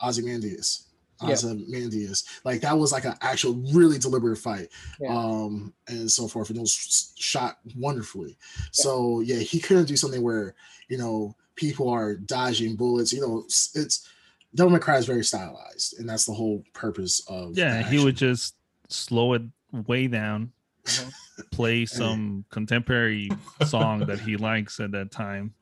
[0.03, 0.87] Ozymandias.
[1.23, 1.51] As yeah.
[1.51, 2.25] Ozymandias.
[2.45, 4.69] Like that was like an actual really deliberate fight.
[5.01, 5.15] Yeah.
[5.15, 6.49] Um, and so forth.
[6.51, 8.37] And it was shot wonderfully.
[8.73, 10.55] So yeah, he couldn't do something where
[10.89, 13.13] you know people are dodging bullets.
[13.13, 14.09] You know, it's, it's
[14.55, 17.57] Devil May Cry is very stylized, and that's the whole purpose of.
[17.57, 18.55] Yeah, he would just
[18.89, 19.43] slow it
[19.73, 20.53] way down,
[20.85, 21.13] Mhm.
[21.53, 23.31] play some contemporary
[23.67, 25.55] song that he likes at that time,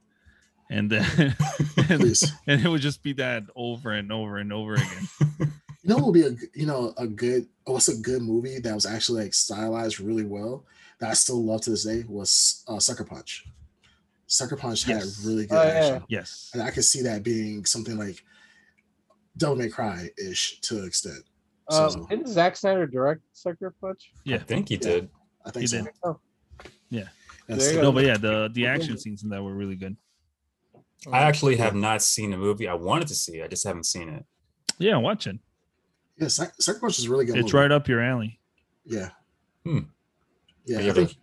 [0.70, 1.04] and then
[1.88, 2.02] and,
[2.46, 5.08] and it would just be that over and over and over again.
[5.84, 8.58] You know, what would be a g- you know a good what's a good movie
[8.58, 10.66] that was actually like stylized really well
[11.00, 13.46] that I still love to this day was uh, Sucker Punch.
[14.26, 15.68] Sucker Punch had really good Oh, yeah.
[15.70, 16.50] action, Yes.
[16.52, 18.22] and I could see that being something like
[19.38, 21.24] Devil May Cry ish to an extent.
[21.68, 24.10] Uh, So- didn't Zack Snyder direct Sucker Punch?
[24.24, 24.44] Yeah, I Yeah.
[24.44, 24.80] think he Yeah.
[24.80, 25.08] did.
[25.46, 25.84] I think He so.
[25.84, 25.92] did.
[26.02, 26.20] Oh.
[26.90, 27.08] Yes.
[27.46, 27.92] There No, go.
[27.92, 29.96] but yeah, the the action scenes in that were really good.
[31.12, 32.66] I actually have not seen the movie.
[32.68, 33.38] I wanted to see.
[33.40, 33.44] it.
[33.44, 34.24] I just haven't seen it.
[34.78, 35.38] Yeah, watch it.
[36.18, 37.36] Yeah, Suck- Sucker Punch is a really good.
[37.36, 37.62] It's movie.
[37.62, 38.40] right up your alley.
[38.84, 39.10] Yeah.
[39.64, 39.78] Hmm.
[40.66, 41.18] Yeah, I I gotta- think I think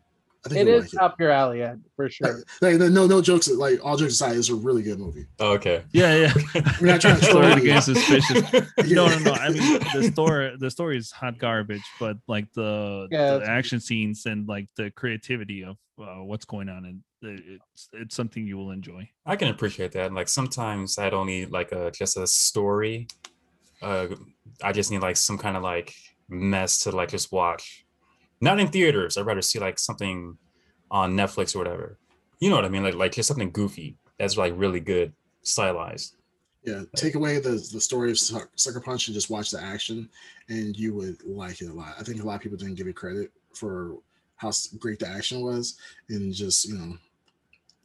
[0.51, 0.99] It you'll is like it.
[1.05, 2.43] up your alley, Ed, for sure.
[2.61, 3.47] Like, no, no jokes.
[3.49, 5.25] Like all jokes aside, it's a really good movie.
[5.39, 5.83] Oh, okay.
[5.91, 6.33] Yeah, yeah.
[6.81, 7.69] We're not trying to troll Story you.
[7.71, 8.43] against suspicious.
[8.53, 8.61] Yeah.
[8.95, 9.31] No, no, no.
[9.33, 13.49] I mean, the story, the story is hot garbage, but like the, Yeah, the that's-
[13.49, 18.45] action scenes and like the creativity of uh, what's going on, and it's it's something
[18.45, 19.09] you will enjoy.
[19.25, 20.13] I can appreciate that.
[20.13, 23.07] Like sometimes I don't need like a just a story.
[23.81, 24.07] Uh,
[24.61, 25.93] I just need like some kind of like
[26.29, 27.84] mess to like just watch.
[28.45, 29.17] Not in theaters.
[29.17, 30.37] I'd rather see like something
[30.91, 31.97] on Netflix or whatever.
[32.39, 32.83] You know what I mean?
[32.83, 36.17] Like like just something goofy that's like really good, stylized.
[36.63, 40.07] Yeah, take away the the story of Sucker Punch and just watch the action,
[40.47, 41.95] and you would like it a lot.
[41.99, 43.97] I think a lot of people didn't give it credit for
[44.35, 46.97] how great the action was, and just you know,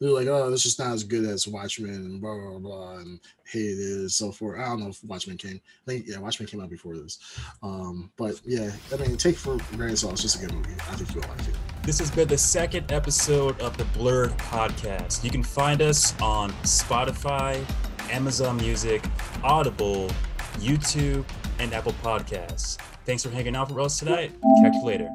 [0.01, 3.21] they're like, "Oh, this is not as good as Watchmen," and blah blah blah, and
[3.45, 4.59] hated it and so forth.
[4.59, 5.61] I don't know if Watchmen came.
[5.87, 7.19] I think yeah, Watchmen came out before this,
[7.63, 10.73] um, but yeah, I mean, take for granted, it's it's just a good movie.
[10.73, 11.55] I think you'll like it.
[11.83, 15.23] This has been the second episode of the Blurred Podcast.
[15.23, 17.63] You can find us on Spotify,
[18.11, 19.05] Amazon Music,
[19.43, 20.11] Audible,
[20.59, 21.25] YouTube,
[21.59, 22.79] and Apple Podcasts.
[23.05, 24.33] Thanks for hanging out with us tonight.
[24.63, 25.11] Catch you later.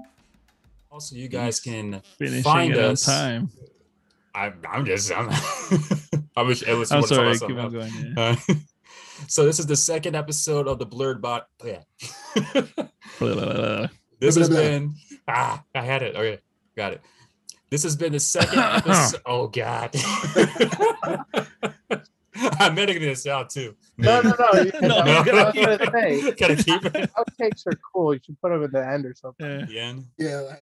[0.92, 3.06] Also, you guys can Finishing find it on us.
[3.06, 3.50] time.
[4.36, 5.12] I'm, I'm just.
[5.12, 5.30] I'm,
[6.38, 6.92] I wish it was.
[6.92, 7.36] I'm talk sorry.
[7.38, 8.14] about Keep something on going.
[8.18, 8.36] Yeah.
[8.50, 8.54] Uh,
[9.28, 11.48] so this is the second episode of the Blurred Bot.
[11.64, 11.82] Yeah.
[12.36, 12.44] Blah,
[13.20, 13.88] blah, blah, blah.
[14.20, 14.68] This has blah, blah.
[14.68, 14.96] been
[15.28, 16.16] ah, I had it.
[16.16, 16.40] Okay,
[16.76, 17.02] got it.
[17.70, 19.22] This has been the second episode.
[19.26, 19.96] Oh God.
[22.38, 23.76] I'm editing this out too.
[23.98, 24.62] No, no, no.
[24.62, 25.26] you- No, I was
[25.56, 27.10] you gotta gonna say, Gotta keep it.
[27.14, 28.14] outtakes are cool.
[28.14, 29.48] You should put them at the end or something.
[29.62, 29.66] Yeah.
[29.66, 30.06] the end.
[30.18, 30.42] Yeah,